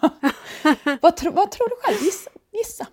[1.01, 2.03] vad, tro, vad tror du själv?
[2.03, 2.87] Gissa, gissa.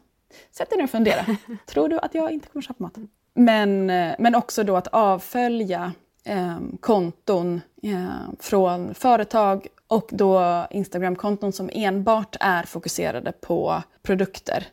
[0.52, 1.26] Sätt dig ner och fundera.
[1.66, 2.94] Tror du att jag inte kommer köpa mat?
[3.34, 3.86] Men,
[4.18, 5.92] men också då att avfölja
[6.26, 8.08] eh, konton eh,
[8.40, 14.66] från företag och då Instagram-konton som enbart är fokuserade på produkter.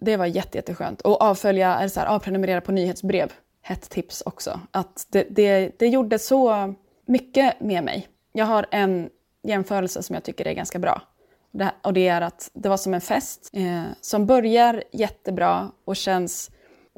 [0.00, 1.00] Det var jätte, jätteskönt.
[1.00, 3.32] Och avfölja, eller så här, avprenumerera på nyhetsbrev.
[3.62, 4.60] Hett tips också.
[4.70, 6.74] Att det, det, det gjorde så
[7.06, 8.08] mycket med mig.
[8.32, 9.10] Jag har en
[9.42, 11.02] jämförelse som jag tycker är ganska bra.
[11.50, 15.96] Det, och det är att det var som en fest eh, som börjar jättebra och
[15.96, 16.50] känns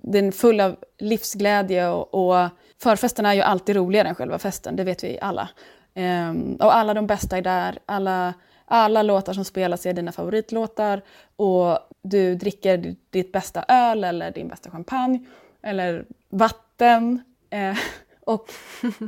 [0.03, 2.49] den full av livsglädje och, och
[2.83, 5.49] förfesten är ju alltid roligare än själva festen, det vet vi alla.
[5.95, 8.35] Um, och alla de bästa är där, alla,
[8.65, 11.03] alla låtar som spelas är dina favoritlåtar
[11.37, 15.27] och du dricker ditt bästa öl eller din bästa champagne
[15.63, 17.23] eller vatten.
[17.51, 17.77] Eh,
[18.21, 18.53] och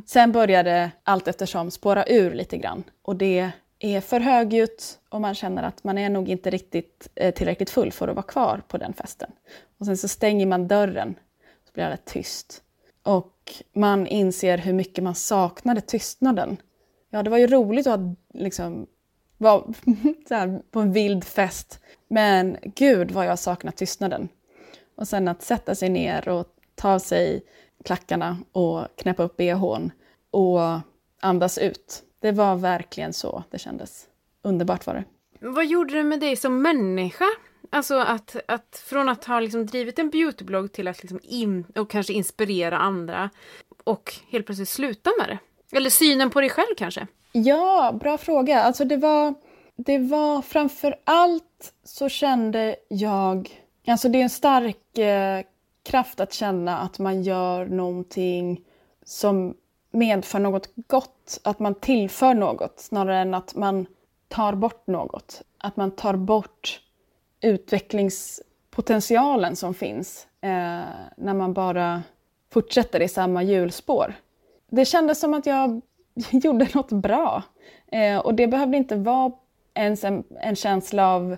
[0.07, 5.21] sen börjar det allt eftersom spåra ur lite grann och det är för högljutt och
[5.21, 8.63] man känner att man är nog inte riktigt eh, tillräckligt full för att vara kvar
[8.69, 9.31] på den festen.
[9.79, 11.15] Och sen så stänger man dörren,
[11.67, 12.63] så blir det tyst.
[13.03, 13.34] Och
[13.73, 16.57] man inser hur mycket man saknade tystnaden.
[17.11, 18.01] Ja, det var ju roligt att
[18.35, 18.87] liksom,
[19.39, 19.65] vara
[20.71, 24.29] på en vild fest, men gud vad jag saknar tystnaden.
[24.97, 27.43] Och sen att sätta sig ner och ta av sig
[27.85, 29.93] klackarna och knäppa upp bhn
[30.31, 30.61] och
[31.21, 32.03] andas ut.
[32.21, 34.07] Det var verkligen så det kändes.
[34.43, 35.05] Underbart var det.
[35.41, 37.27] Vad gjorde det med dig som människa?
[37.71, 41.91] Alltså att, att från att ha liksom drivit en beautyblogg till att liksom in, och
[41.91, 43.31] kanske inspirera andra
[43.85, 45.39] och helt plötsligt sluta med det?
[45.77, 47.07] Eller synen på dig själv kanske?
[47.33, 48.63] Ja, bra fråga.
[48.63, 49.35] Alltså det var,
[49.77, 53.61] det var framför allt så kände jag...
[53.87, 55.45] Alltså det är en stark eh,
[55.83, 58.61] kraft att känna att man gör någonting
[59.05, 59.55] som
[59.91, 63.87] medför något gott, att man tillför något snarare än att man
[64.29, 65.43] tar bort något.
[65.59, 66.81] Att man tar bort
[67.45, 70.83] utvecklingspotentialen som finns eh,
[71.17, 72.03] när man bara
[72.53, 74.15] fortsätter i samma hjulspår.
[74.71, 75.81] Det kändes som att jag
[76.31, 77.43] gjorde något bra.
[77.93, 79.33] Eh, och det behövde inte vara
[79.75, 81.37] ens en, en känsla av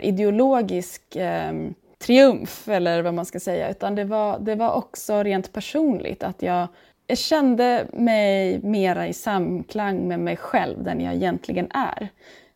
[0.00, 1.52] ideologisk eh,
[1.98, 6.42] triumf eller vad man ska säga, utan det var, det var också rent personligt att
[6.42, 6.68] jag
[7.10, 12.08] jag kände mig mera i samklang med mig själv, den jag egentligen är.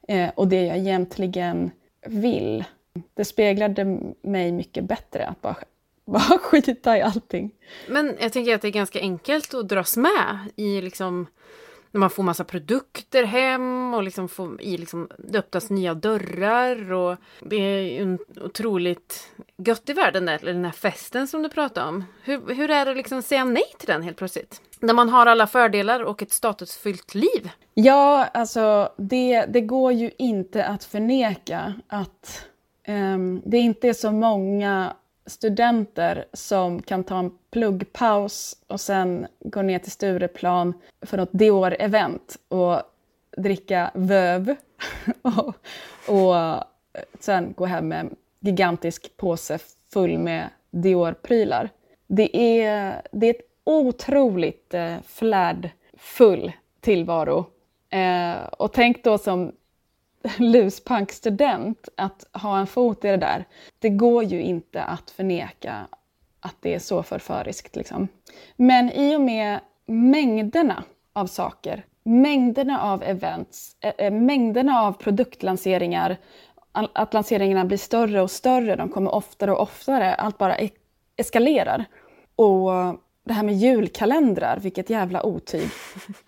[0.08, 1.70] eh, och det jag egentligen
[2.06, 2.64] vill.
[3.14, 5.56] Det speglade mig mycket bättre att bara,
[6.04, 7.50] bara skita i allting.
[7.88, 11.26] Men jag tänker att det är ganska enkelt att dras med i liksom
[11.94, 16.92] när man får massa produkter hem och liksom får i liksom, det öppnas nya dörrar
[16.92, 21.88] och det är en otroligt gött i världen där, den här festen som du pratade
[21.88, 22.04] om.
[22.22, 24.60] Hur, hur är det liksom att säga nej till den helt plötsligt?
[24.80, 27.50] När man har alla fördelar och ett statusfyllt liv.
[27.74, 32.46] Ja, alltså det, det går ju inte att förneka att
[32.88, 34.94] um, det inte är så många
[35.26, 42.38] studenter som kan ta en pluggpaus och sen gå ner till Stureplan för något Dior-event
[42.48, 42.82] och
[43.36, 44.54] dricka vöv
[45.22, 45.54] och,
[46.08, 46.64] och
[47.20, 49.58] sen gå hem med en gigantisk påse
[49.92, 51.70] full med Dior-prylar.
[52.06, 57.46] Det är, det är ett otroligt eh, flärdfull tillvaro.
[57.90, 59.52] Eh, och tänk då som
[60.38, 63.44] luspankstudent att ha en fot i det där.
[63.78, 65.86] Det går ju inte att förneka
[66.40, 67.76] att det är så förföriskt.
[67.76, 68.08] Liksom.
[68.56, 76.16] Men i och med mängderna av saker, mängderna av events, äh, mängderna av produktlanseringar,
[76.72, 80.56] att lanseringarna blir större och större, de kommer oftare och oftare, allt bara
[81.16, 81.84] eskalerar.
[82.36, 82.70] Och
[83.24, 85.68] det här med julkalendrar, vilket jävla otyg.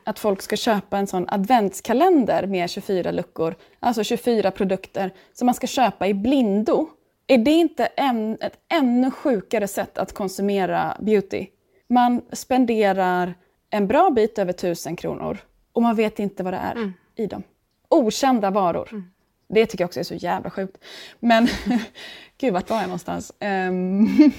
[0.04, 5.54] Att folk ska köpa en sån adventskalender med 24 luckor, alltså 24 produkter som man
[5.54, 6.88] ska köpa i blindo.
[7.26, 11.46] Är det inte en, ett ännu sjukare sätt att konsumera beauty?
[11.88, 13.34] Man spenderar
[13.70, 15.38] en bra bit över tusen kronor
[15.72, 16.92] och man vet inte vad det är mm.
[17.16, 17.42] i dem.
[17.88, 18.88] Okända varor.
[18.92, 19.04] Mm.
[19.48, 20.78] Det tycker jag också är så jävla sjukt.
[21.20, 21.48] Men
[22.38, 23.32] gud, vart var jag någonstans?
[23.40, 24.32] Um,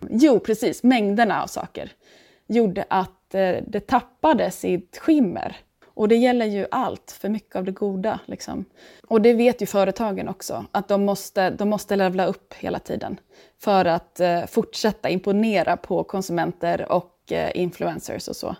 [0.10, 1.92] jo, precis, mängderna av saker
[2.46, 5.56] gjorde att eh, det tappade sitt skimmer.
[5.94, 8.20] Och det gäller ju allt, för mycket av det goda.
[8.26, 8.64] Liksom.
[9.08, 13.20] Och det vet ju företagen också, att de måste, de måste levla upp hela tiden
[13.58, 18.56] för att eh, fortsätta imponera på konsumenter och eh, influencers och så.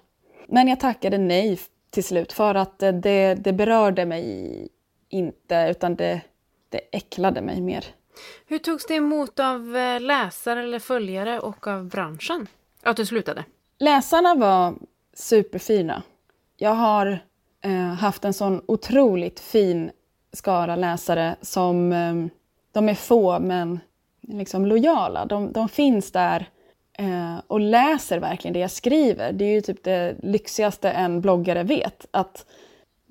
[0.47, 4.69] Men jag tackade nej till slut för att eh, det, det berörde mig
[5.09, 6.20] inte, utan det,
[6.69, 7.85] det äcklade mig mer.
[8.47, 12.47] Hur togs det emot av eh, läsare eller följare och av branschen?
[12.82, 13.44] Att du slutade?
[13.79, 14.75] Läsarna var
[15.15, 16.03] superfina.
[16.57, 17.19] Jag har
[17.65, 19.91] eh, haft en sån otroligt fin
[20.33, 22.15] skara läsare som eh,
[22.73, 23.81] de är få men
[24.21, 25.27] liksom lojala.
[25.27, 26.49] De, de finns där
[26.99, 29.33] eh, och läser verkligen det jag skriver.
[29.33, 32.07] Det är ju typ det lyxigaste en bloggare vet.
[32.11, 32.47] Att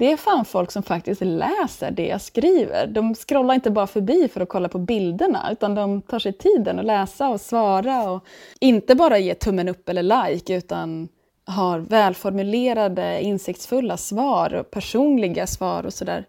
[0.03, 2.88] det är fan folk som faktiskt läser det jag skriver.
[2.88, 6.80] De scrollar inte bara förbi för att kolla på bilderna, utan de tar sig tiden
[6.80, 8.25] att läsa och svara och
[8.59, 11.07] inte bara ge tummen upp eller like, utan
[11.45, 16.25] har välformulerade, insiktsfulla svar och personliga svar och sådär.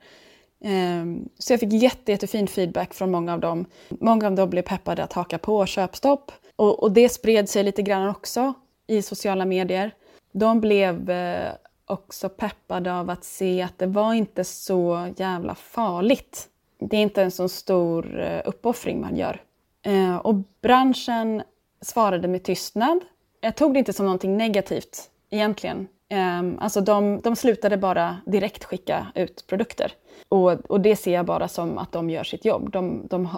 [0.65, 3.67] Ehm, så jag fick jätte, jättefin feedback från många av dem.
[3.89, 6.33] Många av dem blev peppade att haka på köpstopp.
[6.57, 8.53] Och, och det spred sig lite grann också
[8.87, 9.91] i sociala medier.
[10.33, 11.53] De blev eh,
[11.87, 16.49] också peppade av att se att det var inte så jävla farligt.
[16.79, 19.43] Det är inte en så stor eh, uppoffring man gör.
[19.83, 21.43] Eh, och branschen
[21.81, 23.01] svarade med tystnad.
[23.41, 25.89] Jag tog det inte som någonting negativt egentligen.
[26.09, 29.93] Ehm, alltså de, de slutade bara direkt skicka ut produkter.
[30.29, 32.71] Och, och det ser jag bara som att de gör sitt jobb.
[32.71, 33.29] De, de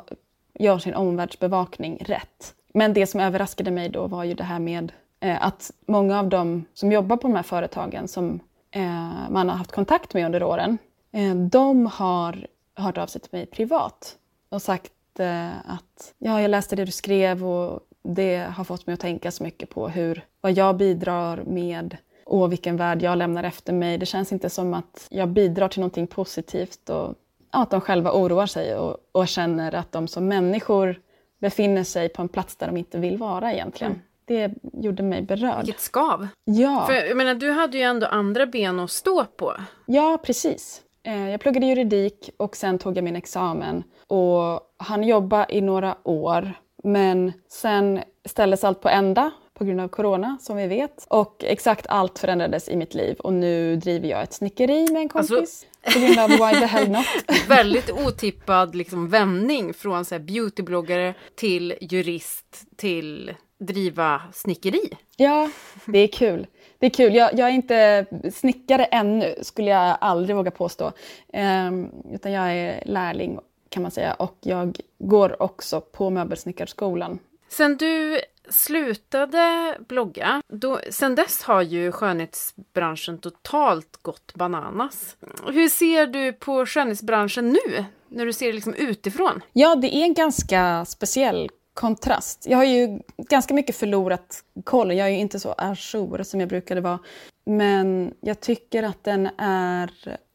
[0.55, 2.55] gör sin omvärldsbevakning rätt.
[2.73, 6.29] Men det som överraskade mig då var ju det här med Eh, att många av
[6.29, 8.41] dem som jobbar på de här företagen som
[8.71, 10.79] eh, man har haft kontakt med under åren,
[11.13, 14.17] eh, de har hört av sig till mig privat
[14.49, 18.95] och sagt eh, att ja, jag läste det du skrev och det har fått mig
[18.95, 23.45] att tänka så mycket på hur, vad jag bidrar med och vilken värld jag lämnar
[23.45, 23.99] efter mig.
[23.99, 27.15] Det känns inte som att jag bidrar till någonting positivt och
[27.53, 31.01] ja, att de själva oroar sig och, och, känner att de som människor
[31.39, 33.93] befinner sig på en plats där de inte vill vara egentligen.
[33.93, 35.65] Mm det gjorde mig berörd.
[35.65, 36.29] Vilket skav!
[36.45, 36.87] Ja.
[36.87, 39.55] För jag menar, du hade ju ändå andra ben att stå på.
[39.87, 40.83] Ja, precis.
[41.03, 45.97] Eh, jag pluggade juridik och sen tog jag min examen och han jobba i några
[46.03, 46.53] år.
[46.85, 51.07] Men sen ställdes allt på ända på grund av corona, som vi vet.
[51.09, 55.09] Och exakt allt förändrades i mitt liv och nu driver jag ett snickeri med en
[55.09, 55.31] kompis.
[55.33, 55.67] Alltså...
[55.93, 57.07] På grund av Why the hell not?
[57.49, 64.91] väldigt otippad liksom, vändning från så här, beautybloggare till jurist till driva snickeri.
[65.17, 65.51] Ja,
[65.87, 66.47] det är kul.
[66.79, 67.15] Det är kul.
[67.15, 70.93] Jag, jag är inte snickare ännu, skulle jag aldrig våga påstå.
[71.33, 73.39] Um, utan jag är lärling
[73.69, 77.19] kan man säga och jag går också på möbelsnickarskolan.
[77.49, 85.17] Sen du slutade blogga, då, sen dess har ju skönhetsbranschen totalt gått bananas.
[85.47, 89.41] Hur ser du på skönhetsbranschen nu, när du ser det liksom utifrån?
[89.53, 92.47] Ja, det är en ganska speciell kontrast.
[92.47, 94.97] Jag har ju ganska mycket förlorat kollen.
[94.97, 96.99] Jag är ju inte så ajour som jag brukade vara.
[97.45, 99.91] Men jag tycker att den är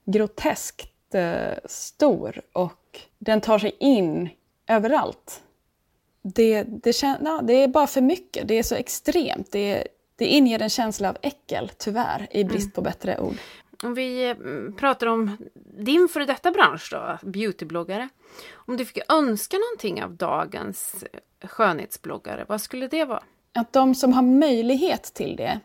[0.06, 4.30] groteskt eh, stor och den tar sig in
[4.68, 5.42] överallt.
[6.22, 8.48] Det, det, kän, ja, det är bara för mycket.
[8.48, 9.52] Det är så extremt.
[9.52, 13.36] Det, det inger en känsla av äckel, tyvärr, i brist på bättre ord.
[13.84, 15.38] Om vi mm, pratar om
[15.78, 18.10] din före detta bransch då, beautybloggare.
[18.54, 23.24] Om du fick önska någonting av dagens eh, skönhetsbloggare, vad skulle det vara?
[23.54, 25.60] Att de som har möjlighet till det,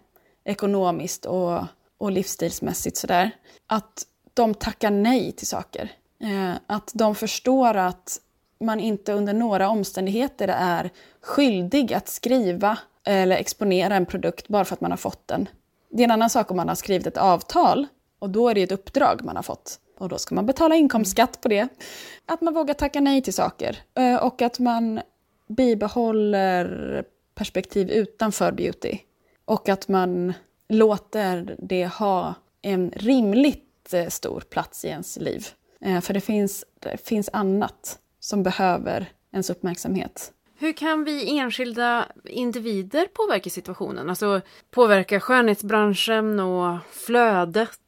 [0.44, 1.64] ekonomiskt och,
[1.98, 3.30] och livsstilsmässigt sådär,
[3.66, 5.92] att de tackar nej till saker.
[6.20, 8.20] Eh, att de förstår att
[8.60, 10.90] man inte under några omständigheter är
[11.20, 15.48] skyldig att skriva eller exponera en produkt bara för att man har fått den.
[15.90, 17.86] Det är en annan sak om man har skrivit ett avtal
[18.26, 19.80] och då är det ett uppdrag man har fått.
[19.98, 21.68] Och då ska man betala inkomstskatt på det.
[22.26, 25.00] Att man vågar tacka nej till saker eh, och att man
[25.48, 27.04] bibehåller
[27.34, 28.98] perspektiv utanför beauty.
[29.44, 30.32] Och att man
[30.68, 35.46] låter det ha en rimligt eh, stor plats i ens liv.
[35.80, 40.32] Eh, för det finns, det finns annat som behöver ens uppmärksamhet.
[40.58, 44.10] Hur kan vi enskilda individer påverka situationen?
[44.10, 44.40] Alltså
[44.70, 47.80] påverka skönhetsbranschen och flödet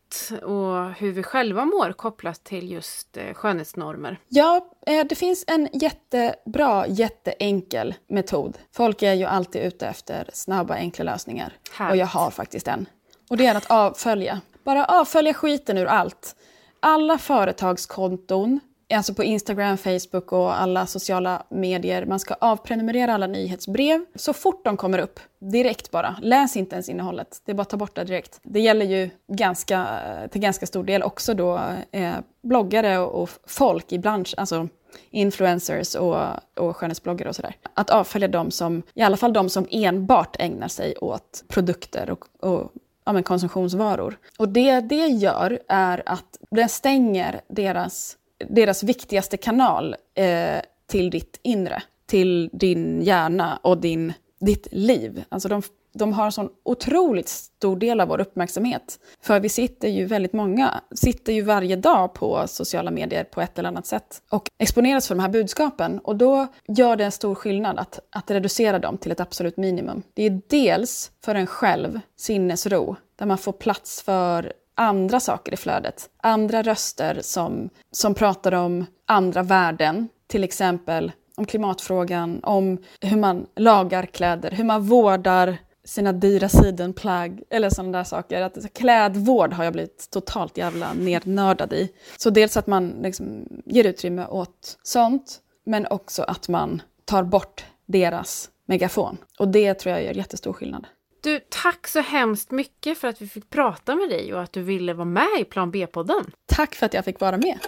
[0.43, 4.19] och hur vi själva mår kopplat till just eh, skönhetsnormer?
[4.29, 8.59] Ja, eh, det finns en jättebra, jätteenkel metod.
[8.73, 11.53] Folk är ju alltid ute efter snabba, enkla lösningar.
[11.73, 11.93] Härligt.
[11.93, 12.87] Och jag har faktiskt en.
[13.31, 14.41] Och det är att avfölja.
[14.65, 16.37] Bara avfölja skiten ur allt.
[16.81, 18.61] Alla företagskonton,
[18.94, 22.06] alltså på Instagram, Facebook och alla sociala medier.
[22.06, 25.20] Man ska avprenumerera alla nyhetsbrev så fort de kommer upp.
[25.39, 26.16] Direkt bara.
[26.23, 27.43] Läs inte ens innehållet.
[27.44, 28.40] Det är bara att ta bort det direkt.
[28.43, 29.86] Det gäller ju ganska,
[30.31, 31.60] till ganska stor del också då
[31.93, 34.69] eh, bloggare och, och folk i branschen, alltså
[35.10, 36.16] influencers och,
[36.56, 37.56] och skönhetsbloggare och sådär.
[37.74, 42.51] Att avfölja de som, i alla fall de som enbart ägnar sig åt produkter och,
[42.51, 42.73] och
[43.05, 44.19] ja, men konsumtionsvaror.
[44.39, 48.18] Och det det gör är att den stänger deras
[48.48, 55.24] deras viktigaste kanal eh, till ditt inre, till din hjärna och din, ditt liv.
[55.28, 55.62] Alltså de,
[55.94, 58.98] de har en sån otroligt stor del av vår uppmärksamhet.
[59.20, 63.59] För vi sitter ju väldigt många, sitter ju varje dag på sociala medier på ett
[63.59, 65.98] eller annat sätt och exponeras för de här budskapen.
[65.98, 70.02] Och då gör det en stor skillnad att, att reducera dem till ett absolut minimum.
[70.15, 75.57] Det är dels för en själv sinnesro, där man får plats för andra saker i
[75.57, 76.11] flödet.
[76.23, 83.47] Andra röster som, som pratar om andra värden, till exempel om klimatfrågan, om hur man
[83.57, 88.43] lagar kläder, hur man vårdar sina dyra sidenplagg eller sådana där saker.
[88.43, 91.93] Att, klädvård har jag blivit totalt jävla nednördad i.
[92.17, 97.65] Så dels att man liksom ger utrymme åt sånt, men också att man tar bort
[97.87, 99.17] deras megafon.
[99.39, 100.87] Och det tror jag gör jättestor skillnad.
[101.20, 104.62] Du, tack så hemskt mycket för att vi fick prata med dig och att du
[104.62, 106.31] ville vara med i Plan B-podden.
[106.47, 107.59] Tack för att jag fick vara med.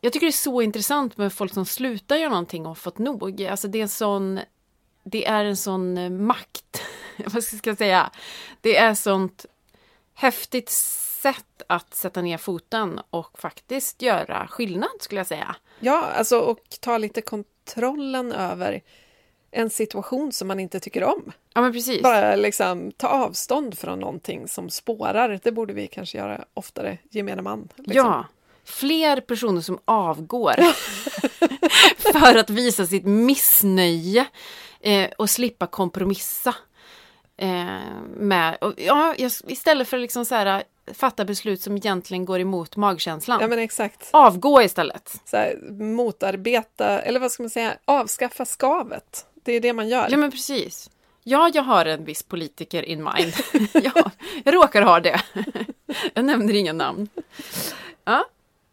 [0.00, 3.42] Jag tycker det är så intressant med folk som slutar göra någonting och fått nog.
[3.42, 4.40] Alltså det är en sån,
[5.04, 6.82] det är en sån eh, makt,
[7.26, 8.10] vad ska jag säga?
[8.60, 9.46] Det är sånt
[10.14, 15.56] häftigt sätt att sätta ner foten och faktiskt göra skillnad skulle jag säga.
[15.80, 18.82] Ja, alltså och ta lite kontrollen över
[19.50, 21.32] en situation som man inte tycker om.
[21.54, 22.02] Ja, men precis.
[22.02, 25.40] Bara liksom ta avstånd från någonting som spårar.
[25.42, 27.68] Det borde vi kanske göra oftare, gemene man.
[27.76, 27.94] Liksom.
[27.94, 28.24] Ja,
[28.64, 30.54] fler personer som avgår
[32.12, 34.26] för att visa sitt missnöje
[34.80, 36.54] eh, och slippa kompromissa.
[37.36, 39.14] Eh, med, och, ja,
[39.46, 40.62] istället för att liksom så här,
[40.94, 43.38] fatta beslut som egentligen går emot magkänslan.
[43.40, 44.08] Ja men exakt.
[44.10, 45.20] Avgå istället.
[45.24, 49.26] Så här, motarbeta, eller vad ska man säga, avskaffa skavet.
[49.48, 50.08] Det är det man gör.
[50.10, 50.90] Ja men precis.
[51.24, 53.32] Ja, jag har en viss politiker in mind.
[53.72, 54.10] ja,
[54.44, 55.20] jag råkar ha det.
[56.14, 57.08] jag nämner inga namn.
[58.04, 58.24] Ja.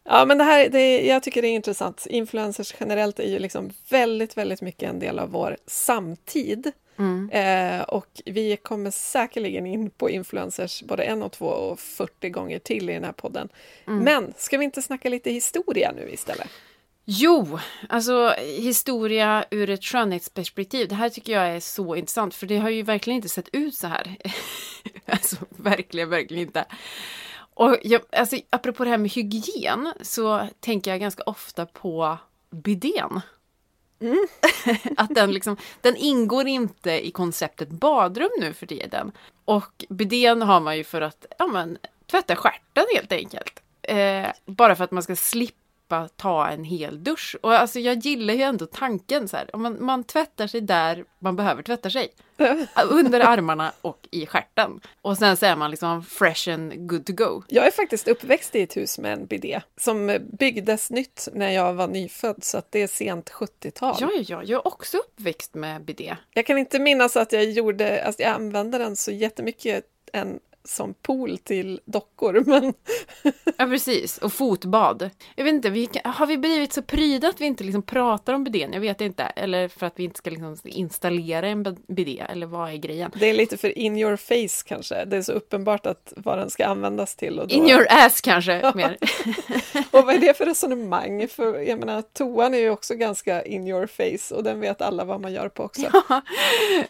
[0.04, 2.06] Ja, men det här, det, jag tycker det är intressant.
[2.10, 6.72] Influencers generellt är ju liksom väldigt, väldigt mycket en del av vår samtid.
[6.98, 7.30] Mm.
[7.30, 12.58] Eh, och vi kommer säkerligen in på influencers både en och två och 40 gånger
[12.58, 13.48] till i den här podden.
[13.86, 14.04] Mm.
[14.04, 16.48] Men ska vi inte snacka lite historia nu istället?
[17.08, 17.58] Jo,
[17.88, 20.88] alltså historia ur ett skönhetsperspektiv.
[20.88, 23.74] Det här tycker jag är så intressant för det har ju verkligen inte sett ut
[23.74, 24.16] så här.
[25.06, 26.64] alltså verkligen, verkligen inte.
[27.54, 32.18] Och jag, alltså, apropå det här med hygien så tänker jag ganska ofta på
[32.50, 33.20] bidén.
[34.96, 39.12] att den liksom, den ingår inte i konceptet badrum nu för tiden.
[39.44, 41.78] Och bidén har man ju för att ja, men,
[42.10, 43.62] tvätta stjärten helt enkelt.
[43.82, 45.65] Eh, bara för att man ska slippa
[46.16, 47.36] ta en hel dusch.
[47.42, 49.50] Och alltså jag gillar ju ändå tanken så här.
[49.56, 52.08] Man, man tvättar sig där man behöver tvätta sig.
[52.90, 54.80] Under armarna och i stjärten.
[55.02, 57.42] Och sen så är man liksom fresh and good to go.
[57.48, 61.74] Jag är faktiskt uppväxt i ett hus med en bidé som byggdes nytt när jag
[61.74, 63.96] var nyfödd, så att det är sent 70-tal.
[64.00, 66.16] Ja, ja, ja, jag är också uppväxt med bidé.
[66.34, 70.94] Jag kan inte minnas att jag gjorde, alltså jag använde den så jättemycket än som
[70.94, 72.74] pool till dockor, men
[73.56, 74.18] Ja, precis.
[74.18, 75.10] Och fotbad.
[75.36, 78.32] Jag vet inte, vi, kan- har vi blivit så pryda att vi inte liksom pratar
[78.34, 78.72] om bidén?
[78.72, 79.22] Jag vet inte.
[79.22, 83.10] Eller för att vi inte ska liksom installera en bidé, eller vad är grejen?
[83.14, 85.04] det är lite för in your face kanske.
[85.04, 87.40] Det är så uppenbart att vad den ska användas till.
[87.40, 87.54] Och, då...
[87.54, 88.96] In your ass kanske, mer.
[89.90, 91.28] och vad är det för resonemang?
[91.28, 95.04] För jag menar, toan är ju också ganska in your face och den vet alla
[95.04, 95.86] vad man gör på också.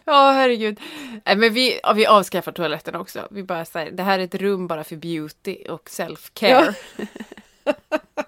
[0.05, 0.79] Ja, herregud.
[1.25, 3.27] Nej, men vi, ja, vi avskaffar toaletterna också.
[3.31, 6.73] Vi bara säger, det här är ett rum bara för beauty och self-care.
[7.65, 7.73] Ja.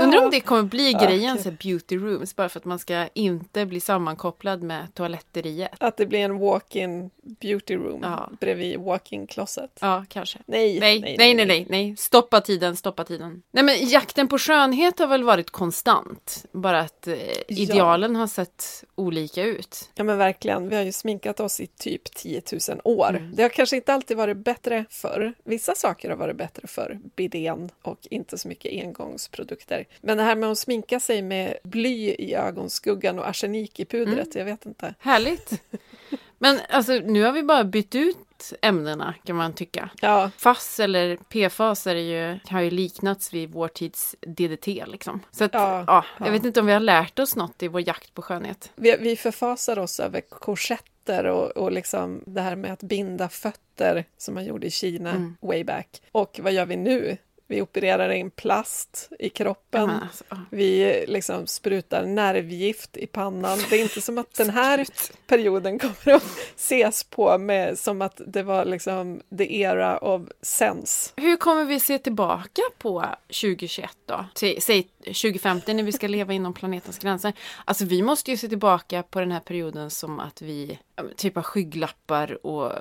[0.00, 1.44] Undrar om det kommer bli Ja, grejen, okej.
[1.44, 5.70] så beauty rooms, bara för att man ska inte bli sammankopplad med toaletteriet.
[5.80, 8.30] Att det blir en walk-in beauty room Ja.
[8.40, 9.70] bredvid walk-in closet.
[9.80, 10.38] Ja, kanske.
[10.46, 11.96] Nej, Nej, nej, nej, nej, nej.
[11.96, 13.42] Stoppa tiden, stoppa tiden.
[13.50, 16.44] Nej, men jakten på skönhet har väl varit konstant.
[16.52, 17.16] Bara att eh,
[17.48, 19.90] idealen har sett olika ut.
[19.94, 23.08] Ja men verkligen, vi har ju sminkat oss i typ 10 000 år.
[23.08, 23.34] Mm.
[23.34, 25.34] Det har kanske inte alltid varit bättre förr.
[25.44, 28.72] Vissa saker har varit bättre för bidén och inte så mycket
[29.38, 29.84] engångsprodukter.
[30.00, 34.34] Men det här med att sminka sig med bly i ögonskuggan och arsenik i pudret,
[34.34, 34.38] Mm.
[34.38, 34.94] jag vet inte.
[35.00, 35.62] Härligt.
[36.38, 39.90] Men alltså, nu har vi bara bytt ut ämnena kan man tycka.
[40.02, 45.20] Ja, FASS eller PFAS är ju, har ju liknats vid vår tids DDT liksom.
[45.30, 46.32] Så att, Ja, ja, jag ja.
[46.32, 48.72] vet inte om vi har lärt oss något i vår jakt på skönhet.
[48.74, 54.04] vi, vi förfasar oss över korsetter och, och liksom det här med att binda fötter
[54.18, 55.36] som man gjorde i Kina Mm.
[55.40, 56.02] way back.
[56.12, 57.16] Och vad gör vi nu?
[57.50, 59.90] Vi opererar in plast i kroppen.
[59.90, 60.24] Ja, alltså.
[60.50, 63.58] Vi liksom sprutar nervgift i pannan.
[63.70, 64.86] Det är inte som att den här
[65.26, 71.12] perioden kommer att ses på med som att det var liksom the era of sense.
[71.16, 74.24] Hur kommer vi se tillbaka på 2021 då?
[74.60, 77.32] Säg 2050 när vi ska leva inom planetens gränser.
[77.64, 80.78] Alltså vi måste ju se tillbaka på den här perioden som att vi
[81.16, 82.72] typ har skygglappar och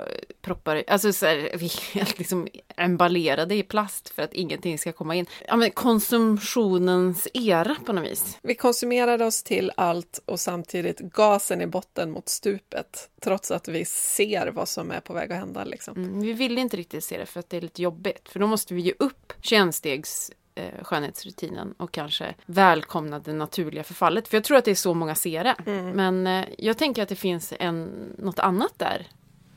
[0.41, 2.48] proppar, alltså så här, vi är helt liksom
[2.78, 5.26] emballerade i plast för att ingenting ska komma in.
[5.48, 8.38] Ja men konsumtionens era på något vis.
[8.41, 13.86] Vi konsumerade oss till allt och samtidigt gasen i botten mot stupet trots att vi
[13.86, 15.64] ser vad som är på väg att hända.
[15.64, 15.98] Liksom.
[15.98, 18.30] Mm, vi vill inte riktigt se det för att det är lite jobbigt.
[18.30, 24.28] För då måste vi ge upp 21-stegs eh, skönhetsrutinen och kanske välkomna det naturliga förfallet.
[24.28, 25.56] För jag tror att det är så många ser det.
[25.94, 27.86] Men eh, jag tänker att det finns en,
[28.18, 29.08] något annat där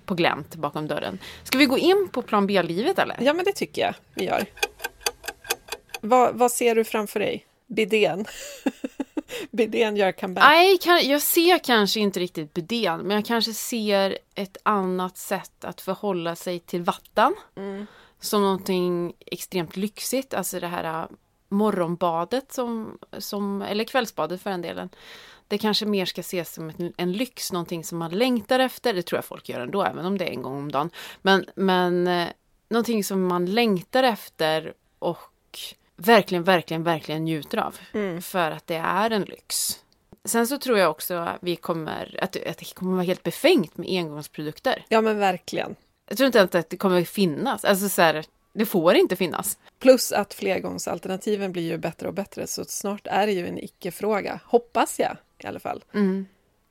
[0.05, 1.19] på glänt bakom dörren.
[1.45, 3.17] Ska vi gå in på plan B-livet eller?
[3.21, 4.47] Ja, men det tycker jag vi gör.
[6.01, 7.47] Vad, vad ser du framför dig?
[7.67, 8.25] Bidén.
[9.51, 10.45] Bidén gör comeback.
[10.45, 10.79] Nej,
[11.11, 16.37] jag ser kanske inte riktigt bidén, men jag kanske ser ett annat sätt att förhålla
[16.37, 17.35] sig till vatten.
[18.21, 21.09] Som någonting extremt lyxigt, alltså det här äh,
[21.49, 24.89] morgonbadet som, som, eller kvällsbadet för den delen.
[25.49, 28.95] Det kanske mer ska ses som en, en lyx, någonting som man längtar efter.
[28.95, 30.91] Det tror jag folk gör ändå, även om det är en gång om dagen.
[31.23, 32.29] Men, men eh,
[32.69, 35.59] någonting som man längtar efter och
[35.97, 37.79] verkligen, verkligen, verkligen njuter av.
[38.21, 39.79] För att det är en lyx.
[40.25, 43.77] Sen så tror jag också att vi kommer, att, att det kommer vara helt befängt
[43.77, 44.85] med engångsprodukter.
[44.89, 45.77] Ja, men verkligen.
[46.11, 47.65] Jag tror inte ens att det kommer finnas.
[47.65, 49.59] Alltså så här, det får inte finnas.
[49.78, 54.41] Plus att flergångsalternativen blir ju bättre och bättre, så snart är det ju en icke-fråga.
[54.45, 55.85] Hoppas jag i alla fall.
[55.95, 56.27] Mm.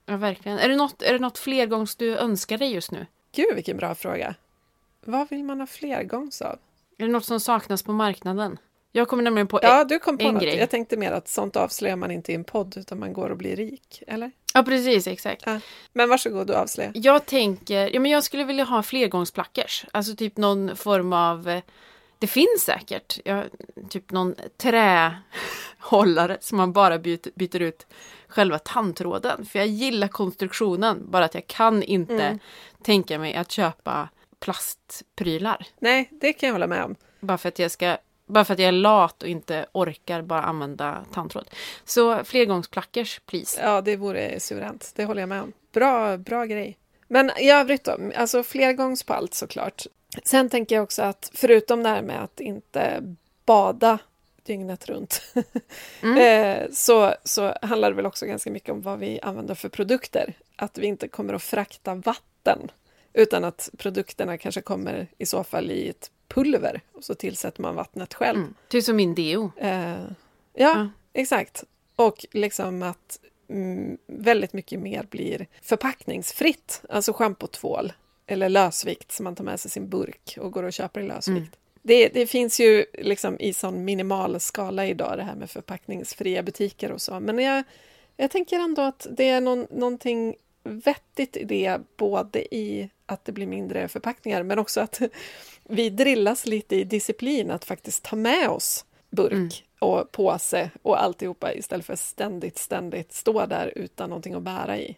[0.05, 0.59] Ja, verkligen.
[0.59, 3.05] Är det något, är det något flergångs du önskar dig just nu?
[3.31, 4.35] Gud, vilken bra fråga.
[5.05, 6.59] Vad vill man ha flergångs av?
[6.97, 8.57] Är det något som saknas på marknaden?
[8.91, 9.59] Jag kommer nämligen på...
[9.61, 10.43] Ja, du kom på en något.
[10.43, 10.55] grej.
[10.55, 13.37] Jag tänkte mer att sånt avslöjar man inte i en podd, utan man går och
[13.37, 14.03] blir rik.
[14.07, 14.31] Eller?
[14.53, 15.43] ja precis, exakt.
[15.45, 15.59] Ja.
[15.93, 16.91] Men varsågod, du avslöja.
[16.93, 19.85] Jag tänker, ja men jag skulle vilja ha flergångsplackers.
[19.91, 21.61] Alltså typ någon form av, eh,
[22.19, 23.43] det finns säkert, ja,
[23.89, 27.87] typ någon trähållare som man bara byter, byter ut
[28.27, 29.45] själva tandtråden.
[29.45, 32.39] För jag gillar konstruktionen, bara att jag kan inte
[32.83, 34.09] tänka mig att köpa
[34.39, 35.67] plastprylar.
[35.79, 36.95] Nej, det kan jag hålla med om.
[37.19, 37.97] Bara för att jag ska
[38.29, 41.49] bara för att jag är lat och inte orkar bara använda tandtråd.
[41.85, 43.61] Så flergångsplackers, please.
[43.61, 44.91] Ja, det vore suveränt.
[44.95, 45.53] Det håller jag med om.
[45.71, 46.77] Bra, bra grej.
[47.07, 49.83] Men i övrigt då, alltså flergångs på allt såklart.
[50.23, 53.03] Sen tänker jag också att förutom det här med att inte
[53.45, 53.99] bada
[54.43, 55.21] dygnet runt,
[56.01, 56.17] Mm.
[56.17, 60.33] eh, så, så handlar det väl också ganska mycket om vad vi använder för produkter.
[60.55, 62.71] Att vi inte kommer att frakta vatten,
[63.13, 67.75] utan att produkterna kanske kommer i så fall i ett pulver och så tillsätter man
[67.75, 68.37] vattnet själv.
[68.39, 68.53] Mm.
[68.67, 69.51] Typ som min deo.
[69.57, 69.69] Eh,
[69.99, 70.05] ja,
[70.53, 70.89] Ja.
[71.13, 71.63] exakt.
[71.95, 73.19] Och liksom att
[73.49, 77.93] mm, väldigt mycket mer blir förpackningsfritt, alltså schampo, tvål
[78.27, 81.55] eller lösvikt som man tar med sig sin burk och går och köper i lösvikt.
[81.81, 86.91] Det, det finns ju liksom i sån minimal skala idag det här med förpackningsfria butiker
[86.91, 87.63] och så, men jag,
[88.17, 93.31] jag tänker ändå att det är någon, någonting vettigt i det, både i att det
[93.31, 95.01] blir mindre förpackningar, men också att
[95.63, 101.53] vi drillas lite i disciplin att faktiskt ta med oss burk och påse och alltihopa
[101.53, 104.97] istället för ständigt, ständigt stå där utan någonting att bära i.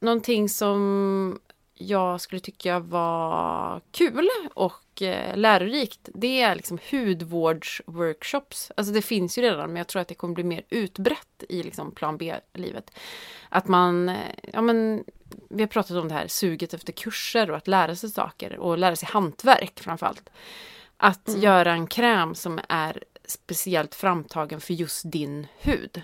[0.00, 1.40] Någonting som
[1.80, 8.72] jag skulle tycka var kul och eh, lärorikt, det är liksom hudvårdsworkshops.
[8.76, 11.62] Alltså det finns ju redan, men jag tror att det kommer bli mer utbrett i
[11.62, 12.90] liksom plan B-livet.
[13.48, 14.16] Att man, eh,
[14.52, 15.04] ja men,
[15.48, 18.78] vi har pratat om det här suget efter kurser och att lära sig saker och
[18.78, 20.30] lära sig hantverk framförallt.
[20.96, 26.02] Att göra en kräm som är speciellt framtagen för just din hud.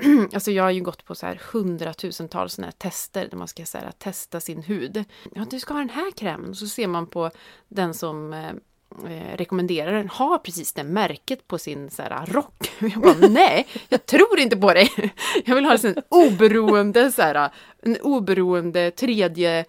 [0.34, 3.64] Alltså jag har ju gått på så här hundratusentals såna här tester där man ska
[3.64, 5.04] så här, testa sin hud.
[5.34, 6.54] Ja, du ska ha den här krämen.
[6.54, 7.30] Så ser man på
[7.68, 8.48] den som eh,
[9.12, 12.70] eh, rekommenderar den har precis det märket på sin så här, rock.
[12.78, 14.90] Jag bara, nej, jag tror inte på dig.
[15.44, 17.50] Jag vill ha en oberoende, så här,
[17.82, 19.64] en oberoende tredje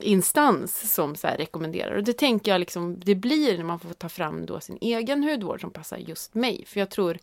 [0.00, 1.96] instans som så här rekommenderar.
[1.96, 5.24] Och det tänker jag liksom, det blir när man får ta fram då sin egen
[5.24, 6.64] hudvård som passar just mig.
[6.66, 7.18] För jag tror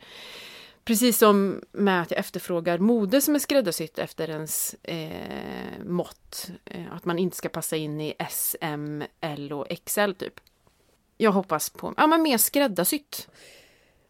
[0.86, 6.52] Precis som med att jag efterfrågar mode som är skräddarsytt efter ens eh, mått.
[6.66, 10.34] Eh, att man inte ska passa in i S, M, L och XL typ.
[11.18, 13.28] Jag hoppas på ja, men mer skräddarsytt.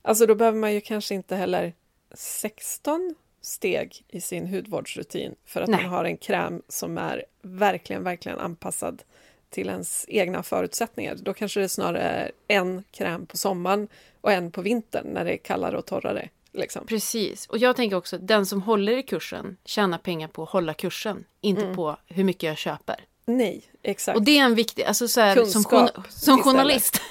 [0.02, 1.74] Alltså då behöver man ju kanske inte heller
[2.14, 5.82] 16 steg i sin hudvårdsrutin för att Nej.
[5.82, 9.04] man har en kräm som är verkligen, verkligen anpassad
[9.50, 11.16] till ens egna förutsättningar.
[11.16, 13.88] Då kanske det snarare är en kräm på sommaren
[14.22, 16.30] och en på vintern när det är kallare och torrare.
[16.56, 16.86] Liksom.
[16.86, 17.46] Precis.
[17.46, 21.26] Och jag tänker också, den som håller i kursen tjänar pengar på att hålla kursen.
[21.42, 23.06] Inte på hur mycket jag köper.
[23.26, 24.18] Nej, exakt.
[24.18, 27.02] Och det är en viktig, alltså så här, som, som journalist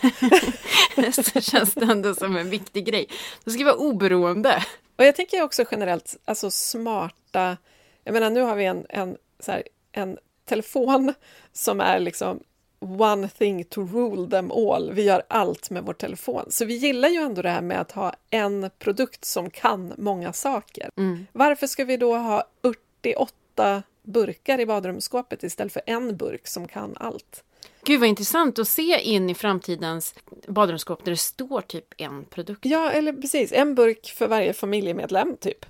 [1.33, 3.09] så känns det ändå som en viktig grej.
[3.45, 4.65] Det ska vara oberoende.
[4.97, 7.57] Och jag tänker också generellt, alltså smarta...
[8.05, 9.63] Jag menar, nu har vi en, en, så här,
[9.93, 11.15] en telefon
[11.53, 12.41] som är liksom
[12.85, 14.93] one thing to rule them all.
[14.93, 16.45] Vi gör allt med vår telefon.
[16.49, 20.33] Så vi gillar ju ändå det här med att ha en produkt som kan många
[20.33, 20.91] saker.
[21.33, 26.97] Varför ska vi då ha 48 burkar i badrumsskåpet istället för en burk som kan
[26.97, 27.45] allt?
[27.85, 30.15] Gud vad intressant att se in i framtidens
[30.47, 32.65] badrumsskåp där det står typ en produkt.
[32.65, 35.67] Ja, eller precis, en burk för varje familjemedlem, typ.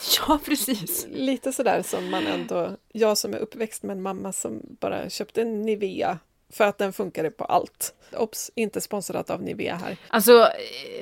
[0.28, 1.06] Ja, precis.
[1.10, 2.76] Lite sådär som man ändå...
[2.92, 6.18] Jag som är uppväxt med en mamma som bara köpte en Nivea
[6.50, 7.94] för att den funkade på allt.
[8.12, 9.96] Ops, inte sponsrat av Nivea här.
[10.08, 10.48] Alltså,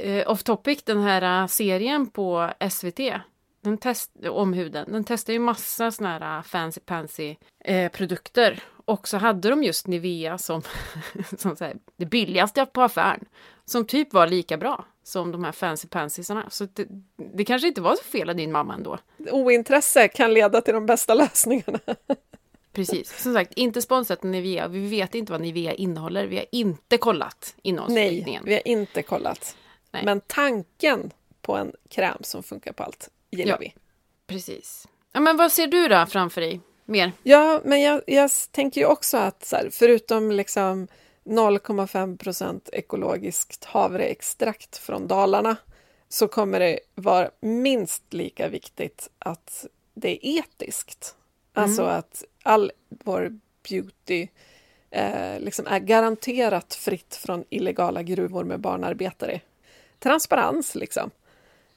[0.03, 3.01] eh, off topic, den här eh, serien på SVT
[3.61, 8.63] den test, om huden, den testar ju massa såna här eh, fancy pansy eh, produkter.
[8.85, 10.63] Och så hade de just Nivea som,
[11.39, 13.25] som här, det billigaste på affären.
[13.65, 16.51] Som typ var lika bra som de här fancy pansysarna.
[16.51, 16.87] Så det,
[17.35, 18.99] det kanske inte var så fel av din mamma ändå.
[19.31, 21.79] Ointresse kan leda till de bästa lösningarna.
[22.79, 23.23] Precis.
[23.23, 24.69] Som sagt, inte sponsrat Nivea.
[24.69, 26.27] Vi vet inte vad Nivea innehåller.
[26.27, 28.43] Vi har inte kollat Nej, innehållsförteckningen.
[28.47, 29.57] vi har inte kollat.
[29.91, 30.05] Nej.
[30.05, 31.11] Men tanken
[31.43, 33.57] på en kräm som funkar på allt gillar Ja.
[33.61, 33.75] vi.
[34.27, 34.89] Precis.
[35.13, 36.61] Ja, men vad ser du då framför dig?
[36.85, 37.13] Mer?
[37.23, 40.89] Ja, men jag, jag tänker ju också att så här, förutom liksom
[41.25, 45.57] 0,5 procent ekologiskt havreextrakt från Dalarna
[46.09, 51.15] så kommer det vara minst lika viktigt att det är etiskt.
[51.53, 53.39] Alltså att all vår
[53.69, 54.29] beauty
[54.91, 59.41] eh, liksom är garanterat fritt från illegala gruvor med barnarbetare.
[59.99, 61.11] Transparens, liksom.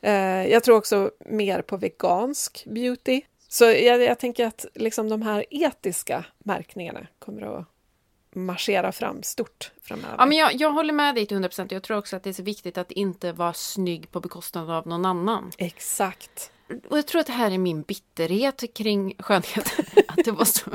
[0.02, 3.22] Eh, jag tror också mer på vegansk beauty.
[3.48, 7.66] Så jag, jag tänker att liksom de här etiska märkningarna kommer att
[8.36, 10.16] marschera fram stort framöver.
[10.18, 11.74] Ja, men jag, jag håller med dig till 100%.
[11.74, 14.88] Jag tror också att det är så viktigt att inte vara snygg på bekostnad av
[14.88, 15.52] någon annan.
[15.58, 16.52] Exakt.
[16.90, 19.74] Och jag tror att det här är min bitterhet kring skönhet.
[20.08, 20.72] Att det var så...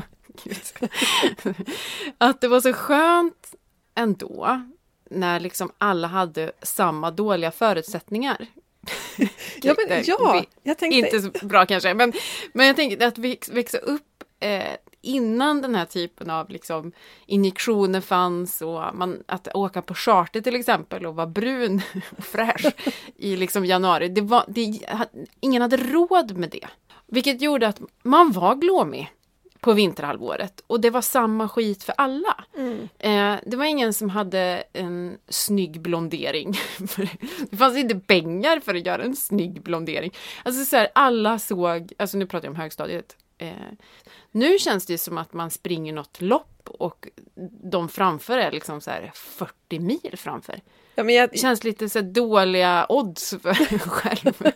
[2.18, 3.54] Att det var så skönt
[3.94, 4.62] ändå.
[5.10, 8.46] När liksom alla hade samma dåliga förutsättningar.
[9.62, 10.98] Ja, men, ja, jag tänkte...
[10.98, 12.12] Inte så bra kanske, men,
[12.52, 14.62] men jag tänker att väx- växa upp eh,
[15.06, 16.92] innan den här typen av liksom,
[17.26, 21.82] injektioner fanns och man, att åka på charter till exempel och vara brun
[22.16, 22.66] och fräsch
[23.16, 24.08] i liksom januari.
[24.08, 24.80] Det var, det,
[25.40, 26.66] ingen hade råd med det.
[27.06, 29.12] Vilket gjorde att man var glåmig
[29.60, 32.44] på vinterhalvåret och det var samma skit för alla.
[32.56, 32.88] Mm.
[32.98, 36.54] Eh, det var ingen som hade en snygg blondering.
[37.50, 40.12] Det fanns inte pengar för att göra en snygg blondering.
[40.44, 43.16] Alltså så här, alla såg, alltså nu pratar jag om högstadiet.
[43.38, 43.52] Eh,
[44.30, 47.08] nu känns det som att man springer något lopp och
[47.70, 50.60] de framför är liksom så här 40 mil framför.
[50.94, 54.52] Ja, men jag, Det känns lite så dåliga odds för en själv.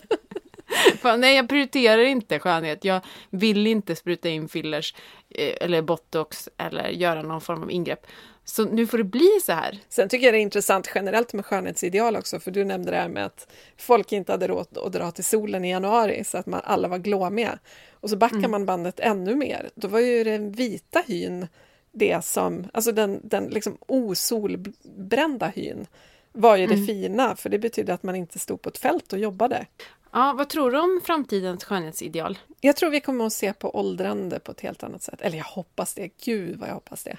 [1.02, 2.84] Fan, Nej, jag prioriterar inte skönhet.
[2.84, 3.00] Jag
[3.30, 4.94] vill inte spruta in fillers
[5.28, 8.06] eh, eller botox eller göra någon form av ingrepp.
[8.50, 9.78] Så nu får det bli så här.
[9.88, 13.08] Sen tycker jag det är intressant generellt med skönhetsideal också, för du nämnde det här
[13.08, 16.60] med att folk inte hade råd att dra till solen i januari, så att man
[16.64, 17.58] alla var glåmiga.
[17.92, 19.70] Och så backar man bandet ännu mer.
[19.74, 21.46] Då var ju den vita hyn
[21.92, 25.86] det som, alltså den, den liksom osolbrända hyn
[26.32, 29.18] var ju det fina, för det betydde att man inte stod på ett fält och
[29.18, 29.66] jobbade.
[30.12, 32.38] Ja, vad tror du om framtidens skönhetsideal?
[32.60, 35.20] Jag tror vi kommer att se på åldrande på ett helt annat sätt.
[35.20, 36.10] Eller jag hoppas det.
[36.24, 37.16] Gud vad jag hoppas det.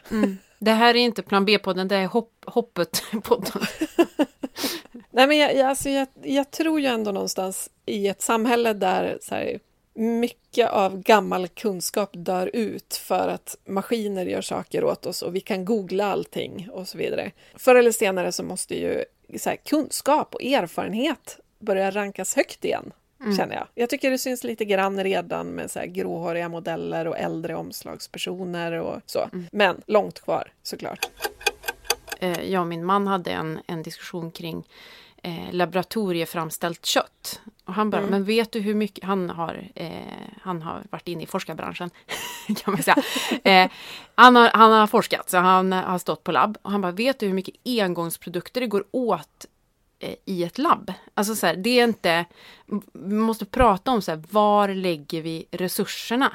[0.59, 3.67] Det här är inte plan B-podden, det är hopp, hoppet-podden.
[5.09, 9.17] Nej, men jag, jag, alltså jag, jag tror ju ändå någonstans i ett samhälle där
[9.21, 9.59] så här,
[9.93, 15.39] mycket av gammal kunskap dör ut för att maskiner gör saker åt oss och vi
[15.39, 17.31] kan googla allting och så vidare.
[17.55, 19.03] Förr eller senare så måste ju
[19.39, 22.91] så här, kunskap och erfarenhet börja rankas högt igen,
[23.37, 23.67] känner jag.
[23.75, 28.71] Jag tycker det syns lite grann redan med så här gråhåriga modeller och äldre omslagspersoner
[28.71, 29.29] och så.
[29.51, 31.09] Men långt kvar såklart.
[32.19, 34.67] eh, jag och min man hade en, en diskussion kring
[35.23, 37.41] eh, laboratorieframställt kött.
[37.65, 39.89] Och han bara, men vet du hur mycket, han har, eh,
[40.41, 41.89] han har varit inne i forskarbranschen,
[42.63, 42.97] kan man säga.
[43.43, 43.71] Eh,
[44.15, 46.57] han, har, han har forskat, så han har stått på labb.
[46.61, 49.45] Och han bara, vet du hur mycket engångsprodukter det går åt
[50.25, 50.93] i ett labb?
[51.13, 52.25] Alltså så här, det är inte,
[52.93, 56.31] vi måste prata om så här, var lägger vi resurserna?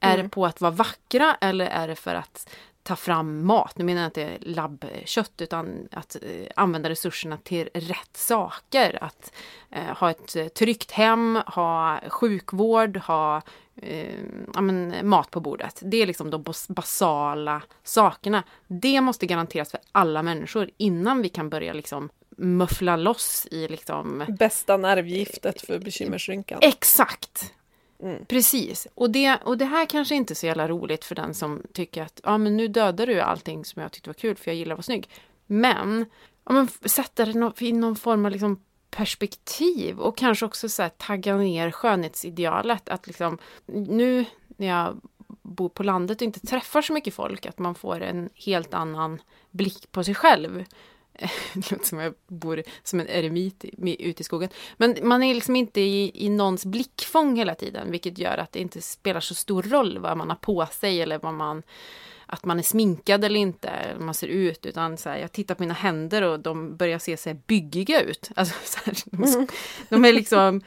[0.00, 2.48] Är det på att vara vackra eller är det för att
[2.86, 3.78] ta fram mat.
[3.78, 8.98] Nu menar jag inte labbkött utan att eh, använda resurserna till rätt saker.
[9.00, 9.32] Att
[9.70, 13.42] eh, ha ett eh, tryggt hem, ha sjukvård, ha
[13.82, 14.14] eh,
[14.54, 15.80] ja, men, mat på bordet.
[15.84, 18.42] Det är liksom de bas- basala sakerna.
[18.66, 24.24] Det måste garanteras för alla människor innan vi kan börja liksom muffla loss i liksom
[24.38, 26.58] Bästa nervgiftet för bekymmersrynkan.
[26.62, 27.52] Exakt!
[28.28, 28.86] Precis.
[28.94, 32.02] Och det, och det här kanske inte är så jävla roligt för den som tycker
[32.02, 34.72] att ja, men nu dödar du allting som jag tyckte var kul för jag gillar
[34.72, 35.08] att vara snygg.
[35.46, 36.06] Men
[36.44, 40.88] ja, men sätta det i någon form av liksom perspektiv och kanske också så här,
[40.88, 42.88] tagga ner skönhetsidealet.
[42.88, 45.00] Att liksom, nu när jag
[45.42, 49.22] bor på landet och inte träffar så mycket folk, att man får en helt annan
[49.50, 50.64] blick på sig själv.
[51.54, 54.48] Det låter som jag bor som en eremit ute i skogen.
[54.76, 58.60] Men man är liksom inte i, i någons blickfång hela tiden, vilket gör att det
[58.60, 61.62] inte spelar så stor roll vad man har på sig eller vad man
[62.26, 65.54] att man är sminkad eller inte, eller man ser ut, utan så här, jag tittar
[65.54, 68.30] på mina händer och de börjar se så här byggiga ut.
[68.36, 69.48] Alltså, så här, de,
[69.88, 70.62] de är liksom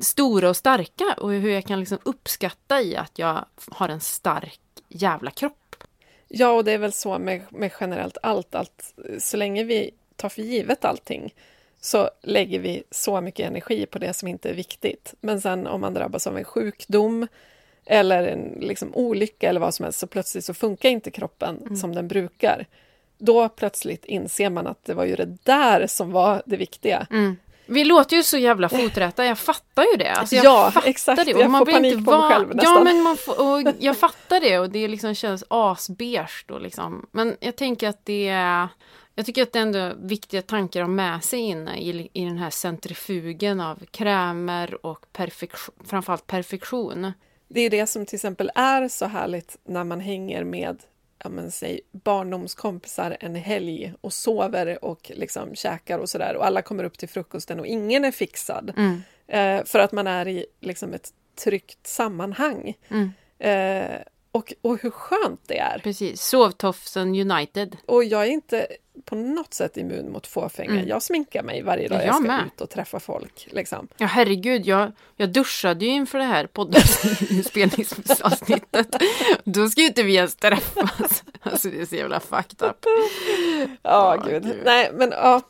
[0.00, 4.60] stora och starka och hur jag kan liksom uppskatta i att jag har en stark
[4.88, 5.65] jävla kropp.
[6.28, 10.28] Ja, och det är väl så med, med generellt allt, att så länge vi tar
[10.28, 11.34] för givet allting
[11.80, 15.14] så lägger vi så mycket energi på det som inte är viktigt.
[15.20, 17.26] Men sen om man drabbas av en sjukdom
[17.84, 21.94] eller en liksom, olycka eller vad som helst så plötsligt så funkar inte kroppen som
[21.94, 22.66] den brukar.
[23.18, 27.06] Då plötsligt inser man att det var ju det där som var det viktiga.
[27.66, 30.12] Vi låter ju så jävla foträtta, jag fattar ju det.
[30.12, 31.24] Alltså jag Ja, fattar exakt.
[31.24, 31.30] Det.
[31.30, 32.84] Jag man får panik inte på mig själv Ja, nästan.
[32.84, 37.06] men man får, och jag fattar det och det liksom känns asbeige då liksom.
[37.10, 38.68] Men jag tänker att det är...
[39.14, 42.24] Jag tycker att det är ändå viktiga tankar att ha med sig inne i, i
[42.24, 47.12] den här centrifugen av krämer och perfektion, framförallt perfektion.
[47.48, 50.78] Det är det som till exempel är så härligt när man hänger med
[51.26, 56.62] ja, men, säg, barndomskompisar en helg och sover och liksom käkar och sådär och alla
[56.62, 58.72] kommer upp till frukosten och ingen är fixad.
[59.28, 61.10] Eh, för att man är i liksom ett
[61.44, 62.74] tryggt sammanhang.
[63.38, 64.00] Eh,
[64.36, 65.78] och, och hur skönt det är!
[65.78, 67.76] Precis, sovtofsen United.
[67.86, 68.66] Och jag är inte
[69.04, 70.82] på något sätt immun mot fåfänga.
[70.84, 72.44] Jag sminkar mig varje dag Jag jag ska med.
[72.54, 73.48] ut och träffa folk.
[73.50, 73.88] Liksom.
[73.96, 78.96] Ja herregud, jag, jag duschade ju inför det här poddinspelningsavsnittet.
[79.44, 81.24] Då ska ju inte vi ens träffas.
[81.40, 82.76] Alltså det är så jävla fucked up.
[82.84, 83.08] Ja,
[83.82, 84.42] Ja, gud.
[84.44, 84.56] gud.
[84.64, 85.40] Nej, men ja.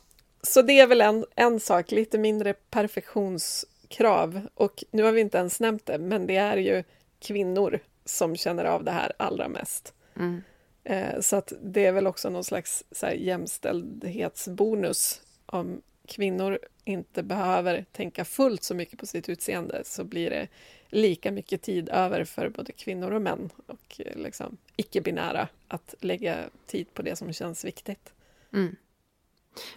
[0.41, 4.41] Så det är väl en, en sak, lite mindre perfektionskrav.
[4.53, 6.83] Och nu har vi inte ens nämnt det, men det är ju
[7.21, 9.93] kvinnor som känner av det här allra mest.
[10.15, 10.41] Mm.
[10.83, 15.21] Eh, så att det är väl också någon slags så här, jämställdhetsbonus.
[15.45, 20.47] Om kvinnor inte behöver tänka fullt så mycket på sitt utseende så blir det
[20.89, 26.37] lika mycket tid över för både kvinnor och män och eh, liksom, icke-binära att lägga
[26.65, 28.13] tid på det som känns viktigt.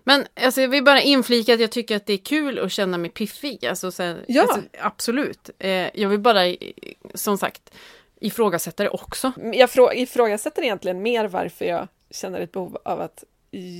[0.04, 2.98] Men alltså, jag vill bara inflika att jag tycker att det är kul att känna
[2.98, 3.66] mig piffig.
[3.66, 4.42] Alltså, så, Ja.
[4.42, 5.50] alltså, absolut.
[5.58, 6.56] Eh, jag vill bara,
[7.14, 7.72] som sagt,
[8.20, 9.32] ifrågasätta det också.
[9.36, 13.24] Jag frå- ifrågasätter egentligen mer varför jag känner ett behov av att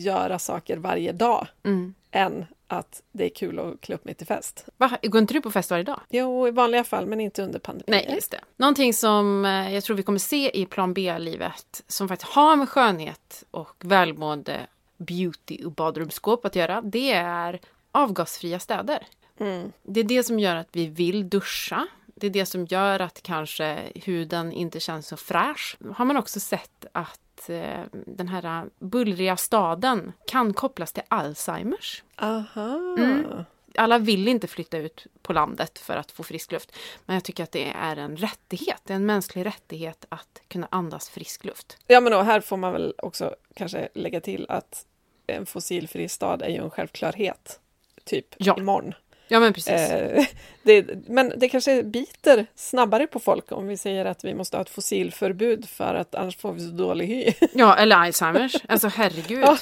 [0.04, 1.94] göra saker varje dag Mm.
[2.10, 4.64] än att det är kul att klä upp mig till fest.
[4.76, 4.98] Va?
[5.02, 6.00] Går inte du på fest varje dag?
[6.08, 7.84] Jo, i vanliga fall, men inte under pandemin.
[8.06, 8.40] Nej, just det.
[8.56, 12.68] Någonting som eh, jag tror vi kommer se i plan B-livet som faktiskt har med
[12.68, 14.60] skönhet och välmående,
[14.96, 17.60] beauty och badrumsskåp att göra, det är
[17.92, 19.06] avgasfria städer.
[19.40, 19.72] Mm.
[19.82, 21.86] Det är det som gör att vi vill duscha.
[22.20, 25.76] Det är det som gör att kanske huden inte känns så fräsch.
[25.94, 32.02] Har man också sett att eh, den här bullriga staden kan kopplas till Alzheimers.
[32.16, 32.96] Aha.
[32.98, 33.44] Mm.
[33.74, 36.76] Alla vill inte flytta ut på landet för att få frisk luft.
[37.06, 41.44] Men jag tycker att det är en rättighet, en mänsklig rättighet att kunna andas frisk
[41.44, 41.78] luft.
[41.86, 44.86] Ja, men då, här får man väl också kanske lägga till att
[45.26, 47.60] en fossilfri stad är ju en självklarhet.
[48.04, 48.56] Typ Ja.
[48.58, 48.94] imorgon.
[49.30, 49.72] Ja men precis.
[49.72, 50.24] Eh,
[50.62, 54.62] det, men det kanske biter snabbare på folk om vi säger att vi måste ha
[54.62, 57.32] ett fossilförbud för att annars får vi så dålig hy.
[57.52, 58.56] Ja, eller Alzheimers.
[58.68, 59.44] Alltså herregud.
[59.44, 59.58] Ja.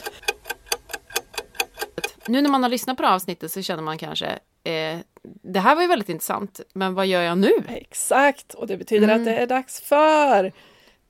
[2.26, 4.26] Nu när man har lyssnat på det här avsnittet så känner man kanske
[4.64, 4.98] eh,
[5.42, 7.52] det här var ju väldigt intressant, men vad gör jag nu?
[7.68, 10.52] Exakt, och det betyder att det är dags för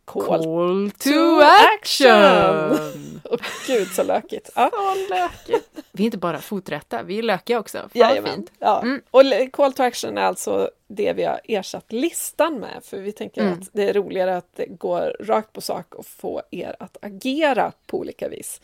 [0.09, 0.27] Call.
[0.27, 1.41] Call to to
[1.83, 3.21] action!
[3.25, 4.51] Åh, gud så lökigt.
[4.55, 4.71] Ja.
[4.73, 5.69] Så lökigt.
[5.93, 7.79] Vi är inte bara foträtta, vi är lökiga också.
[7.79, 8.35] Fan Jajamän.
[8.35, 8.53] fint.
[8.59, 8.83] Ja.
[8.83, 9.03] Mm.
[9.11, 9.23] Och
[9.53, 13.53] call to action är alltså det vi har ersatt listan med, för vi tänker Mm.
[13.53, 17.73] att det är roligare att det går rakt på sak och få er att agera
[17.87, 18.61] på olika vis.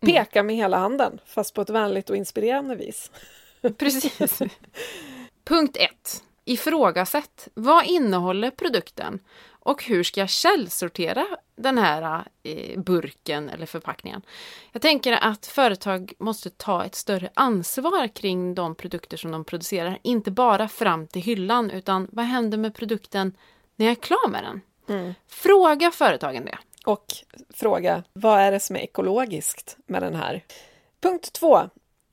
[0.00, 0.14] Mm.
[0.14, 3.10] Peka med hela handen, fast på ett vänligt och inspirerande vis.
[3.78, 4.38] Precis.
[5.44, 6.22] Punkt 1.
[6.44, 7.48] Ifrågasätt.
[7.54, 9.18] Vad innehåller produkten?
[9.68, 11.26] Och hur ska jag källsortera
[11.56, 14.22] den här eh, burken eller förpackningen?
[14.72, 19.98] Jag tänker att företag måste ta ett större ansvar kring de produkter som de producerar.
[20.02, 23.36] Inte bara fram till hyllan, utan vad händer med produkten
[23.76, 24.60] när jag är klar med den?
[25.28, 26.58] Fråga företagen det.
[26.84, 27.06] Och
[27.54, 30.44] fråga, vad är det som är ekologiskt med den här?
[31.00, 31.60] Punkt två.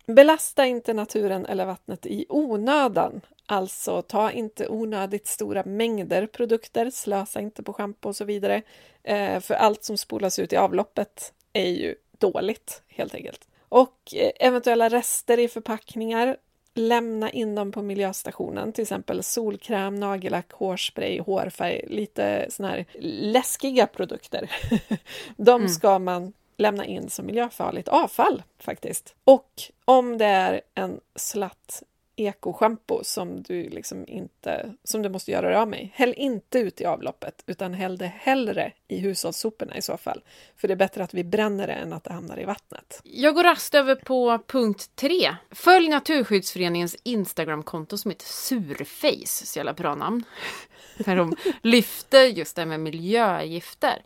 [0.06, 3.22] Belasta inte naturen eller vattnet i onödan.
[3.46, 8.62] Alltså, ta inte onödigt stora mängder produkter, slösa inte på schampo och så vidare.
[9.04, 13.48] Eh, för allt som spolas ut i avloppet är ju dåligt, helt enkelt.
[13.70, 16.38] Och eh, eventuella rester i förpackningar,
[16.74, 23.88] lämna in dem på miljöstationen, till exempel solkräm, nagellack, hårspray, hårfärg, lite såna här läskiga
[23.88, 24.52] produkter.
[25.38, 29.16] De ska man lämna in som miljöfarligt avfall faktiskt.
[29.24, 29.50] Och
[29.86, 31.84] om det är en slatt
[32.16, 36.82] ekoschampo som du liksom inte, som du måste göra dig av med, häll inte ut
[36.82, 40.24] i avloppet utan häll det hellre i hushållssoporna i så fall.
[40.56, 43.02] För det är bättre att vi bränner det än att det hamnar i vattnet.
[43.04, 45.36] Jag går rast över på punkt tre.
[45.52, 50.24] Följ Naturskyddsföreningens Instagramkonto som heter Surface, så jävla bra namn.
[50.98, 54.04] Där de lyfter just det här med miljögifter.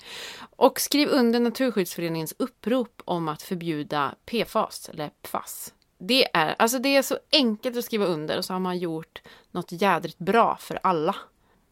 [0.56, 5.74] Och skriv under Naturskyddsföreningens upprop om att förbjuda PFAS, eller PFAS.
[6.00, 9.22] Det är, alltså det är så enkelt att skriva under och så har man gjort
[9.52, 11.16] något jädrigt bra för alla.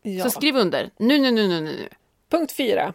[0.02, 0.24] Ja.
[0.24, 0.90] Så skriv under.
[0.98, 1.90] Nu, nu, nu, nu, nu.
[2.30, 2.94] Punkt fyra.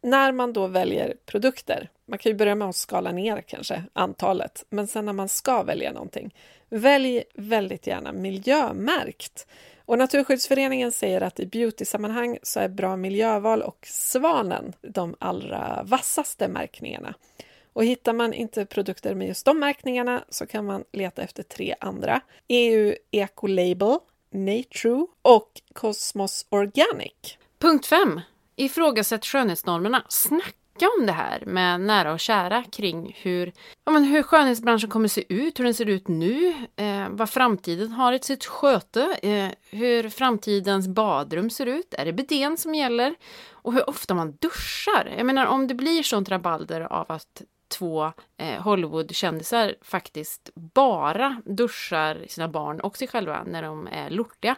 [0.00, 4.64] När man då väljer produkter, man kan ju börja med att skala ner kanske antalet,
[4.70, 6.34] men sen när man ska välja någonting,
[6.68, 9.46] välj väldigt gärna miljömärkt.
[9.86, 16.48] Och Naturskyddsföreningen säger att i beauty-sammanhang så är bra miljöval och Svanen de allra vassaste
[16.48, 17.14] märkningarna.
[17.74, 21.74] Och hittar man inte produkter med just de märkningarna så kan man leta efter tre
[21.80, 22.20] andra.
[22.48, 23.98] EU Ecolabel,
[24.30, 27.38] Natrue och Cosmos Organic.
[27.58, 28.20] Punkt 5.
[28.56, 30.02] Ifrågasätt skönhetsnormerna.
[30.08, 33.52] Snacka om det här med nära och kära kring hur,
[33.84, 37.92] ja, men hur skönhetsbranschen kommer se ut, hur den ser ut nu, eh, vad framtiden
[37.92, 43.14] har i sitt sköte, eh, hur framtidens badrum ser ut, är det bidén som gäller
[43.50, 45.14] och hur ofta man duschar.
[45.16, 52.24] Jag menar om det blir sånt rabalder av att två eh, Hollywood-kändisar faktiskt bara duschar
[52.28, 54.56] sina barn och sig själva när de är lortiga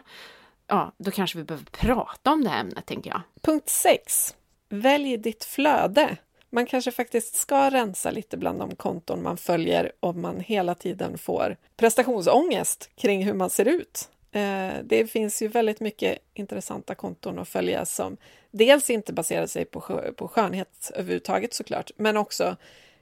[0.67, 3.21] ja, då kanske vi behöver prata om det här ämnet, tänker jag.
[3.41, 4.35] Punkt 6.
[4.69, 6.17] Välj ditt flöde.
[6.49, 11.17] Man kanske faktiskt ska rensa lite bland de konton man följer om man hela tiden
[11.17, 14.09] får prestationsångest kring hur man ser ut.
[14.31, 18.17] Eh, det finns ju väldigt mycket intressanta konton att följa som
[18.51, 19.81] dels inte baserar sig på,
[20.17, 22.55] på skönhet överhuvudtaget såklart, men också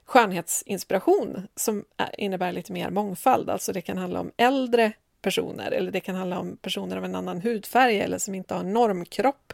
[0.06, 3.50] skönhetsinspiration som är- innebär lite mer mångfald.
[3.50, 4.92] Alltså det kan handla om äldre
[5.22, 8.64] personer eller det kan handla om personer av en annan hudfärg eller som inte har
[8.64, 9.54] normkropp.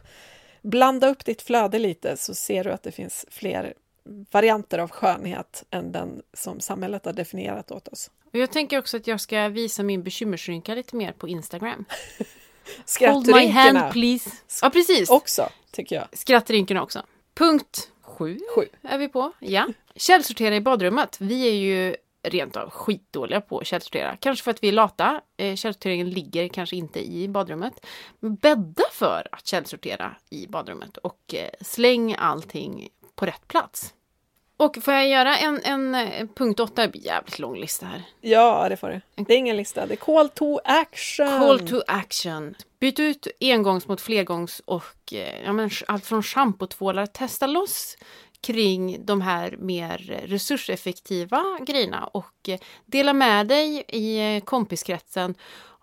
[0.61, 3.73] Blanda upp ditt flöde lite så ser du att det finns fler
[4.32, 8.11] varianter av skönhet än den som samhället har definierat åt oss.
[8.34, 11.86] Och jag tänker också att jag ska visa min bekymmersrynka lite mer på Instagram.
[12.99, 14.30] Hold my hand please.
[14.61, 15.10] Ja, precis.
[15.10, 16.07] också, tycker jag.
[16.14, 17.06] Skrattrynkorna också.
[17.34, 18.65] Punkt sju Sju.
[18.82, 19.32] är vi på.
[19.40, 19.68] Ja.
[19.96, 21.18] Källsortera i badrummet.
[21.22, 24.16] Vi är ju rent av skitdåliga på att källsortera.
[24.20, 25.22] Kanske för att vi är lata.
[25.38, 27.86] Eh, Källsorteringen ligger kanske inte i badrummet.
[28.20, 33.94] Bädda för att källsortera i badrummet och eh, släng allting på rätt plats.
[34.58, 36.82] Och får jag göra en, en, eh, punkt åtta?
[36.82, 38.04] Det blir jävligt lång lista här.
[38.22, 39.24] Ja, det får du.
[39.24, 41.28] Det är ingen lista, det är call to action.
[41.28, 42.56] Call to action.
[42.80, 45.14] Byt ut engångs mot flergångs och
[45.46, 47.06] ja, men, allt från schampotvålar.
[47.06, 47.98] Testa loss
[48.42, 55.36] kring de här mer resurseffektiva grejerna och eh, dela med dig i eh, kompiskretsen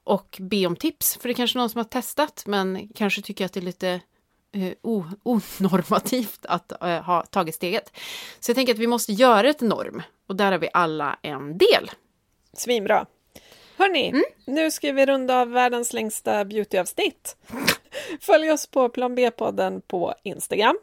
[0.05, 1.17] och be om tips.
[1.17, 4.01] För det är kanske någon som har testat men kanske tycker att det är lite
[4.53, 4.73] eh,
[5.23, 7.93] onormativt att eh, ha tagit steget.
[8.41, 11.59] Så jag tänker att vi måste göra ett norm och där har vi alla en
[11.59, 11.91] del.
[12.53, 13.07] Svinbra.
[13.77, 14.25] Hörni, Mm.
[14.47, 17.37] nu ska vi runda av världens längsta beautyavsnitt.
[18.21, 20.79] Följ oss på Plan B-podden på Instagram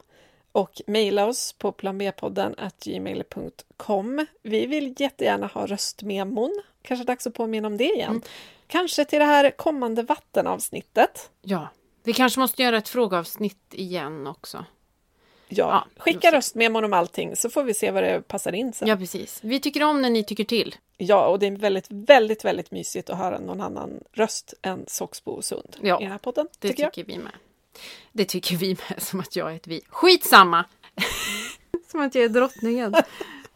[0.56, 4.26] och mejla oss på planbpodden gmail.com.
[4.42, 6.62] Vi vill jättegärna ha röstmemon.
[6.82, 8.10] Kanske dags att påminna om det igen.
[8.10, 8.22] Mm.
[8.68, 11.30] Kanske till det här kommande vattenavsnittet.
[11.42, 11.70] Ja,
[12.04, 14.66] vi kanske måste göra ett frågeavsnitt igen också.
[15.48, 18.88] Ja, Ja, skicka röstmemon om allting så får vi se vad det passar in sen.
[18.88, 19.40] Ja, precis.
[19.44, 20.76] Vi tycker om när ni tycker till.
[20.98, 25.32] Ja, och det är väldigt, väldigt, väldigt mysigt att höra någon annan röst än Soxbo
[25.32, 26.48] och Sund Ja, i den här podden.
[26.60, 27.34] Det tycker tycker, vi med.
[28.12, 29.82] Det tycker vi med, som att jag är ett vi.
[29.90, 30.66] Skitsamma!
[31.92, 32.96] som att jag är drottningen.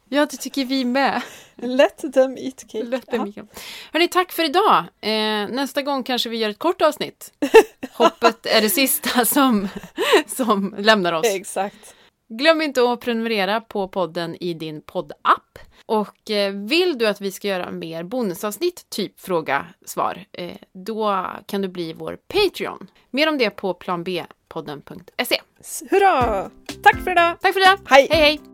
[0.09, 1.21] Ja, det tycker vi med.
[1.55, 2.83] Let them eat cake.
[2.83, 3.25] Lätt Ja.
[3.25, 3.45] mycket.
[3.93, 4.77] Hörrni, tack för idag!
[5.01, 7.33] Eh, nästa gång kanske vi gör ett kort avsnitt.
[7.93, 9.67] Hoppet är det sista som,
[10.27, 11.27] som lämnar oss.
[11.27, 11.95] Exakt.
[12.29, 15.59] Glöm inte att prenumerera på podden i din poddapp.
[15.89, 21.25] Och eh, vill du att vi ska göra mer bonusavsnitt, typ fråga, svar, eh, då
[21.45, 22.87] kan du bli vår Patreon.
[23.09, 25.41] Mer om det på planbpodden.se.
[25.89, 26.49] Hurra!
[26.83, 27.37] Tack för idag!
[27.41, 27.79] Tack för idag!
[27.85, 28.07] Hej!
[28.11, 28.21] hej!
[28.21, 28.48] hej.